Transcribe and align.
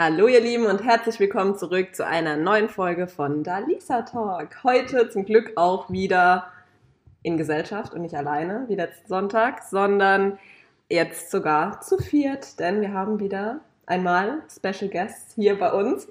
Hallo 0.00 0.28
ihr 0.28 0.40
Lieben 0.40 0.66
und 0.66 0.84
herzlich 0.84 1.18
willkommen 1.18 1.58
zurück 1.58 1.96
zu 1.96 2.06
einer 2.06 2.36
neuen 2.36 2.68
Folge 2.68 3.08
von 3.08 3.42
Dalisa 3.42 4.02
Talk. 4.02 4.62
Heute 4.62 5.10
zum 5.10 5.24
Glück 5.24 5.50
auch 5.56 5.90
wieder 5.90 6.52
in 7.24 7.36
Gesellschaft 7.36 7.94
und 7.94 8.02
nicht 8.02 8.14
alleine 8.14 8.66
wie 8.68 8.76
letzten 8.76 9.08
Sonntag, 9.08 9.64
sondern 9.64 10.38
jetzt 10.88 11.32
sogar 11.32 11.80
zu 11.80 11.98
viert, 11.98 12.60
denn 12.60 12.80
wir 12.80 12.92
haben 12.92 13.18
wieder 13.18 13.58
einmal 13.86 14.44
Special 14.48 14.88
Guests 14.88 15.34
hier 15.34 15.58
bei 15.58 15.72
uns. 15.72 16.06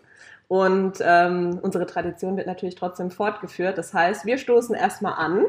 Und 0.50 0.98
ähm, 1.00 1.58
unsere 1.62 1.86
Tradition 1.86 2.36
wird 2.36 2.48
natürlich 2.48 2.76
trotzdem 2.76 3.10
fortgeführt. 3.10 3.78
Das 3.78 3.94
heißt, 3.94 4.26
wir 4.26 4.38
stoßen 4.38 4.76
erstmal 4.76 5.14
an. 5.14 5.46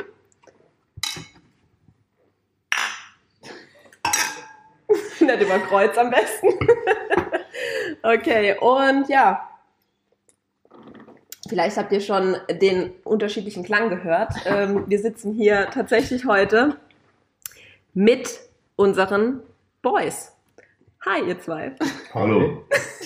Nicht 5.19 5.43
über 5.43 5.59
Kreuz 5.59 5.99
am 5.99 6.11
besten. 6.11 6.51
Okay, 8.03 8.57
und 8.61 9.09
ja, 9.09 9.49
vielleicht 11.49 11.77
habt 11.77 11.93
ihr 11.93 12.01
schon 12.01 12.37
den 12.49 12.93
unterschiedlichen 13.05 13.65
Klang 13.65 13.91
gehört. 13.91 14.33
Ähm, 14.47 14.85
wir 14.87 14.99
sitzen 14.99 15.35
hier 15.35 15.69
tatsächlich 15.71 16.25
heute 16.25 16.77
mit 17.93 18.41
unseren 18.77 19.43
Boys. 19.83 20.33
Hi, 21.05 21.23
ihr 21.27 21.41
zwei. 21.41 21.75
Hallo. 22.15 22.65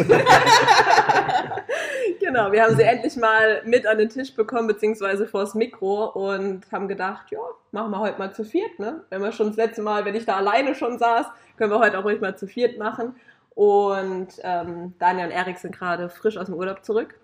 genau, 2.20 2.53
wir 2.53 2.62
haben 2.62 2.77
sie 2.77 2.83
endlich 2.83 3.17
mal 3.17 3.62
mit 3.65 3.87
an 3.87 3.98
den 3.98 4.09
Tisch 4.09 4.34
bekommen, 4.34 4.67
beziehungsweise 4.69 5.27
vors 5.27 5.55
Mikro 5.55 6.06
und 6.06 6.70
haben 6.70 6.89
gedacht, 6.89 7.31
ja, 7.31 7.39
machen 7.70 7.91
wir 7.91 7.98
heute 7.98 8.19
mal 8.19 8.33
zu 8.33 8.45
viert, 8.45 8.79
ne? 8.79 9.05
Wenn 9.11 9.23
wir 9.23 9.33
schon 9.33 9.48
das 9.48 9.56
letzte 9.56 9.83
Mal, 9.83 10.05
wenn 10.05 10.15
ich 10.15 10.27
da 10.27 10.37
alleine 10.37 10.75
schon 10.75 10.98
saß, 10.98 11.27
können 11.56 11.73
wir 11.73 11.79
heute 11.79 11.98
auch 11.98 12.05
ruhig 12.05 12.20
mal 12.20 12.37
zu 12.37 12.47
viert 12.47 12.79
machen. 12.79 13.17
Und 13.55 14.29
ähm, 14.42 14.95
Daniel 14.98 15.27
und 15.27 15.33
Erik 15.33 15.59
sind 15.59 15.77
gerade 15.77 16.09
frisch 16.09 16.37
aus 16.37 16.47
dem 16.47 16.55
Urlaub 16.55 16.84
zurück. 16.84 17.19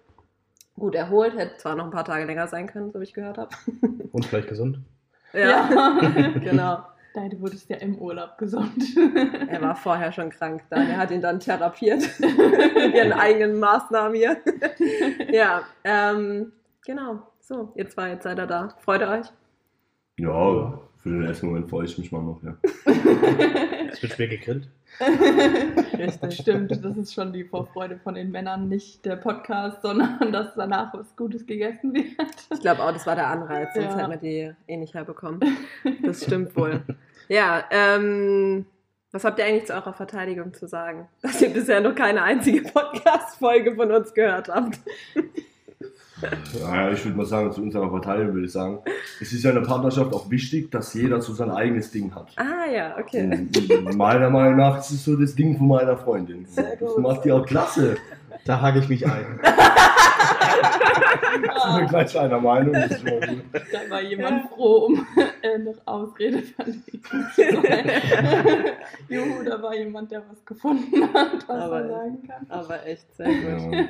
Gut 0.76 0.94
erholt, 0.94 1.36
hätte 1.36 1.56
zwar 1.56 1.74
noch 1.74 1.86
ein 1.86 1.90
paar 1.90 2.04
Tage 2.04 2.24
länger 2.24 2.46
sein 2.46 2.66
können, 2.66 2.92
so 2.92 3.00
wie 3.00 3.04
ich 3.04 3.14
gehört 3.14 3.38
habe. 3.38 3.50
Und 4.12 4.24
vielleicht 4.24 4.48
gesund. 4.48 4.80
Ja, 5.32 5.68
genau. 6.40 6.84
Deine 7.14 7.40
wurdest 7.40 7.68
ja 7.68 7.76
im 7.78 7.96
Urlaub 7.98 8.38
gesund. 8.38 8.84
Er 9.48 9.62
war 9.62 9.74
vorher 9.74 10.12
schon 10.12 10.30
krank. 10.30 10.62
Daniel 10.70 10.96
hat 10.96 11.10
ihn 11.10 11.22
dann 11.22 11.40
therapiert 11.40 12.02
mit 12.20 12.94
ihren 12.94 13.12
eigenen 13.12 13.58
Maßnahmen 13.58 14.14
hier. 14.14 14.36
ja, 15.32 15.62
ähm, 15.84 16.52
genau. 16.84 17.22
So, 17.40 17.72
ihr 17.74 17.88
zwei, 17.88 18.10
jetzt 18.10 18.24
seid 18.24 18.38
ihr 18.38 18.46
da. 18.46 18.74
Freut 18.80 19.00
ihr 19.00 19.08
euch? 19.08 19.26
Ja, 20.18 20.80
für 20.98 21.08
den 21.08 21.24
ersten 21.24 21.46
Moment 21.46 21.70
freue 21.70 21.86
ich 21.86 21.96
mich 21.96 22.12
mal 22.12 22.22
noch, 22.22 22.42
ja. 22.42 22.56
Es 23.90 24.02
wird 24.02 24.12
schwer 24.12 24.28
gegrillt. 24.28 24.68
Das 26.20 26.34
stimmt, 26.36 26.70
das 26.84 26.96
ist 26.96 27.14
schon 27.14 27.32
die 27.32 27.44
Vorfreude 27.44 27.98
von 28.02 28.14
den 28.14 28.30
Männern, 28.30 28.68
nicht 28.68 29.04
der 29.04 29.16
Podcast, 29.16 29.82
sondern 29.82 30.32
dass 30.32 30.54
danach 30.54 30.92
was 30.94 31.14
Gutes 31.16 31.46
gegessen 31.46 31.94
wird. 31.94 32.06
Ich 32.52 32.60
glaube 32.60 32.82
auch, 32.82 32.92
das 32.92 33.06
war 33.06 33.14
der 33.14 33.28
Anreiz, 33.28 33.68
sonst 33.74 33.86
Ja. 33.86 33.98
hätten 33.98 34.10
wir 34.10 34.16
die 34.16 34.52
eh 34.72 34.76
nicht 34.76 34.94
herbekommen. 34.94 35.40
Das 36.02 36.24
stimmt 36.24 36.56
wohl. 36.56 36.82
Ja, 37.28 37.64
ähm, 37.70 38.66
was 39.12 39.24
habt 39.24 39.38
ihr 39.38 39.44
eigentlich 39.46 39.66
zu 39.66 39.74
eurer 39.74 39.92
Verteidigung 39.92 40.52
zu 40.54 40.66
sagen? 40.66 41.08
Dass 41.22 41.40
ihr 41.40 41.50
bisher 41.50 41.80
noch 41.80 41.94
keine 41.94 42.22
einzige 42.22 42.62
Podcast-Folge 42.62 43.74
von 43.74 43.90
uns 43.92 44.12
gehört 44.14 44.48
habt. 44.48 44.78
Naja, 46.62 46.90
ich 46.92 47.04
würde 47.04 47.16
mal 47.16 47.26
sagen, 47.26 47.52
zu 47.52 47.62
unserer 47.62 47.88
Verteidigung 47.90 48.34
würde 48.34 48.46
ich 48.46 48.52
sagen, 48.52 48.78
es 49.20 49.32
ist 49.32 49.42
ja 49.44 49.50
in 49.50 49.56
der 49.56 49.62
Partnerschaft 49.62 50.12
auch 50.12 50.30
wichtig, 50.30 50.70
dass 50.70 50.94
jeder 50.94 51.20
so 51.20 51.32
sein 51.32 51.50
eigenes 51.50 51.90
Ding 51.90 52.14
hat. 52.14 52.28
Ah 52.36 52.70
ja, 52.72 52.96
okay. 52.98 53.46
Und 53.86 53.96
meiner 53.96 54.30
Meinung 54.30 54.56
nach 54.56 54.78
ist 54.78 54.90
es 54.90 55.04
so 55.04 55.16
das 55.16 55.34
Ding 55.34 55.56
von 55.56 55.68
meiner 55.68 55.96
Freundin. 55.96 56.44
Sehr 56.46 56.76
Das 56.76 56.94
gut. 56.94 57.02
macht 57.02 57.24
die 57.24 57.32
auch 57.32 57.44
klasse. 57.46 57.96
Da 58.44 58.60
hake 58.60 58.78
ich 58.80 58.88
mich 58.88 59.06
ein. 59.06 59.40
Sind 61.20 61.80
wir 61.80 61.86
gleich 61.88 62.18
einer 62.18 62.40
Meinung. 62.40 62.72
Da 62.72 63.90
war 63.90 64.02
jemand 64.02 64.48
froh, 64.50 64.86
um 64.86 65.06
äh, 65.42 65.58
noch 65.58 65.76
Ausrede 65.86 66.42
verlegen 66.42 67.02
zu 67.34 67.62
sein. 67.62 67.90
Juhu, 69.08 69.42
da 69.44 69.60
war 69.62 69.74
jemand, 69.74 70.10
der 70.10 70.22
was 70.30 70.44
gefunden 70.44 71.02
hat, 71.14 71.48
was 71.48 71.62
Aber- 71.62 71.80
er 71.80 71.88
sagen 71.88 72.28
kann. 72.28 72.46
Aber 72.48 72.86
echt 72.86 73.14
sehr 73.16 73.26
gut. 73.26 73.72
Ja. 73.74 73.84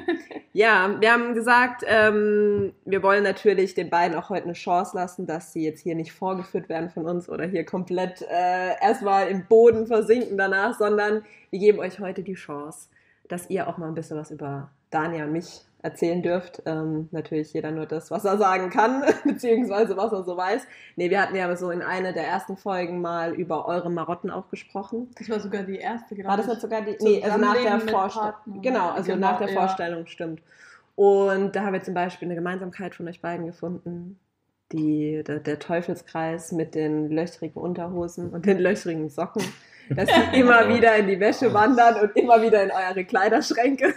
Ja, 0.52 0.96
wir 1.00 1.12
haben 1.12 1.34
gesagt, 1.34 1.84
ähm, 1.86 2.72
wir 2.84 3.02
wollen 3.02 3.22
natürlich 3.22 3.74
den 3.74 3.90
beiden 3.90 4.16
auch 4.16 4.28
heute 4.28 4.44
eine 4.44 4.52
Chance 4.54 4.96
lassen, 4.96 5.26
dass 5.26 5.52
sie 5.52 5.64
jetzt 5.64 5.80
hier 5.82 5.94
nicht 5.94 6.12
vorgeführt 6.12 6.68
werden 6.68 6.90
von 6.90 7.06
uns 7.06 7.28
oder 7.28 7.44
hier 7.46 7.64
komplett 7.64 8.22
äh, 8.22 8.74
erstmal 8.80 9.28
im 9.28 9.46
Boden 9.46 9.86
versinken 9.86 10.36
danach, 10.36 10.76
sondern 10.76 11.22
wir 11.50 11.58
geben 11.58 11.78
euch 11.78 12.00
heute 12.00 12.22
die 12.22 12.34
Chance, 12.34 12.88
dass 13.28 13.48
ihr 13.50 13.68
auch 13.68 13.78
mal 13.78 13.88
ein 13.88 13.94
bisschen 13.94 14.18
was 14.18 14.30
über 14.30 14.70
Dania 14.90 15.24
und 15.24 15.32
mich 15.32 15.60
erzählen 15.82 16.22
dürft. 16.22 16.62
Ähm, 16.66 17.08
natürlich 17.12 17.52
jeder 17.52 17.70
nur 17.70 17.86
das, 17.86 18.10
was 18.10 18.24
er 18.24 18.36
sagen 18.36 18.70
kann, 18.70 19.04
beziehungsweise 19.24 19.96
was 19.96 20.12
er 20.12 20.24
so 20.24 20.36
weiß. 20.36 20.66
Nee, 20.96 21.10
wir 21.10 21.20
hatten 21.20 21.36
ja 21.36 21.54
so 21.56 21.70
in 21.70 21.82
einer 21.82 22.12
der 22.12 22.26
ersten 22.26 22.56
Folgen 22.56 23.00
mal 23.00 23.34
über 23.34 23.66
eure 23.66 23.90
Marotten 23.90 24.30
auch 24.30 24.48
gesprochen. 24.50 25.10
Das 25.18 25.28
war 25.30 25.40
sogar 25.40 25.62
die 25.62 25.76
erste, 25.76 26.14
glaube 26.14 26.30
War 26.30 26.36
das 26.36 26.46
ich. 26.46 26.52
nicht 26.52 26.62
sogar 26.62 26.82
die? 26.82 26.96
Nee, 27.00 27.22
also 27.22 27.38
nach 27.38 27.56
der 27.56 27.80
Vorstellung. 27.80 28.62
Genau, 28.62 28.90
also 28.90 29.12
Genau, 29.12 29.30
nach 29.30 29.38
der 29.38 29.50
ja. 29.50 29.54
Vorstellung, 29.54 30.06
stimmt. 30.06 30.42
Und 30.96 31.54
da 31.54 31.62
haben 31.62 31.74
wir 31.74 31.82
zum 31.82 31.94
Beispiel 31.94 32.26
eine 32.26 32.34
Gemeinsamkeit 32.34 32.94
von 32.94 33.06
euch 33.06 33.20
beiden 33.20 33.46
gefunden. 33.46 34.18
Die, 34.72 35.22
der, 35.26 35.38
der 35.38 35.58
Teufelskreis 35.60 36.52
mit 36.52 36.74
den 36.74 37.10
löchrigen 37.10 37.62
Unterhosen 37.62 38.30
und 38.30 38.44
den 38.46 38.58
löchrigen 38.58 39.08
Socken. 39.08 39.42
Dass 39.90 40.06
die 40.06 40.40
immer 40.40 40.68
wieder 40.68 40.96
in 40.96 41.06
die 41.06 41.18
Wäsche 41.18 41.54
wandern 41.54 42.00
und 42.02 42.16
immer 42.16 42.42
wieder 42.42 42.62
in 42.62 42.70
eure 42.70 43.04
Kleiderschränke. 43.04 43.94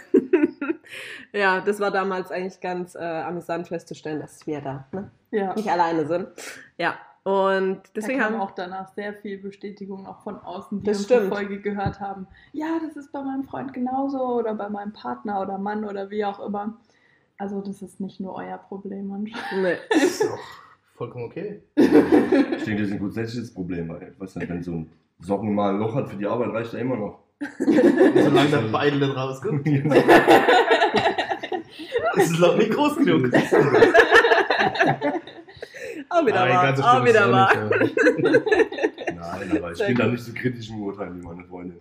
Ja, 1.32 1.60
das 1.60 1.80
war 1.80 1.90
damals 1.90 2.30
eigentlich 2.30 2.60
ganz 2.60 2.94
äh, 2.94 2.98
amüsant 2.98 3.68
festzustellen, 3.68 4.20
dass 4.20 4.46
wir 4.46 4.60
da 4.60 4.86
ne? 4.92 5.10
Ja. 5.30 5.54
nicht 5.54 5.70
alleine 5.70 6.06
sind. 6.06 6.28
Ja, 6.78 6.96
und 7.24 7.82
deswegen 7.94 8.18
da 8.18 8.24
kam 8.24 8.34
haben 8.34 8.40
auch 8.42 8.50
danach 8.50 8.92
sehr 8.94 9.14
viel 9.14 9.38
Bestätigung 9.38 10.06
auch 10.06 10.22
von 10.22 10.38
außen, 10.38 10.80
die 10.80 10.86
Das 10.86 10.98
uns 10.98 11.06
stimmt. 11.06 11.26
die 11.26 11.28
Folge 11.28 11.60
gehört 11.60 12.00
haben. 12.00 12.26
Ja, 12.52 12.78
das 12.84 12.96
ist 12.96 13.12
bei 13.12 13.22
meinem 13.22 13.44
Freund 13.44 13.72
genauso 13.72 14.18
oder 14.38 14.54
bei 14.54 14.68
meinem 14.68 14.92
Partner 14.92 15.40
oder 15.40 15.56
Mann 15.56 15.84
oder 15.84 16.10
wie 16.10 16.24
auch 16.24 16.44
immer. 16.44 16.78
Also 17.38 17.60
das 17.60 17.80
ist 17.80 18.00
nicht 18.00 18.18
nur 18.18 18.34
euer 18.34 18.58
Problem 18.58 19.12
anscheinend. 19.12 19.42
nee. 19.62 19.76
Das 19.90 20.02
ist 20.02 20.30
auch 20.30 20.38
vollkommen 20.96 21.26
okay. 21.26 21.62
Ich 21.76 22.64
denke, 22.64 22.82
das 22.82 22.88
ist 22.88 22.92
ein 22.92 22.98
grundsätzliches 22.98 23.54
Problem. 23.54 23.88
Weil, 23.88 24.14
weiß 24.18 24.36
nicht, 24.36 24.48
wenn 24.48 24.62
so 24.62 24.72
ein 24.72 24.92
Socken 25.20 25.54
mal 25.54 25.74
ein 25.74 25.78
Loch 25.78 25.94
hat 25.94 26.08
für 26.08 26.16
die 26.16 26.26
Arbeit, 26.26 26.50
reicht 26.50 26.74
er 26.74 26.80
immer 26.80 26.96
noch. 26.96 27.20
Solange 27.58 28.50
der 28.50 28.68
Beidel 28.70 29.00
dann 29.00 29.12
rauskommt. 29.12 29.66
Das 32.14 32.30
ist 32.30 32.38
noch 32.40 32.56
nicht 32.56 32.70
groß 32.72 32.96
genug. 32.98 33.32
Auch 36.08 36.26
wieder 36.26 36.34
Nein, 36.40 36.50
wahr. 36.54 36.62
ganz 36.64 36.78
so 36.78 36.84
Auch 36.84 37.04
wieder 37.04 37.32
wahr. 37.32 37.54
nicht, 37.80 37.96
Nein, 39.06 39.56
aber 39.58 39.72
ich 39.72 39.78
Sehr 39.78 39.86
bin 39.88 39.96
da 39.96 40.06
nicht 40.06 40.22
so 40.24 40.32
kritisch 40.34 40.68
im 40.70 40.82
Urteil 40.82 41.14
wie 41.14 41.20
meine 41.24 41.44
Freundin. 41.44 41.78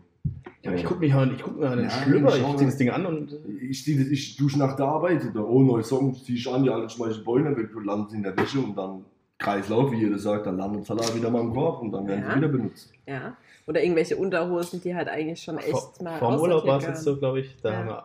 Ja, 0.63 0.73
ich 0.73 0.85
gucke 0.85 0.99
mich 0.99 1.13
an, 1.13 1.33
ich 1.35 1.41
guck 1.41 1.59
mir 1.59 1.69
an 1.69 1.77
den 1.79 1.85
Ja, 1.89 1.91
Schlüpper, 2.03 2.29
schau 2.31 2.35
ich 2.37 2.41
mal. 2.43 2.57
zieh 2.57 2.65
das 2.65 2.77
Ding 2.77 2.89
an 2.91 3.05
und 3.05 3.35
Ich, 3.61 3.83
zieh 3.83 3.97
das, 3.97 4.07
ich 4.07 4.35
dusche 4.37 4.59
nach 4.59 4.75
der 4.75 4.85
Arbeit, 4.85 5.23
da 5.33 5.39
oh, 5.41 5.61
neue 5.63 5.83
Song, 5.83 6.13
zieh 6.15 6.35
ich 6.35 6.47
an, 6.47 6.63
die 6.63 6.69
alle 6.69 6.87
schmeißen 6.89 7.23
Beine 7.23 7.55
weg, 7.57 7.71
du 7.73 7.79
landest 7.79 8.13
in 8.13 8.21
der 8.23 8.37
Wäsche 8.37 8.59
und 8.59 8.77
dann 8.77 9.03
Kreislauf, 9.39 9.91
wie 9.91 9.97
jeder 9.97 10.19
sagt, 10.19 10.45
dann 10.45 10.57
landet 10.57 10.85
Salat 10.85 11.15
wieder 11.15 11.31
mal 11.31 11.41
im 11.41 11.51
Korb 11.51 11.81
und 11.81 11.91
dann 11.91 12.07
werden 12.07 12.21
Ja. 12.23 12.29
sie 12.31 12.37
wieder 12.37 12.47
benutzt. 12.47 12.91
Ja. 13.07 13.35
Oder 13.65 13.81
irgendwelche 13.81 14.15
Unterhosen, 14.17 14.81
die 14.81 14.93
halt 14.95 15.07
eigentlich 15.07 15.41
schon 15.41 15.57
echt 15.57 15.71
vor, 15.71 15.93
mal 16.03 16.19
vor 16.19 16.31
dem 16.33 16.41
Urlaub 16.41 16.65
war 16.67 16.77
es 16.77 16.85
jetzt 16.85 17.03
so, 17.03 17.17
glaube 17.17 17.39
ich, 17.39 17.57
da 17.63 17.71
Ja. 17.71 17.77
haben 17.77 17.87
wir 17.87 18.03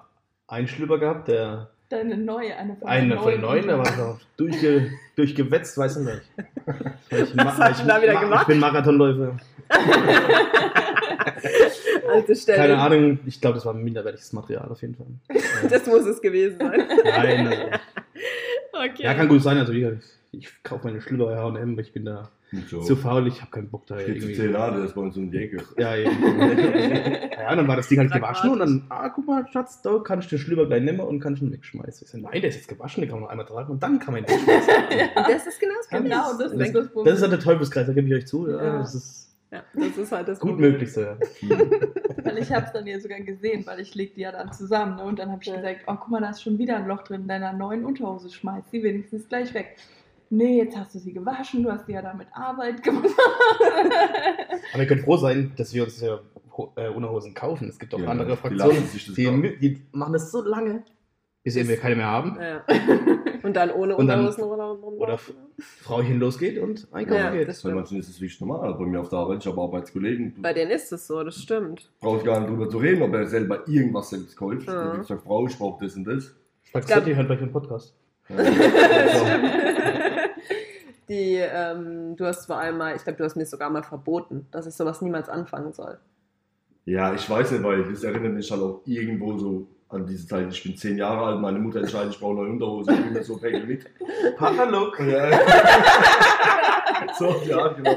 einen 0.48 0.66
Schlüpper 0.69 0.98
gehabt, 0.98 1.28
der 1.28 1.69
Deine 1.88 2.16
neue, 2.16 2.56
eine 2.56 2.74
von 2.76 2.88
eine 2.88 3.16
von 3.16 3.30
den 3.30 3.41
neuen, 3.42 3.69
war 3.69 3.86
so 3.86 4.19
durchge, 4.36 4.91
durchgewetzt, 5.14 5.78
weiß 5.78 5.98
ich 5.98 6.04
nicht. 6.06 6.22
Ich, 7.08 7.36
Was 7.36 7.56
hast 7.58 7.82
du 7.82 7.86
da 7.86 8.02
wieder 8.02 8.14
ich 8.14 8.20
gemacht? 8.20 8.48
bin 8.48 8.58
Marathonläufer. 8.58 9.36
Alte 12.12 12.34
Stelle. 12.34 12.58
Keine 12.58 12.78
Ahnung, 12.78 13.20
ich 13.26 13.41
glaube, 13.41 13.54
das 13.54 13.64
war 13.64 13.72
minderwertiges 13.75 14.32
Material 14.32 14.69
auf 14.69 14.80
jeden 14.82 14.96
Fall. 14.96 15.06
Das 15.70 15.87
muss 15.87 16.05
es 16.06 16.20
gewesen 16.20 16.58
sein. 16.58 16.82
Nein, 17.05 17.46
also, 17.46 17.62
Okay. 18.72 19.05
ja, 19.05 19.14
kann 19.14 19.28
gut 19.28 19.43
sein. 19.43 19.56
Also, 19.56 19.72
wie 19.72 19.81
gesagt, 19.81 20.02
ich, 20.32 20.40
ich 20.40 20.62
kaufe 20.62 20.87
meine 20.87 21.00
Schlüpper 21.00 21.26
bei 21.26 21.37
H&M, 21.37 21.76
weil 21.76 21.84
ich 21.84 21.93
bin 21.93 22.05
da 22.05 22.31
so. 22.69 22.81
zu 22.81 22.96
faul, 22.96 23.26
ich 23.26 23.40
habe 23.40 23.50
keinen 23.50 23.69
Bock 23.70 23.87
da 23.87 23.99
Steht 23.99 24.20
zu 24.20 24.28
irgendwie. 24.28 24.34
Zelade, 24.34 24.76
das 24.78 24.87
ist 24.90 24.94
bei 24.94 25.00
uns 25.00 25.17
um 25.17 25.31
die 25.31 25.38
Ecke. 25.38 25.62
Ja, 25.78 25.96
eben. 25.96 26.11
ja, 27.32 27.55
dann 27.55 27.69
war 27.69 27.76
das 27.76 27.88
Ding 27.88 27.99
halt 27.99 28.12
gewaschen 28.12 28.50
und 28.50 28.58
dann, 28.61 28.84
ah, 28.88 29.08
guck 29.08 29.26
mal, 29.26 29.46
Schatz, 29.52 29.82
da 29.82 29.99
kannst 29.99 30.31
du 30.31 30.37
den 30.37 30.43
Schlüpper 30.43 30.67
gleich 30.67 30.82
nehmen 30.82 31.00
und 31.00 31.20
kannst 31.20 31.43
ihn 31.43 31.52
wegschmeißen. 31.52 32.05
Ich 32.06 32.11
so, 32.11 32.19
nein, 32.19 32.40
der 32.40 32.50
ist 32.50 32.56
jetzt 32.56 32.69
gewaschen, 32.69 33.00
den 33.02 33.11
kann 33.11 33.19
man 33.19 33.25
noch 33.25 33.31
einmal 33.31 33.46
tragen 33.46 33.73
und 33.73 33.82
dann 33.82 33.99
kann 33.99 34.14
man 34.14 34.23
ihn 34.25 34.28
wegschmeißen. 34.28 34.75
Und 35.17 35.28
das 35.28 35.46
ist 35.46 35.61
genau 35.61 35.75
das 35.76 35.88
Problem. 35.88 36.11
Genau, 36.11 36.28
das 36.31 36.38
Das, 36.38 36.52
ist 36.52 36.75
das 36.75 36.88
das 37.05 37.14
ist 37.17 37.23
halt 37.23 37.32
der 37.32 37.40
Teufelskreis, 37.40 37.87
da 37.87 37.93
gebe 37.93 38.08
ich 38.08 38.14
euch 38.14 38.26
zu. 38.26 38.49
Ja, 38.49 38.62
Ja. 38.64 38.78
Das 38.78 38.94
ist 38.94 39.28
Ja, 39.52 39.62
das 39.75 39.96
ist 39.99 40.12
halt 40.12 40.28
das 40.28 40.38
gut 40.40 40.50
Problem. 40.52 40.73
möglich 40.73 40.93
so. 40.93 41.00
Ja. 41.02 41.17
Weil 42.25 42.38
ich 42.38 42.52
habe 42.52 42.67
es 42.67 42.73
dann 42.73 42.87
ja 42.87 42.99
sogar 42.99 43.20
gesehen, 43.20 43.64
weil 43.67 43.78
ich 43.81 43.94
leg 43.94 44.14
die 44.17 44.23
ja 44.23 44.32
dann 44.32 44.52
zusammen. 44.52 44.96
Ne? 44.96 45.05
Und 45.05 45.19
dann 45.20 45.31
habe 45.31 45.40
ich 45.43 45.49
Ja. 45.49 45.56
gesagt, 45.56 45.81
oh 45.87 45.94
guck 45.94 46.08
mal, 46.11 46.20
da 46.20 46.31
ist 46.31 46.43
schon 46.43 46.58
wieder 46.58 46.76
ein 46.76 46.87
Loch 46.88 47.02
drin 47.05 47.23
in 47.23 47.28
deiner 47.28 47.52
neuen 47.52 47.84
Unterhose. 47.84 48.28
Schmeiß 48.31 48.64
sie 48.73 48.82
wenigstens 48.82 49.28
gleich 49.28 49.55
weg. 49.55 49.76
Nee, 50.31 50.58
jetzt 50.58 50.76
hast 50.76 50.94
du 50.94 50.99
sie 50.99 51.12
gewaschen, 51.12 51.62
du 51.62 51.70
hast 51.70 51.87
die 51.87 51.93
ja 51.93 52.02
damit 52.02 52.26
Arbeit 52.32 52.82
gemacht. 52.82 53.06
Aber 54.73 54.82
ihr 54.82 54.88
könnt 54.88 55.02
froh 55.02 55.17
sein, 55.17 55.52
dass 55.56 55.73
wir 55.73 55.84
uns 55.84 56.00
ja 56.00 56.19
äh, 56.76 56.88
Unterhosen 56.88 57.32
kaufen. 57.34 57.69
Es 57.69 57.78
gibt 57.78 57.94
auch 57.94 57.99
Ja, 58.00 58.08
andere 58.08 58.37
Fraktionen, 58.37 58.75
lassen 58.76 58.87
sich 58.88 59.06
das 59.06 59.14
die, 59.14 59.58
die 59.61 59.82
machen 59.93 60.12
das 60.12 60.32
so 60.32 60.43
lange, 60.43 60.82
bis 61.44 61.55
wir 61.55 61.76
keine 61.76 61.96
mehr 61.96 62.06
haben. 62.06 62.37
Ja. 62.40 62.62
Und 63.43 63.55
dann 63.55 63.70
ohne 63.70 63.96
Unterhosen 63.96 64.43
oder 64.43 64.82
Oder 64.82 65.19
Frauchen 65.58 66.19
losgeht 66.19 66.58
und 66.61 66.88
einkaufen 66.90 67.20
Ja, 67.23 67.31
geht. 67.31 67.46
das 67.46 67.62
Bei 67.62 67.70
manchen 67.73 68.00
ist 68.00 68.08
es 68.08 68.20
wirklich 68.20 68.40
normal. 68.40 68.75
Bei 68.75 68.84
mir 68.84 69.00
auf 69.00 69.08
der 69.08 69.20
Arbeit, 69.20 69.38
ich 69.38 69.46
habe 69.46 69.61
Arbeitskollegen. 69.61 70.34
Bei 70.43 70.52
denen 70.52 70.73
ist 70.73 70.90
es 70.93 71.06
so, 71.06 71.23
das 71.23 71.37
stimmt. 71.40 71.88
brauchst 72.00 72.25
gar 72.25 72.40
nicht 72.40 72.50
drüber 72.50 72.69
zu 72.69 72.78
reden, 72.78 73.02
ob 73.02 73.14
er 73.14 73.25
selber 73.28 73.62
irgendwas 73.69 74.11
selbst 74.11 74.37
kauft. 74.37 74.67
Ja. 74.67 74.99
Ich 75.00 75.06
sage, 75.06 75.20
Frau, 75.20 75.46
ich 75.46 75.56
brauche 75.56 75.84
das 75.84 75.94
und 75.94 76.05
das. 76.05 76.34
Glaub- 76.73 76.84
Setti, 76.88 77.14
hört 77.14 77.26
gleich 77.28 77.38
den 77.38 77.52
Podcast. 77.52 77.94
Ja. 78.28 78.37
Die, 81.08 81.37
ähm, 81.37 82.17
du 82.17 82.25
hast 82.25 82.47
vor 82.47 82.56
allem 82.56 82.79
mal, 82.79 82.97
ich 82.97 83.05
glaube, 83.05 83.19
du 83.19 83.25
hast 83.25 83.37
mir 83.37 83.47
sogar 83.47 83.70
mal 83.70 83.82
verboten, 83.82 84.47
dass 84.50 84.67
ich 84.67 84.75
sowas 84.75 85.03
niemals 85.03 85.29
anfangen 85.29 85.73
soll. 85.73 85.99
Ja, 86.85 87.14
ich 87.14 87.29
weiß 87.29 87.53
nicht, 87.53 87.62
weil 87.62 87.85
das 87.85 88.03
erinnert 88.05 88.35
mich 88.35 88.50
halt 88.50 88.62
auch 88.62 88.81
irgendwo 88.85 89.37
so 89.38 89.67
an 89.88 90.06
diese 90.06 90.26
Zeit. 90.26 90.53
Ich 90.53 90.62
bin 90.62 90.76
zehn 90.76 90.99
Jahre 90.99 91.26
alt, 91.26 91.41
meine 91.41 91.58
Mutter 91.58 91.81
entscheidet, 91.81 92.14
ich 92.14 92.20
brauche 92.20 92.35
neue 92.35 92.50
Unterhosen, 92.50 92.94
ich 92.94 93.03
bin 93.03 93.12
mir 93.12 93.23
so 93.23 93.37
Päckchen 93.37 93.67
mit. 93.67 93.87
Papa-Look. 94.37 94.99
Ja. 95.00 95.31
so, 97.19 97.37
ja, 97.47 97.69
genau. 97.69 97.97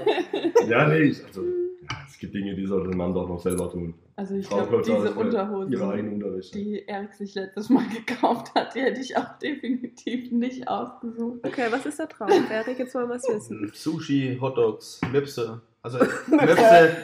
Ja, 0.68 0.88
nee, 0.88 1.00
ich, 1.00 1.24
also, 1.26 1.44
ja, 1.44 1.98
es 2.08 2.18
gibt 2.18 2.34
Dinge, 2.34 2.56
die 2.56 2.66
sollte 2.66 2.96
man 2.96 3.14
doch 3.14 3.28
noch 3.28 3.40
selber 3.40 3.72
tun. 3.72 3.94
Also 4.20 4.36
ich 4.36 4.46
Frau 4.48 4.66
glaube, 4.66 4.82
diese 4.86 5.14
Unterhosen, 5.14 6.12
Unterwäsche. 6.12 6.52
die 6.52 6.84
Erik 6.86 7.14
sich 7.14 7.36
letztes 7.36 7.70
Mal 7.70 7.86
gekauft 7.88 8.54
hat, 8.54 8.76
die 8.76 8.82
hätte 8.82 9.00
ich 9.00 9.16
auch 9.16 9.38
definitiv 9.42 10.34
nicht 10.34 10.68
ausgesucht. 10.68 11.40
Okay, 11.48 11.68
was 11.70 11.86
ist 11.86 12.00
der 12.00 12.10
Traum? 12.10 12.30
Erik, 12.52 12.80
jetzt 12.80 12.94
wollen 12.96 13.08
wir 13.08 13.16
was 13.16 13.26
wissen. 13.30 13.72
Sushi, 13.74 14.38
Hotdogs, 14.42 15.00
Möpse. 15.14 15.62
Also 15.84 16.00
Möpse, 16.00 16.20
Möpse, 16.28 16.98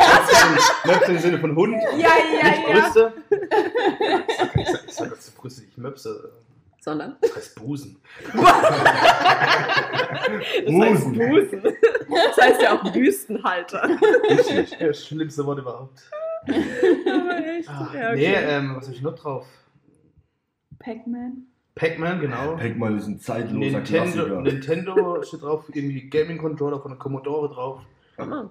Möpse 0.84 1.12
im 1.14 1.20
Sinne 1.20 1.40
von 1.40 1.56
Hund. 1.56 1.78
Ja, 1.98 2.00
ja, 2.00 2.10
nicht 2.50 2.68
ja. 2.68 2.82
Brüste. 2.82 3.14
Ich 4.58 4.68
sag, 4.68 4.84
ich 4.86 4.94
sag 4.94 5.10
das 5.12 5.20
ist 5.20 5.38
Brüste, 5.38 5.62
nicht 5.62 5.78
Möpse. 5.78 6.34
Sondern? 6.82 7.16
Das 7.22 7.34
heißt 7.34 7.56
Busen. 7.56 7.96
Das 8.26 8.34
heißt 8.44 10.66
Busen. 10.68 11.14
Busen. 11.14 11.64
Das 11.64 12.38
heißt 12.46 12.62
ja 12.62 12.78
auch 12.78 12.92
Büstenhalter. 12.92 13.90
Richtig. 14.30 14.78
Das 14.78 15.08
schlimmste 15.08 15.46
Wort 15.46 15.60
überhaupt. 15.60 16.10
Aber 16.48 17.46
echt. 17.58 17.70
Ja, 17.94 18.14
Nee, 18.14 18.34
ähm, 18.36 18.76
was 18.76 18.88
hab 18.88 18.94
ich 18.94 19.02
noch 19.02 19.16
drauf? 19.16 19.46
Pac-Man. 20.80 21.44
Pac-Man, 21.76 22.22
genau. 22.22 22.56
Pac-Man 22.56 22.98
ist 22.98 23.08
ein 23.08 23.20
zeitloser 23.20 23.58
Nintendo, 23.80 23.82
Klassiker. 24.24 24.42
Nintendo 24.42 25.24
steht 25.24 25.42
drauf, 25.42 25.66
irgendwie 25.74 26.10
Gaming-Controller 26.10 26.80
von 26.80 26.92
der 26.92 26.98
Commodore 27.00 27.54
drauf. 27.54 27.82
Ah. 28.18 28.46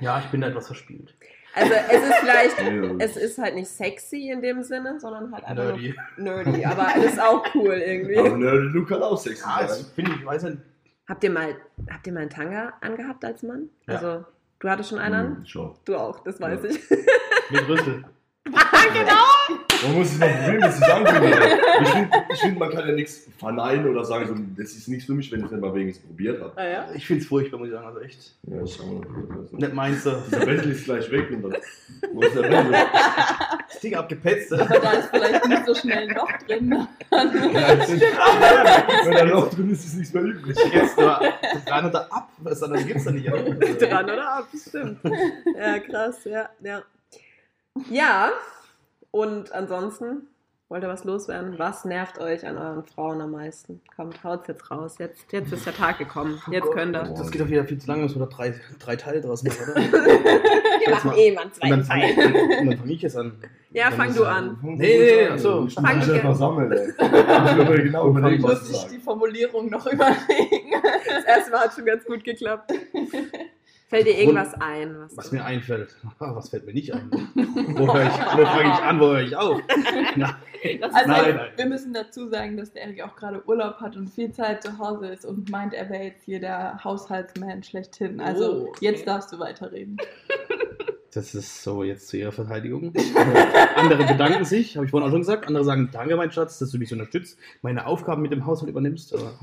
Ja, 0.00 0.18
ich 0.20 0.26
bin 0.26 0.40
da 0.42 0.48
etwas 0.48 0.66
verspielt. 0.66 1.14
Also 1.54 1.72
es 1.72 2.02
ist 2.02 2.14
vielleicht, 2.20 2.58
Ja. 2.62 2.94
es 2.98 3.16
ist 3.16 3.38
halt 3.38 3.54
nicht 3.54 3.68
sexy 3.68 4.30
in 4.30 4.40
dem 4.42 4.62
Sinne, 4.62 4.98
sondern 5.00 5.32
halt 5.32 5.44
einfach 5.44 5.64
Nerdy. 5.64 5.94
nerdy. 6.16 6.64
Aber 6.64 6.88
es 6.96 7.12
ist 7.12 7.20
auch 7.20 7.44
cool 7.54 7.74
irgendwie. 7.74 8.16
Aber 8.18 8.36
Nerdy 8.36 8.66
Luke 8.68 8.88
kann 8.94 9.02
auch 9.02 9.18
sexy 9.18 9.42
Ja, 9.46 9.66
sein. 9.68 9.84
finde, 9.94 10.12
ich 10.18 10.24
weiß 10.24 10.44
nicht. 10.44 10.58
Habt 11.08 11.24
ihr 11.24 11.30
mal, 11.30 11.54
habt 11.90 12.06
ihr 12.06 12.12
mal 12.12 12.20
einen 12.20 12.30
Tanga 12.30 12.72
angehabt 12.80 13.24
als 13.24 13.42
Mann? 13.42 13.68
Ja. 13.86 13.94
Also 13.96 14.24
du 14.62 14.70
hattest 14.70 14.88
schon 14.90 14.98
einen 14.98 15.14
an? 15.14 15.36
Hm, 15.38 15.44
schon. 15.46 15.74
Du 15.84 15.94
auch, 15.96 16.20
das 16.24 16.40
weiß 16.40 16.60
Ja. 16.62 16.70
ich. 16.70 16.80
Mit 17.50 17.68
Rüssel. 17.68 18.04
Man 19.82 19.94
muss 19.94 20.10
sich 20.10 20.18
noch 20.18 20.28
probieren, 20.28 20.72
sagen 20.72 21.04
können. 21.04 21.32
Ich 21.82 21.88
finde, 21.88 22.10
find, 22.40 22.58
man 22.58 22.70
kann 22.70 22.86
ja 22.86 22.94
nichts 22.94 23.26
verneinen 23.38 23.88
oder 23.88 24.04
sagen, 24.04 24.26
so, 24.28 24.34
das 24.56 24.72
ist 24.72 24.88
nichts 24.88 25.06
für 25.06 25.14
mich, 25.14 25.32
wenn 25.32 25.40
ich 25.40 25.46
es 25.46 25.52
nicht 25.52 25.60
mal 25.60 25.74
wegen 25.74 25.88
es 25.90 25.98
probiert 25.98 26.40
habe. 26.40 26.52
Ah, 26.56 26.64
ja? 26.64 26.88
Ich 26.94 27.06
finde 27.06 27.22
es 27.22 27.28
furchtbar, 27.28 27.58
muss 27.58 27.68
ich 27.68 27.74
sagen. 27.74 27.86
Also 27.86 28.00
echt. 28.00 28.34
Ja, 28.44 28.66
schau 28.66 28.86
mal. 28.86 29.06
Nicht 29.50 29.74
meins. 29.74 30.04
so. 30.04 30.12
Dieser 30.26 30.46
Bentley 30.46 30.72
ist 30.72 30.84
gleich 30.84 31.10
weg 31.10 31.30
und 31.30 31.42
dann. 31.42 31.56
Wo 32.12 32.20
ist 32.20 32.36
der 32.36 32.42
Bentley? 32.42 32.78
Das 33.68 33.80
Ding 33.80 33.94
abgepetzt. 33.96 34.52
Aber 34.52 34.78
da 34.78 34.92
ist 34.92 35.08
vielleicht 35.10 35.46
nicht 35.46 35.66
so 35.66 35.74
schnell 35.74 36.08
ein 36.08 36.14
Loch 36.14 36.32
drin. 36.46 36.86
Wenn 39.04 39.12
da 39.12 39.22
Loch 39.24 39.50
drin 39.50 39.70
ist, 39.70 39.84
ist 39.84 39.96
nichts 39.96 40.14
mehr 40.14 40.22
übrig. 40.22 40.56
Jetzt 40.72 40.96
nur 40.96 41.20
dran 41.66 41.86
oder 41.86 42.12
ab. 42.12 42.28
Was 42.38 42.62
anderes 42.62 42.86
gibt's 42.86 43.04
da 43.04 43.10
nicht. 43.10 43.26
Dran 43.28 44.04
oder 44.04 44.28
ab, 44.34 44.48
stimmt. 44.54 44.98
Ja, 45.58 45.78
krass, 45.80 46.24
ja, 46.24 46.48
ja. 46.62 46.82
Ja, 47.90 48.30
und 49.12 49.52
ansonsten, 49.52 50.26
wollt 50.68 50.82
ihr 50.82 50.88
was 50.88 51.04
loswerden? 51.04 51.58
Was 51.58 51.84
nervt 51.84 52.18
euch 52.18 52.46
an 52.46 52.56
euren 52.56 52.82
Frauen 52.84 53.20
am 53.20 53.32
meisten? 53.32 53.80
Kommt, 53.94 54.24
haut's 54.24 54.48
jetzt 54.48 54.70
raus. 54.70 54.96
Jetzt, 54.98 55.30
jetzt 55.30 55.52
ist 55.52 55.66
der 55.66 55.74
Tag 55.74 55.98
gekommen. 55.98 56.40
Jetzt 56.50 56.70
könnt 56.72 56.96
ihr. 56.96 57.02
Das 57.02 57.30
geht 57.30 57.42
doch 57.42 57.48
wieder 57.48 57.64
viel 57.66 57.78
zu 57.78 57.86
lange, 57.88 58.04
müssen 58.04 58.18
wir 58.20 58.26
da 58.26 58.34
drei, 58.34 58.54
drei 58.78 58.96
Teile 58.96 59.20
draus 59.20 59.42
machen, 59.42 59.58
oder? 59.70 59.82
Wir 60.84 60.90
machen 60.90 61.12
eh 61.16 61.30
mal 61.32 61.44
Und 61.44 61.54
zwei 61.54 61.68
dann 61.68 61.84
fange 61.84 62.14
Teile. 62.14 62.58
und 62.60 62.66
dann 62.66 62.78
fang 62.78 62.88
ich 62.88 63.02
jetzt 63.02 63.16
an. 63.16 63.32
Ja, 63.70 63.84
Dann 63.90 63.98
fang 63.98 64.14
du 64.14 64.24
an. 64.24 64.58
Nee, 64.62 64.76
nee, 64.76 65.28
ach 65.30 65.38
so. 65.38 65.66
Ich 65.68 65.76
muss 65.80 65.82
mich 65.94 66.04
Danke. 66.06 66.14
einfach 66.14 66.34
sammeln, 66.34 66.72
ey. 66.72 66.88
Ich 66.88 67.82
genau 67.84 68.08
überlegen, 68.08 68.42
was 68.42 68.68
Muss 68.68 68.84
ich 68.84 68.90
die. 68.90 68.98
Formulierung 68.98 69.70
noch 69.70 69.86
überlegen. 69.92 70.72
Das 71.06 71.24
erste 71.24 71.50
Mal 71.52 71.60
hat 71.60 71.74
schon 71.74 71.84
ganz 71.84 72.04
gut 72.04 72.24
geklappt. 72.24 72.72
Fällt 73.92 74.06
dir 74.06 74.18
irgendwas 74.18 74.54
ein? 74.58 74.96
Was, 75.00 75.16
Was 75.18 75.32
mir 75.32 75.44
einfällt. 75.44 75.94
Was 76.18 76.48
fällt 76.48 76.64
mir 76.64 76.72
nicht 76.72 76.94
ein? 76.94 77.10
Wo, 77.76 77.92
hör 77.92 78.04
ich, 78.06 78.12
wo 78.38 78.46
fange 78.46 78.72
ich 78.72 78.82
an, 78.82 78.98
wo 79.00 79.06
höre 79.08 79.20
ich 79.20 79.36
auf? 79.36 79.60
Nein, 80.16 80.34
Also 80.80 80.96
nein, 81.10 81.36
nein. 81.36 81.50
wir 81.56 81.66
müssen 81.66 81.92
dazu 81.92 82.28
sagen, 82.28 82.56
dass 82.56 82.72
der 82.72 82.84
Erik 82.84 83.02
auch 83.02 83.14
gerade 83.16 83.42
Urlaub 83.46 83.80
hat 83.80 83.96
und 83.96 84.08
viel 84.08 84.32
Zeit 84.32 84.62
zu 84.62 84.78
Hause 84.78 85.08
ist 85.08 85.26
und 85.26 85.50
meint, 85.50 85.74
er 85.74 85.90
wäre 85.90 86.04
jetzt 86.04 86.24
hier 86.24 86.40
der 86.40 86.82
Haushaltsman 86.82 87.62
schlechthin. 87.62 88.18
Also 88.20 88.52
Oh, 88.52 88.68
okay. 88.68 88.78
jetzt 88.86 89.06
darfst 89.06 89.30
du 89.32 89.38
weiterreden. 89.38 89.96
Das 91.14 91.34
ist 91.34 91.62
so 91.62 91.84
jetzt 91.84 92.08
zu 92.08 92.16
ihrer 92.16 92.32
Verteidigung. 92.32 92.94
andere 93.76 94.06
bedanken 94.06 94.46
sich, 94.46 94.76
habe 94.76 94.86
ich 94.86 94.90
vorhin 94.90 95.06
auch 95.06 95.12
schon 95.12 95.20
gesagt. 95.20 95.46
Andere 95.46 95.62
sagen, 95.62 95.90
danke 95.92 96.16
mein 96.16 96.32
Schatz, 96.32 96.58
dass 96.58 96.70
du 96.70 96.78
mich 96.78 96.88
so 96.88 96.94
unterstützt, 96.94 97.38
meine 97.60 97.86
Aufgaben 97.86 98.22
mit 98.22 98.32
dem 98.32 98.46
Haushalt 98.46 98.70
übernimmst. 98.70 99.12
Aber, 99.14 99.38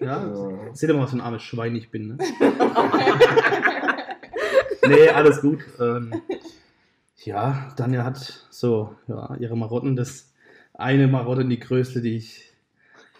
ja, 0.00 0.28
Ja. 0.28 0.74
seht 0.74 0.88
ihr 0.88 0.94
mal, 0.94 1.02
was 1.02 1.10
für 1.10 1.16
ein 1.16 1.20
armes 1.20 1.42
Schwein 1.42 1.74
ich 1.74 1.90
bin. 1.90 2.06
Ne? 2.06 2.18
nee, 4.88 5.08
alles 5.08 5.40
gut. 5.40 5.58
Ähm, 5.80 6.22
ja, 7.24 7.72
Daniel 7.76 8.04
hat 8.04 8.46
so 8.50 8.94
ja, 9.08 9.34
ihre 9.40 9.56
Marotten. 9.56 9.96
Das 9.96 10.32
eine 10.74 11.08
Marotte, 11.08 11.44
die 11.44 11.58
größte, 11.58 12.00
die 12.00 12.16
ich, 12.16 12.52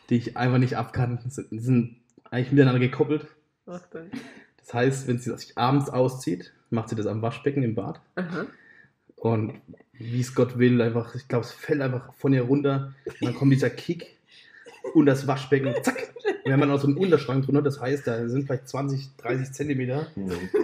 die 0.09 0.19
ich 0.19 0.37
einfach 0.37 0.59
nicht 0.59 0.77
ab 0.77 0.93
kann. 0.93 1.19
Die 1.25 1.31
sind, 1.31 1.49
sind 1.61 1.97
eigentlich 2.31 2.53
miteinander 2.53 2.79
gekoppelt. 2.79 3.27
Ach, 3.67 3.85
dann. 3.91 4.09
Das 4.59 4.73
heißt, 4.73 5.09
wenn 5.09 5.19
sie 5.19 5.37
sich 5.37 5.59
abends 5.59 5.91
auszieht, 5.91 6.53
macht 6.71 6.89
sie 6.89 6.97
das 6.97 7.07
am 7.07 7.23
Waschbecken 7.23 7.63
im 7.63 7.75
Bad. 7.75 8.01
Aha. 8.17 8.47
Und 9.17 9.55
wie 9.93 10.21
es 10.21 10.35
Gott 10.35 10.59
will, 10.59 10.81
einfach, 10.81 11.15
ich 11.15 11.27
glaube, 11.27 11.45
es 11.45 11.53
fällt 11.53 11.81
einfach 11.81 12.13
von 12.15 12.33
ihr 12.33 12.43
runter. 12.43 12.95
Und 13.07 13.23
dann 13.23 13.35
kommt 13.35 13.53
dieser 13.53 13.71
Kick 13.71 14.19
und 14.95 15.07
das 15.07 15.27
Waschbecken, 15.27 15.75
zack. 15.83 16.15
Wir 16.45 16.53
haben 16.53 16.61
dann 16.61 16.71
auch 16.71 16.81
so 16.81 16.87
einen 16.87 16.97
Unterschrank 16.97 17.45
drunter, 17.45 17.63
das 17.63 17.81
heißt, 17.81 18.07
da 18.07 18.27
sind 18.29 18.47
vielleicht 18.47 18.69
20, 18.69 19.17
30 19.17 19.53
Zentimeter. 19.53 20.07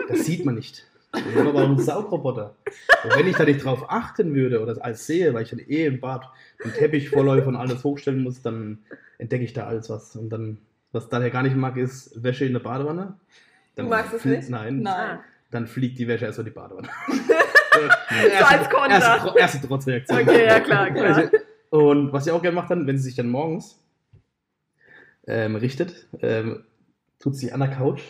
Das 0.09 0.25
sieht 0.25 0.45
man 0.45 0.55
nicht. 0.55 0.87
Wir 1.12 1.40
haben 1.40 1.49
aber 1.49 1.62
auch 1.62 1.69
einen 1.69 1.78
Saugroboter. 1.78 2.55
Und 3.05 3.17
wenn 3.17 3.26
ich 3.26 3.37
da 3.37 3.45
nicht 3.45 3.64
drauf 3.64 3.87
achten 3.88 4.35
würde 4.35 4.61
oder 4.61 4.75
das 4.75 4.83
alles 4.83 5.07
sehe, 5.07 5.33
weil 5.35 5.43
ich 5.43 5.50
dann 5.50 5.61
eh 5.61 5.87
im 5.87 6.00
Bad 6.00 6.28
einen 6.62 6.73
Teppich 6.73 7.11
vorläufe 7.11 7.49
und 7.49 7.57
alles 7.57 7.85
hochstellen 7.85 8.23
muss, 8.23 8.43
dann 8.43 8.78
entdecke 9.19 9.45
ich 9.45 9.52
da 9.52 9.67
alles 9.67 9.90
was. 9.90 10.17
Und 10.17 10.31
dann, 10.31 10.59
was 10.93 11.09
Daniel 11.09 11.31
gar 11.31 11.43
nicht 11.43 11.57
mag, 11.57 11.76
ist 11.76 12.23
Wäsche 12.23 12.47
in 12.47 12.52
der 12.52 12.61
Badewanne. 12.61 13.14
Dann 13.75 13.87
Du 13.87 13.90
magst 13.90 14.14
es 14.14 14.25
nicht? 14.25 14.49
Nein. 14.49 14.81
Nein. 14.81 15.19
Dann 15.54 15.68
fliegt 15.68 16.00
die 16.00 16.08
Wäsche 16.08 16.25
erst 16.25 16.40
in 16.40 16.46
die 16.46 16.50
Badewanne. 16.50 16.88
So 18.38 18.44
als 18.44 18.70
Konter. 18.70 19.00
Erste, 19.00 19.37
erste 19.37 19.66
Trotzreaktion. 19.66 20.20
Okay, 20.20 20.46
ja 20.46 20.61
klar, 20.61 20.92
klar. 20.92 21.28
Und 21.70 22.12
was 22.12 22.25
ich 22.25 22.32
auch 22.32 22.40
gerne 22.40 22.54
mache 22.54 22.68
dann, 22.68 22.87
wenn 22.87 22.99
sie 22.99 23.02
sich 23.02 23.16
dann 23.16 23.28
morgens 23.28 23.84
ähm, 25.26 25.56
richtet, 25.56 26.06
ähm, 26.23 26.62
tut 27.18 27.34
sie 27.34 27.50
an 27.50 27.58
der 27.58 27.70
Couch 27.70 28.00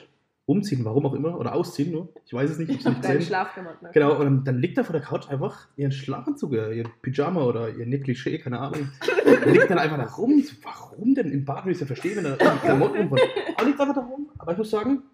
umziehen, 0.44 0.84
warum 0.84 1.06
auch 1.06 1.14
immer, 1.14 1.40
oder 1.40 1.54
ausziehen 1.54 1.92
nur. 1.92 2.12
Ich 2.26 2.34
weiß 2.34 2.50
es 2.50 2.58
nicht, 2.58 2.70
ich 2.70 2.84
nicht 2.84 3.00
gesehen. 3.02 3.32
Ne? 3.32 3.90
Genau, 3.94 4.16
und 4.18 4.24
dann, 4.24 4.44
dann 4.44 4.58
liegt 4.58 4.76
er 4.76 4.84
vor 4.84 4.92
der 4.92 5.00
Couch 5.00 5.30
einfach 5.30 5.68
ihren 5.76 5.92
Schlafanzug, 5.92 6.52
ihr 6.52 6.84
Pyjama 7.00 7.42
oder 7.42 7.70
ihr 7.70 7.86
Negligé, 7.86 8.38
keine 8.38 8.58
Ahnung. 8.58 8.90
liegt 9.46 9.70
dann 9.70 9.78
einfach 9.78 9.96
da 9.96 10.04
rum. 10.04 10.44
Warum 10.62 11.14
denn 11.14 11.30
im 11.30 11.46
Bad? 11.46 11.66
Ich 11.68 11.80
ja 11.80 11.86
verstehen, 11.86 12.16
wenn 12.16 12.26
er 12.26 12.38
irgendwie 12.38 12.66
Klamotten. 12.66 13.10
Aber 13.56 13.66
liegt 13.66 13.80
einfach 13.80 13.94
da 13.94 14.02
rum. 14.02 14.28
Aber 14.36 14.52
ich 14.52 14.58
muss 14.58 14.70
sagen, 14.70 15.04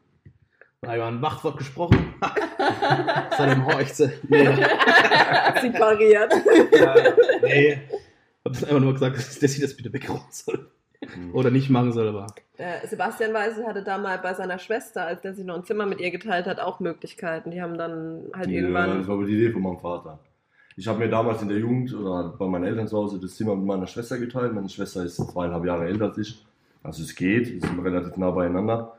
da 0.82 0.96
über 0.96 1.06
ein 1.06 1.20
Machtwort 1.20 1.58
gesprochen. 1.58 2.14
Seitdem 3.36 3.66
horcht 3.66 3.94
sie. 3.96 4.10
Nee, 4.28 4.46
Sie 5.60 5.70
pariert. 5.70 6.32
ja, 6.72 6.94
nee. 7.42 7.78
Hab 8.44 8.52
das 8.54 8.64
einfach 8.64 8.80
nur 8.80 8.92
gesagt, 8.94 9.16
dass 9.18 9.52
sie 9.52 9.60
das 9.60 9.76
bitte 9.76 9.92
wegräumen 9.92 10.22
soll. 10.30 10.70
Oder 11.32 11.50
nicht 11.50 11.70
machen 11.70 11.92
soll, 11.92 12.08
aber. 12.08 12.26
Äh, 12.56 12.86
Sebastian 12.86 13.32
Weise 13.34 13.66
hatte 13.66 13.82
da 13.82 13.98
mal 13.98 14.18
bei 14.18 14.34
seiner 14.34 14.58
Schwester, 14.58 15.06
als 15.06 15.22
der 15.22 15.34
sich 15.34 15.44
noch 15.44 15.56
ein 15.56 15.64
Zimmer 15.64 15.86
mit 15.86 16.00
ihr 16.00 16.10
geteilt 16.10 16.46
hat, 16.46 16.60
auch 16.60 16.80
Möglichkeiten. 16.80 17.50
Die 17.50 17.60
haben 17.60 17.76
dann 17.78 18.24
halt 18.34 18.48
Ja, 18.48 18.60
irgendwann. 18.60 18.98
das 18.98 19.08
war 19.08 19.16
aber 19.16 19.26
die 19.26 19.34
Idee 19.34 19.50
von 19.52 19.62
meinem 19.62 19.78
Vater. 19.78 20.18
Ich 20.76 20.86
habe 20.88 20.98
mir 20.98 21.08
damals 21.08 21.42
in 21.42 21.48
der 21.48 21.58
Jugend 21.58 21.92
oder 21.94 22.34
bei 22.38 22.46
meinen 22.46 22.64
Eltern 22.64 22.86
zu 22.88 22.96
Hause 22.96 23.18
das 23.20 23.34
Zimmer 23.34 23.54
mit 23.56 23.66
meiner 23.66 23.86
Schwester 23.86 24.18
geteilt. 24.18 24.54
Meine 24.54 24.68
Schwester 24.68 25.02
ist 25.04 25.16
zweieinhalb 25.16 25.64
Jahre 25.64 25.86
älter 25.86 26.06
als 26.06 26.18
ich. 26.18 26.44
Also 26.82 27.02
es 27.02 27.14
geht, 27.14 27.52
wir 27.52 27.60
sind 27.60 27.78
relativ 27.80 28.16
nah 28.16 28.30
beieinander. 28.30 28.94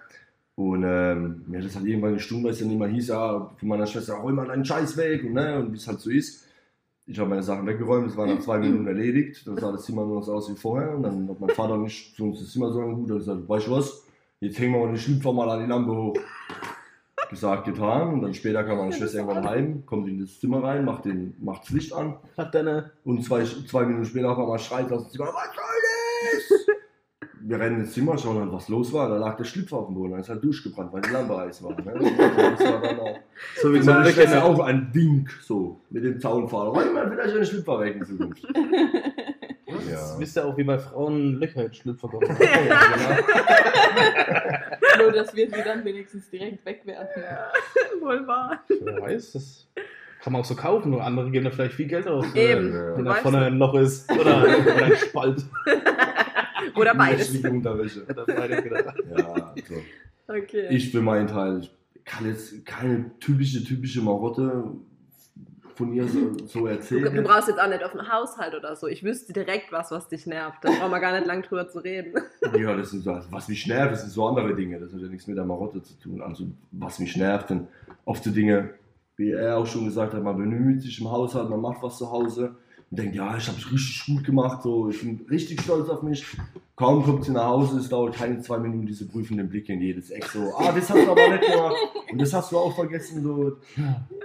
Und 0.55 0.83
ähm, 0.85 1.43
mir 1.47 1.59
hat 1.59 1.65
das 1.65 1.75
halt 1.75 1.85
irgendwann 1.85 2.13
gestummt, 2.15 2.43
weil 2.43 2.51
es 2.51 2.59
dann 2.59 2.71
immer 2.71 2.87
hieß, 2.87 3.07
ja, 3.07 3.49
von 3.57 3.67
meiner 3.67 3.87
Schwester, 3.87 4.21
hol 4.21 4.33
mal 4.33 4.47
deinen 4.47 4.65
Scheiß 4.65 4.97
weg 4.97 5.23
und, 5.23 5.33
ne, 5.33 5.59
und 5.59 5.71
wie 5.71 5.77
es 5.77 5.87
halt 5.87 5.99
so 5.99 6.09
ist. 6.09 6.45
Ich 7.07 7.17
habe 7.19 7.29
meine 7.29 7.43
Sachen 7.43 7.65
weggeräumt, 7.65 8.09
es 8.09 8.17
waren 8.17 8.35
nach 8.35 8.41
zwei 8.41 8.59
Minuten 8.59 8.87
erledigt, 8.87 9.45
dann 9.47 9.57
sah 9.57 9.71
das 9.71 9.85
Zimmer 9.85 10.05
nur 10.05 10.17
noch 10.17 10.23
so 10.23 10.33
aus 10.33 10.51
wie 10.51 10.55
vorher 10.55 10.95
und 10.95 11.03
dann 11.03 11.27
hat 11.29 11.39
mein 11.39 11.49
Vater 11.49 11.77
nicht 11.77 12.15
zu 12.15 12.25
uns 12.25 12.39
das 12.39 12.51
Zimmer 12.51 12.71
so 12.71 12.81
gut, 12.81 13.09
er 13.09 13.15
gesagt, 13.17 13.49
weißt 13.49 13.67
du 13.67 13.71
was, 13.71 14.03
jetzt 14.39 14.59
hängen 14.59 14.73
wir 14.73 14.81
mal 14.81 14.87
den 14.87 14.97
Schlüpfer 14.97 15.33
mal 15.33 15.49
an 15.49 15.61
die 15.61 15.69
Lampe 15.69 15.91
hoch. 15.91 16.17
Gesagt, 17.29 17.65
getan 17.65 18.13
und 18.13 18.21
dann 18.21 18.33
später 18.33 18.63
kam 18.63 18.77
meine 18.77 18.91
Schwester 18.91 19.19
irgendwann 19.19 19.49
heim, 19.49 19.85
kommt 19.85 20.07
in 20.09 20.19
das 20.19 20.39
Zimmer 20.39 20.63
rein, 20.63 20.85
macht, 20.85 21.05
den, 21.05 21.33
macht 21.39 21.63
das 21.63 21.69
Licht 21.71 21.93
an 21.93 22.17
Hat 22.37 22.53
deine. 22.53 22.91
und 23.03 23.23
zwei, 23.23 23.43
zwei 23.45 23.85
Minuten 23.85 24.05
später 24.05 24.31
auf 24.31 24.37
einmal 24.37 24.59
schreit 24.59 24.91
aus 24.91 25.03
dem 25.03 25.11
Zimmer, 25.11 25.27
was 25.27 25.55
soll 25.55 26.67
das? 26.67 26.80
Wir 27.43 27.59
rennen 27.59 27.79
ins 27.81 27.93
Zimmer, 27.93 28.17
schauen 28.17 28.39
halt, 28.39 28.51
was 28.51 28.67
los 28.69 28.93
war. 28.93 29.09
Da 29.09 29.17
lag 29.17 29.35
der 29.37 29.43
Schlüpfer 29.45 29.77
auf 29.77 29.87
dem 29.87 29.95
Boden, 29.95 30.11
dann 30.11 30.19
ist 30.21 30.29
halt 30.29 30.43
durchgebrannt, 30.43 30.93
weil 30.93 31.01
die 31.01 31.09
Lampe 31.09 31.37
heiß 31.37 31.63
war. 31.63 31.71
Ne? 31.71 31.93
Das 31.95 32.63
war 32.65 32.81
dann 32.81 32.99
auch, 32.99 33.17
So 33.61 33.73
wie 33.73 33.77
ein 33.77 33.83
Schwester 33.83 34.23
Löcher. 34.25 34.43
auch 34.45 34.59
ein 34.59 34.91
Ding, 34.93 35.27
so, 35.41 35.79
mit 35.89 36.03
dem 36.03 36.19
Zaunpfahl. 36.19 36.67
Räum 36.67 36.93
mal 36.93 37.09
vielleicht 37.09 37.35
einen 37.35 37.45
Schlüpfer 37.45 37.79
weg 37.79 37.95
in 37.95 38.05
Zukunft. 38.05 38.45
Das 39.89 40.19
wisst 40.19 40.37
ihr 40.37 40.45
auch, 40.45 40.57
wie 40.57 40.63
bei 40.63 40.77
Frauen 40.77 41.39
Löcher 41.39 41.65
in 41.65 41.73
Schlüpfer 41.73 42.07
kommen. 42.09 42.27
Nur, 44.99 45.11
dass 45.11 45.35
wir 45.35 45.47
sie 45.47 45.63
dann 45.63 45.83
wenigstens 45.85 46.29
direkt 46.29 46.65
wegwerfen. 46.65 47.23
Wohl 48.01 48.27
wahr. 48.27 48.59
Wer 48.67 49.01
weiß, 49.01 49.33
das 49.33 49.67
kann 50.21 50.33
man 50.33 50.41
auch 50.41 50.45
so 50.45 50.55
kaufen. 50.55 50.91
Nur 50.91 51.03
andere 51.03 51.31
geben 51.31 51.45
da 51.45 51.51
vielleicht 51.51 51.73
viel 51.73 51.87
Geld 51.87 52.07
aus. 52.07 52.25
Eben. 52.35 52.73
Ja. 52.73 52.97
Wenn 52.97 53.05
da 53.05 53.13
vorne 53.15 53.45
ein 53.45 53.57
Loch 53.57 53.73
ist. 53.75 54.11
Oder, 54.11 54.43
oder 54.43 54.85
ein 54.85 54.95
Spalt. 54.97 55.43
Oder 56.75 56.95
beides. 56.95 57.31
Menschliche 57.31 57.51
Unterwäsche. 57.55 58.05
Genau. 58.05 58.85
Ja, 59.17 59.53
also. 59.55 59.75
Okay. 60.27 60.67
Ich 60.69 60.91
für 60.91 61.01
meinen 61.01 61.27
Teil, 61.27 61.59
ich 61.61 61.71
kann 62.05 62.25
jetzt 62.25 62.65
keine 62.65 63.11
typische, 63.19 63.63
typische 63.63 64.01
Marotte 64.01 64.63
von 65.75 65.93
ihr 65.93 66.07
so, 66.07 66.33
so 66.45 66.59
Du, 66.59 66.65
erzählen. 66.67 67.13
du 67.15 67.21
brauchst 67.21 67.47
jetzt 67.47 67.59
auch 67.59 67.67
nicht 67.69 67.83
auf 67.83 67.91
den 67.91 68.11
Haushalt 68.11 68.53
oder 68.55 68.75
so. 68.75 68.87
Ich 68.87 69.03
wüsste 69.03 69.33
direkt 69.33 69.71
was, 69.71 69.91
was 69.91 70.07
dich 70.07 70.25
nervt. 70.27 70.59
Da 70.63 70.69
brauchen 70.71 70.91
wir 70.91 70.99
gar 70.99 71.13
nicht 71.13 71.25
lang 71.27 71.41
drüber 71.41 71.67
zu 71.69 71.79
reden. 71.79 72.13
Ja, 72.57 72.75
das 72.75 72.91
so, 72.91 73.11
also 73.11 73.31
was 73.31 73.47
mich 73.47 73.65
nervt, 73.67 73.93
das 73.93 74.01
sind 74.01 74.11
so 74.11 74.27
andere 74.27 74.55
Dinge. 74.55 74.79
Das 74.79 74.93
hat 74.93 75.01
ja 75.01 75.07
nichts 75.07 75.27
mit 75.27 75.37
der 75.37 75.45
Marotte 75.45 75.81
zu 75.81 75.93
tun. 75.99 76.21
Also, 76.21 76.45
was 76.71 76.99
mich 76.99 77.15
nervt, 77.17 77.47
sind 77.49 77.67
oft 78.05 78.23
so 78.23 78.31
Dinge, 78.31 78.71
wie 79.17 79.31
er 79.31 79.57
auch 79.57 79.65
schon 79.67 79.85
gesagt 79.85 80.13
hat, 80.13 80.23
man 80.23 80.37
bemüht 80.37 80.81
sich 80.81 80.99
im 80.99 81.09
Haushalt, 81.09 81.49
man 81.49 81.61
macht 81.61 81.81
was 81.81 81.97
zu 81.97 82.09
Hause 82.11 82.55
und 82.91 82.99
denkt, 82.99 83.15
ja, 83.15 83.37
ich 83.37 83.47
habe 83.47 83.57
es 83.57 83.71
richtig 83.71 84.05
gut 84.05 84.23
gemacht, 84.25 84.63
so, 84.63 84.89
ich 84.89 84.99
bin 85.01 85.25
richtig 85.29 85.61
stolz 85.61 85.87
auf 85.89 86.03
mich. 86.03 86.25
Kaum 86.75 87.03
kommt 87.03 87.23
sie 87.23 87.31
nach 87.31 87.45
Hause, 87.45 87.79
es 87.79 87.87
dauert 87.89 88.15
keine 88.15 88.41
zwei 88.41 88.57
Minuten, 88.59 88.85
diese 88.85 89.07
prüfenden 89.07 89.47
Blicke 89.49 89.71
in 89.73 89.81
jedes 89.81 90.09
Eck, 90.11 90.25
so, 90.25 90.53
ah, 90.57 90.71
das 90.73 90.89
hast 90.89 91.05
du 91.05 91.11
aber 91.11 91.29
nicht 91.29 91.49
gemacht 91.49 91.75
und 92.11 92.19
das 92.21 92.33
hast 92.33 92.51
du 92.51 92.57
auch 92.57 92.75
vergessen, 92.75 93.23
so. 93.23 93.57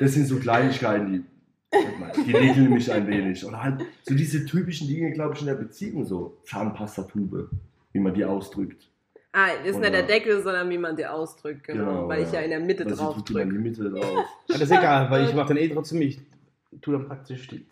Das 0.00 0.14
sind 0.14 0.26
so 0.26 0.36
Kleinigkeiten, 0.38 1.24
die, 1.72 2.22
die 2.24 2.32
regeln 2.32 2.70
mich 2.72 2.90
ein 2.92 3.06
wenig. 3.06 3.44
Oder 3.44 3.62
halt 3.62 3.82
so 4.02 4.14
diese 4.14 4.44
typischen 4.46 4.88
Dinge, 4.88 5.12
glaube 5.12 5.34
ich, 5.34 5.40
in 5.40 5.46
der 5.46 5.54
Beziehung, 5.54 6.04
so 6.04 6.38
Zahnpastatube, 6.44 7.50
wie 7.92 8.00
man 8.00 8.14
die 8.14 8.24
ausdrückt. 8.24 8.88
Ah, 9.32 9.48
ist 9.64 9.76
Oder- 9.76 9.90
nicht 9.90 9.94
der 9.94 10.02
Deckel, 10.04 10.42
sondern 10.42 10.70
wie 10.70 10.78
man 10.78 10.96
dir 10.96 11.12
ausdrückt. 11.12 11.64
Genau. 11.66 11.84
Genau, 11.84 12.08
weil 12.08 12.22
ich 12.22 12.32
ja 12.32 12.38
ja. 12.38 12.44
in 12.46 12.50
der 12.50 12.60
Mitte 12.60 12.84
Also 12.86 12.96
drauf 12.96 13.16
in 13.18 13.24
drücke. 13.24 13.48
die 13.52 13.58
Mitte 13.58 13.90
drauf. 13.90 14.04
Ja, 14.04 14.24
das 14.48 14.62
ist 14.62 14.70
egal, 14.70 15.10
weil 15.10 15.26
ich 15.28 15.34
mache 15.34 15.48
dann 15.48 15.58
eh 15.58 15.68
trotzdem, 15.68 16.00
ich 16.00 16.18
tue 16.80 16.94
dann 16.96 17.06
praktisch 17.06 17.46
die 17.48 17.66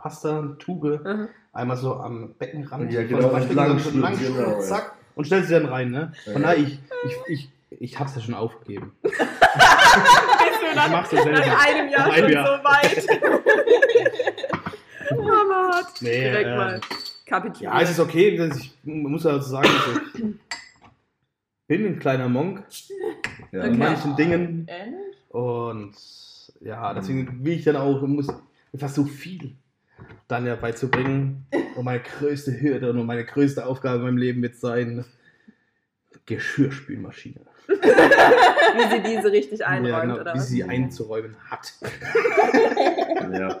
Zahnpasta-Tube 0.00 1.00
Mhm. 1.04 1.28
einmal 1.52 1.76
so 1.76 1.94
am 1.96 2.34
Beckenrand. 2.38 2.92
Ja, 2.92 3.02
genau, 3.04 3.32
Waschbecken 3.32 3.56
lang 3.56 3.78
so 3.78 3.90
lang 3.98 4.18
genau, 4.18 4.32
schlürfen, 4.34 4.52
ja. 4.52 4.60
zack, 4.60 4.94
und 5.14 5.26
stellt 5.26 5.46
sie 5.46 5.54
dann 5.54 5.66
rein, 5.66 5.90
ne? 5.90 6.12
Ja. 6.26 6.32
Von 6.32 6.42
daher, 6.42 6.58
ich, 6.58 6.78
ich, 7.04 7.16
ich, 7.28 7.50
ich 7.70 7.98
hab's 7.98 8.14
ja 8.16 8.22
schon 8.22 8.34
aufgegeben. 8.34 8.92
Bist 9.02 9.14
du 9.20 10.66
Ich 10.66 10.76
ja 10.76 11.22
selber. 11.22 11.38
nach 11.40 11.66
einem 11.66 11.88
Jahr 11.90 12.06
Nach 12.08 12.14
einem 12.14 12.24
schon 12.24 12.32
Jahr. 12.32 12.46
so 12.46 12.64
weit? 12.64 13.06
Mama 15.16 15.70
hat 15.74 16.02
Nee, 16.02 16.20
direkt 16.20 16.46
äh, 16.46 16.56
mal 16.56 16.80
kapituliert. 17.26 17.72
Ja, 17.74 17.80
es 17.80 17.90
ist 17.90 18.00
okay, 18.00 18.28
ich 18.28 18.70
muss 18.84 19.26
also 19.26 19.50
sagen, 19.50 19.68
ich 20.14 20.22
bin 21.66 21.86
ein 21.86 21.98
kleiner 21.98 22.28
Monk 22.28 22.62
Ja. 23.52 23.64
in 23.64 23.70
Okay. 23.70 23.78
manchen 23.78 24.16
Dingen 24.16 24.66
Ähnlich? 24.68 25.16
und 25.30 25.92
ja, 26.60 26.94
deswegen 26.94 27.44
will 27.44 27.54
ich 27.54 27.64
dann 27.64 27.76
auch, 27.76 28.00
muss 28.02 28.28
mir 28.28 28.78
versuche 28.78 29.08
viel 29.10 29.56
dann 30.30 30.46
ja 30.46 30.54
beizubringen. 30.56 31.46
Und 31.76 31.84
meine 31.84 32.00
größte 32.00 32.60
Hürde 32.60 32.90
und 32.90 33.06
meine 33.06 33.24
größte 33.24 33.64
Aufgabe 33.66 33.98
in 33.98 34.02
meinem 34.04 34.16
Leben 34.16 34.42
wird 34.42 34.56
sein, 34.56 35.04
Geschirrspülmaschine. 36.26 37.40
wie 37.68 38.90
sie 38.96 39.02
diese 39.16 39.30
richtig 39.32 39.64
einräumt, 39.64 39.88
ja, 39.88 40.00
genau, 40.00 40.14
oder 40.20 40.34
wie 40.34 40.38
was? 40.38 40.48
sie 40.48 40.64
einzuräumen 40.64 41.36
hat. 41.50 41.72
Ja. 43.32 43.60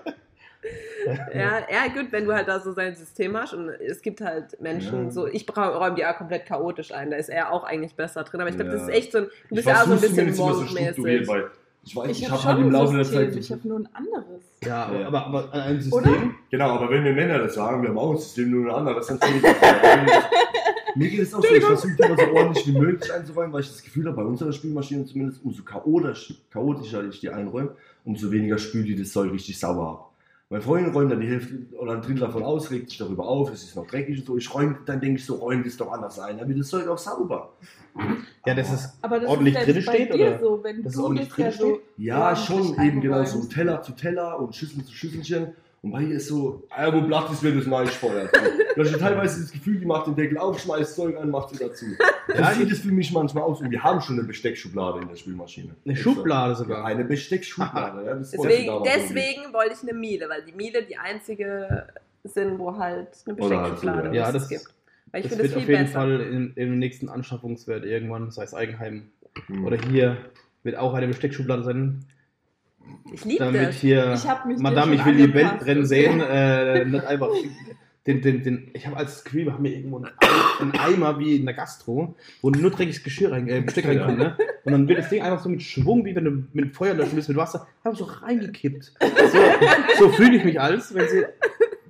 Ja, 1.34 1.58
ja, 1.70 1.86
gut, 1.94 2.12
wenn 2.12 2.26
du 2.26 2.34
halt 2.34 2.46
da 2.46 2.60
so 2.60 2.72
sein 2.72 2.94
System 2.94 3.34
hast 3.36 3.54
und 3.54 3.70
es 3.70 4.02
gibt 4.02 4.20
halt 4.20 4.60
Menschen, 4.60 5.04
Ja. 5.06 5.10
so, 5.10 5.26
ich 5.26 5.46
räume 5.56 5.94
die 5.96 6.04
auch 6.04 6.16
komplett 6.16 6.44
chaotisch 6.44 6.92
ein, 6.92 7.10
da 7.10 7.16
ist 7.16 7.30
er 7.30 7.50
auch 7.50 7.64
eigentlich 7.64 7.94
besser 7.94 8.22
drin, 8.24 8.40
aber 8.42 8.50
ich 8.50 8.56
glaube, 8.56 8.70
das 8.70 8.82
Ja. 8.82 8.88
ist 8.88 8.94
echt 8.94 9.12
so 9.12 9.18
ein, 9.18 9.26
du 9.48 9.54
bist 9.54 9.66
ja 9.66 9.80
auch 9.82 9.86
so 9.86 9.92
ein 9.94 10.00
bisschen 10.00 10.28
immer 10.28 10.54
so 10.54 10.64
ich 11.82 11.96
weiß, 11.96 12.10
ich, 12.10 12.22
Ich 12.22 12.30
habe 12.30 12.42
habe 12.42 12.48
halt 12.48 12.56
schon 12.58 12.66
im 12.66 12.72
Laufe 12.72 12.96
der 12.96 13.04
Zeit. 13.04 13.36
ich 13.36 13.50
habe 13.50 13.66
nur 13.68 13.78
ein 13.80 13.88
anderes. 13.94 14.42
Ja, 14.64 14.92
Ja. 14.92 15.06
aber, 15.06 15.26
aber 15.26 15.52
ein 15.52 15.76
Oder? 15.76 15.82
System. 15.82 16.34
Genau, 16.50 16.68
aber 16.70 16.90
wenn 16.90 17.04
wir 17.04 17.12
Männer 17.14 17.38
das 17.38 17.54
sagen, 17.54 17.82
wir 17.82 17.88
haben 17.90 17.98
auch 17.98 18.10
ein 18.12 18.18
System, 18.18 18.50
nur 18.50 18.66
ein 18.66 18.74
anderes, 18.74 19.06
dann 19.06 19.18
finde 19.18 19.48
ich 19.48 19.54
Mir 20.96 21.08
geht 21.08 21.20
es 21.20 21.32
auch 21.32 21.40
so, 21.42 21.54
ich 21.54 21.64
versuche 21.64 21.94
immer 22.02 22.16
so 22.16 22.32
ordentlich 22.34 22.66
wie 22.66 22.72
möglich 22.72 23.12
einzuräumen, 23.12 23.52
weil 23.52 23.60
ich 23.60 23.68
das 23.68 23.82
Gefühl 23.82 24.06
habe, 24.06 24.16
bei 24.16 24.24
unserer 24.24 24.52
Spielmaschine 24.52 25.04
zumindest, 25.06 25.44
umso 25.44 25.62
chaotisch, 25.62 26.34
chaotischer 26.50 27.04
ich 27.04 27.20
die 27.20 27.30
einräume, 27.30 27.76
umso 28.04 28.30
weniger 28.32 28.58
spült 28.58 28.88
die 28.88 28.96
das 28.96 29.12
Zeug 29.12 29.32
richtig 29.32 29.58
sauber 29.58 29.88
ab. 29.88 30.09
Meine 30.52 30.64
Freundin 30.64 30.92
räumt 30.92 31.12
dann 31.12 31.20
die 31.20 31.28
Hälfte 31.28 31.54
oder 31.78 31.92
ein 31.92 32.02
Drittel 32.02 32.22
davon 32.22 32.42
aus, 32.42 32.72
regt 32.72 32.88
sich 32.90 32.98
darüber 32.98 33.24
auf, 33.24 33.52
es 33.52 33.62
ist 33.62 33.76
noch 33.76 33.86
dreckig 33.86 34.18
und 34.18 34.26
so. 34.26 34.36
Ich 34.36 34.52
räume, 34.52 34.78
dann 34.84 35.00
denke 35.00 35.20
ich 35.20 35.24
so, 35.24 35.36
räume 35.36 35.62
das 35.62 35.76
doch 35.76 35.92
anders 35.92 36.18
ein, 36.18 36.38
dann 36.38 36.48
wird 36.48 36.58
das 36.58 36.66
Zeug 36.66 36.88
auch 36.88 36.98
sauber. 36.98 37.52
Ja, 38.44 38.54
das 38.54 38.72
ist 38.72 38.98
Aber 39.00 39.20
das 39.20 39.30
ordentlich 39.30 39.54
ist 39.54 39.66
drin 39.68 39.82
steht, 39.82 40.12
dir 40.12 40.26
oder? 40.26 40.38
so, 40.40 40.64
wenn 40.64 40.82
Dass 40.82 40.92
es 40.92 40.98
du 40.98 41.04
ordentlich 41.04 41.28
das 41.28 41.38
ja 41.38 41.44
drin 41.50 41.58
so 41.60 41.74
steht? 41.74 41.80
Ja, 41.98 42.24
ordentlich 42.30 42.46
schon, 42.46 42.84
eben 42.84 43.00
genau 43.00 43.24
so. 43.24 43.44
Teller 43.44 43.80
zu 43.82 43.92
Teller 43.92 44.40
und 44.40 44.56
Schüssel 44.56 44.84
zu 44.84 44.92
Schüsselchen. 44.92 45.52
Und 45.82 45.92
bei 45.92 46.02
ihr 46.02 46.16
ist 46.16 46.28
so, 46.28 46.66
ah, 46.70 46.92
wo 46.92 47.00
blatt 47.00 47.30
ist, 47.32 47.42
wenn 47.42 47.54
du 47.54 47.60
es 47.60 47.70
reinsteuert. 47.70 48.30
Du 48.76 48.82
hast 48.82 48.90
ja 48.92 48.98
teilweise 48.98 49.40
das 49.40 49.50
Gefühl, 49.50 49.78
die 49.80 49.86
macht 49.86 50.06
den 50.06 50.14
Deckel 50.14 50.36
auf, 50.36 50.60
schmeißt 50.60 50.94
Zeug 50.94 51.16
an, 51.16 51.30
macht 51.30 51.50
sie 51.50 51.56
dazu. 51.58 51.86
Ja, 52.36 52.52
sieht 52.52 52.70
es 52.70 52.80
für 52.80 52.92
mich 52.92 53.10
manchmal 53.12 53.44
aus. 53.44 53.62
Und 53.62 53.70
wir 53.70 53.82
haben 53.82 54.00
schon 54.02 54.18
eine 54.18 54.26
Besteckschublade 54.28 55.00
in 55.00 55.08
der 55.08 55.16
Spülmaschine. 55.16 55.74
eine 55.86 55.96
Schublade 55.96 56.54
sogar. 56.54 56.84
Eine 56.84 57.04
Besteckschublade. 57.04 58.04
Ja, 58.04 58.14
Deswegen, 58.14 58.72
deswegen 58.84 59.52
wollte 59.54 59.74
ich 59.82 59.88
eine 59.88 59.98
Miele, 59.98 60.28
weil 60.28 60.42
die 60.44 60.52
Miele 60.52 60.82
die 60.82 60.98
einzige 60.98 61.86
sind, 62.24 62.58
wo 62.58 62.76
halt 62.76 63.08
eine 63.26 63.36
halt 63.38 63.42
so, 63.42 63.48
Besteckschublade 63.48 64.08
ja. 64.08 64.14
Ja, 64.14 64.26
es 64.28 64.32
das- 64.34 64.48
gibt. 64.48 64.64
Weil 65.12 65.24
ich 65.24 65.28
Das 65.30 65.38
wird 65.38 65.48
das 65.50 65.56
auf 65.56 65.68
jeden 65.68 65.82
besser. 65.84 65.92
Fall 65.94 66.20
in, 66.20 66.52
im 66.56 66.78
nächsten 66.78 67.08
Anschaffungswert 67.08 67.84
irgendwann, 67.84 68.30
sei 68.30 68.44
es 68.44 68.54
Eigenheim 68.54 69.10
Hm. 69.46 69.64
oder 69.64 69.76
hier, 69.76 70.16
wird 70.62 70.76
auch 70.76 70.92
eine 70.94 71.06
Besteckschublade 71.08 71.62
sein, 71.62 72.04
Ich 73.12 73.24
liebe 73.24 73.44
damit 73.44 73.68
das. 73.68 73.76
hier 73.76 74.12
Ich 74.14 74.28
hab 74.28 74.46
mich 74.46 74.56
dem 74.56 74.62
Madame, 74.62 74.94
ich 74.94 75.04
will 75.04 75.16
die 75.16 75.34
Welt 75.34 75.58
brennen 75.58 75.86
sehen, 75.86 76.20
äh, 76.20 76.84
nicht 76.84 77.04
einfach 77.04 77.28
den, 78.06 78.22
den, 78.22 78.42
den, 78.42 78.70
ich 78.72 78.86
habe 78.86 78.96
als 78.96 79.24
Gefühl, 79.24 79.44
wir 79.46 79.52
haben 79.52 79.64
hier 79.64 79.76
irgendwo 79.76 79.98
einen, 79.98 80.06
Ei- 80.06 80.62
einen 80.62 80.72
Eimer 80.72 81.18
wie 81.18 81.36
in 81.36 81.44
der 81.44 81.54
Gastro, 81.54 82.14
wo 82.40 82.50
nur 82.50 82.70
dreckiges 82.70 83.02
Geschirr 83.02 83.32
rein, 83.32 83.46
äh, 83.48 83.60
Besteck 83.60 83.86
reinkommt, 83.86 84.18
ne? 84.18 84.36
Und 84.64 84.72
dann 84.72 84.88
wird 84.88 84.98
das 85.00 85.10
Ding 85.10 85.22
einfach 85.22 85.42
so 85.42 85.48
mit 85.50 85.62
Schwung, 85.62 86.04
wie 86.04 86.14
wenn 86.16 86.24
du 86.24 86.44
mit 86.54 86.74
Feuer 86.74 86.94
löschen 86.94 87.14
willst, 87.16 87.28
mit 87.28 87.36
Wasser, 87.36 87.66
einfach 87.84 87.98
so 87.98 88.04
reingekippt. 88.04 88.92
So, 89.32 89.38
so 89.98 90.08
fühle 90.12 90.36
ich 90.36 90.44
mich 90.44 90.58
als, 90.60 90.94
wenn 90.94 91.08
sie 91.08 91.24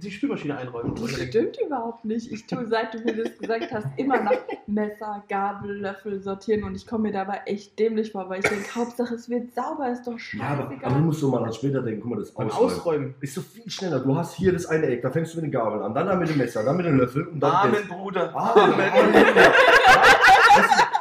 die 0.02 0.10
Spülmaschine 0.10 0.56
einräumen. 0.56 0.94
Das 0.94 1.10
stimmt 1.12 1.58
überhaupt 1.64 2.04
nicht. 2.04 2.30
Ich 2.32 2.46
tue, 2.46 2.66
seit 2.66 2.94
du 2.94 2.98
mir 3.00 3.14
das 3.24 3.38
gesagt 3.38 3.70
hast, 3.72 3.86
immer 3.96 4.20
nach 4.22 4.32
Messer, 4.66 5.22
Gabel, 5.28 5.78
Löffel 5.80 6.20
sortieren 6.20 6.64
und 6.64 6.74
ich 6.74 6.86
komme 6.86 7.04
mir 7.04 7.12
dabei 7.12 7.40
echt 7.46 7.78
dämlich 7.78 8.12
vor, 8.12 8.28
weil 8.28 8.40
ich 8.40 8.48
denke, 8.48 8.74
Hauptsache 8.74 9.14
es 9.14 9.28
wird 9.28 9.54
sauber, 9.54 9.90
ist 9.90 10.06
doch 10.06 10.16
Ja, 10.34 10.48
aber, 10.48 10.62
aber 10.64 10.68
du 10.68 10.74
scheißegal. 10.80 11.00
musst 11.02 11.20
so 11.20 11.30
mal 11.30 11.44
an 11.44 11.52
später 11.52 11.82
denken, 11.82 12.00
guck 12.00 12.10
mal, 12.10 12.18
das 12.18 12.30
Ausräumen. 12.34 12.50
Ausräumen. 12.52 13.14
Ist 13.20 13.34
so 13.34 13.40
viel 13.42 13.70
schneller. 13.70 14.00
Du 14.00 14.16
hast 14.16 14.34
hier 14.34 14.52
das 14.52 14.66
eine 14.66 14.86
Eck, 14.86 15.02
da 15.02 15.10
fängst 15.10 15.32
du 15.34 15.38
mit 15.38 15.44
den 15.46 15.52
Gabeln 15.52 15.82
an, 15.82 15.94
dann 15.94 16.06
da 16.06 16.16
mit 16.16 16.28
dem 16.28 16.38
Messer, 16.38 16.62
dann 16.64 16.76
mit 16.76 16.86
dem 16.86 16.96
Löffel 16.98 17.26
und 17.28 17.40
dann 17.40 17.72
das. 17.72 17.86
Bruder. 17.88 18.34
Amen. 18.34 18.74
Du, 19.12 19.20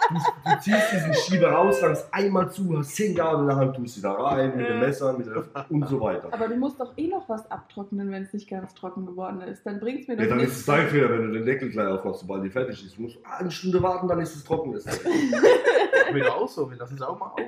du 0.09 0.59
ziehst 0.61 0.91
diesen 0.93 1.13
Schieber 1.13 1.51
raus, 1.51 1.81
langst 1.81 2.07
einmal 2.13 2.51
zu, 2.51 2.77
hast 2.77 2.95
zehn 2.95 3.15
der 3.15 3.25
Hand, 3.55 3.75
tust 3.75 3.95
sie 3.95 4.01
da 4.01 4.13
rein, 4.13 4.55
mit 4.55 4.67
dem 4.67 4.79
Messer, 4.79 5.13
mit 5.17 5.27
der 5.27 5.43
und 5.69 5.87
so 5.87 5.99
weiter. 6.01 6.29
Aber 6.31 6.47
du 6.47 6.55
musst 6.55 6.79
doch 6.79 6.93
eh 6.97 7.07
noch 7.07 7.27
was 7.29 7.49
abtrocknen, 7.51 8.11
wenn 8.11 8.23
es 8.23 8.33
nicht 8.33 8.49
ganz 8.49 8.73
trocken 8.73 9.05
geworden 9.05 9.41
ist. 9.41 9.65
Dann 9.65 9.79
bringt 9.79 10.01
es 10.01 10.07
mir 10.07 10.15
Ja, 10.15 10.21
doch 10.23 10.29
dann 10.29 10.37
nichts. 10.39 10.53
ist 10.53 10.59
es 10.61 10.65
dein 10.65 10.87
Fehler, 10.87 11.09
wenn 11.11 11.27
du 11.27 11.31
den 11.33 11.45
Deckel 11.45 11.69
gleich 11.69 11.87
aufmachst, 11.87 12.21
sobald 12.21 12.43
die 12.43 12.49
fertig 12.49 12.83
ist. 12.85 12.97
Du 12.97 13.01
musst 13.03 13.17
eine 13.37 13.51
Stunde 13.51 13.81
warten, 13.83 14.07
dann 14.07 14.19
ist 14.21 14.35
es 14.35 14.43
trocken. 14.43 14.73
Das 14.79 16.15
Wieder 16.15 16.33
auch 16.35 16.47
so, 16.47 16.69
wir 16.69 16.77
lassen 16.77 16.95
es 16.95 17.01
auch 17.01 17.19
mal 17.19 17.27
auf. 17.27 17.39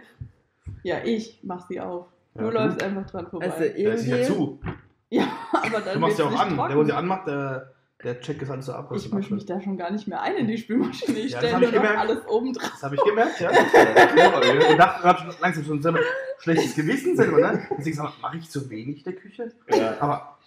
Ja, 0.84 0.98
ich 1.04 1.40
mach 1.44 1.68
sie 1.68 1.80
auf. 1.80 2.06
Ja, 2.36 2.42
du 2.44 2.48
du. 2.50 2.54
läufst 2.58 2.84
einfach 2.84 3.06
dran 3.10 3.28
vorbei. 3.28 3.52
Also 3.52 3.64
Ja, 3.64 3.92
ist 3.94 4.06
ja 4.06 4.18
irgendwie. 4.18 4.34
zu. 4.34 4.60
ja, 5.10 5.24
aber 5.52 5.80
dann 5.82 5.94
Du 5.96 6.00
machst 6.00 6.20
ja 6.20 6.26
auch 6.26 6.40
an. 6.40 6.56
trocken. 6.56 6.70
Der, 6.70 6.78
wo 6.78 6.84
sie 6.84 6.92
anmacht, 6.92 7.28
der, 7.28 7.72
Der 8.04 8.20
checkt 8.20 8.42
das 8.42 8.50
alles 8.50 8.66
so 8.66 8.74
ab. 8.74 8.88
was 8.90 9.06
Ich 9.06 9.12
mische 9.14 9.34
mich 9.34 9.46
da 9.46 9.62
schon 9.62 9.78
gar 9.78 9.92
nicht 9.92 10.08
mehr 10.08 10.22
ein 10.22 10.36
in 10.36 10.48
die 10.48 10.58
Spülmaschine. 10.58 11.20
Ich 11.20 11.32
Ja, 11.34 11.40
das 11.42 11.50
stelle 11.52 11.68
nur 11.72 11.74
ich 11.84 11.90
noch 11.92 11.98
alles 11.98 12.28
oben 12.28 12.54
drauf. 12.54 12.72
Das 12.72 12.84
habe 12.84 12.96
ich 12.96 13.04
gemerkt, 13.04 13.40
ja. 13.40 13.50
Und 13.50 14.78
dachte, 14.80 15.04
hab 15.04 15.20
schon 15.20 15.34
langsam 15.40 15.64
schon 15.64 15.82
so 15.82 15.90
ein 15.90 15.98
schlechtes 16.40 16.76
Gewissen 16.76 17.16
selber, 17.16 17.40
ne? 17.40 17.68
Deswegen 17.78 17.96
sag 17.98 18.10
ich, 18.16 18.22
mache 18.22 18.38
ich 18.38 18.50
zu 18.50 18.70
wenig 18.70 19.04
der 19.04 19.14
Küche? 19.14 19.52
Ja. 19.70 19.96
Aber 20.00 20.38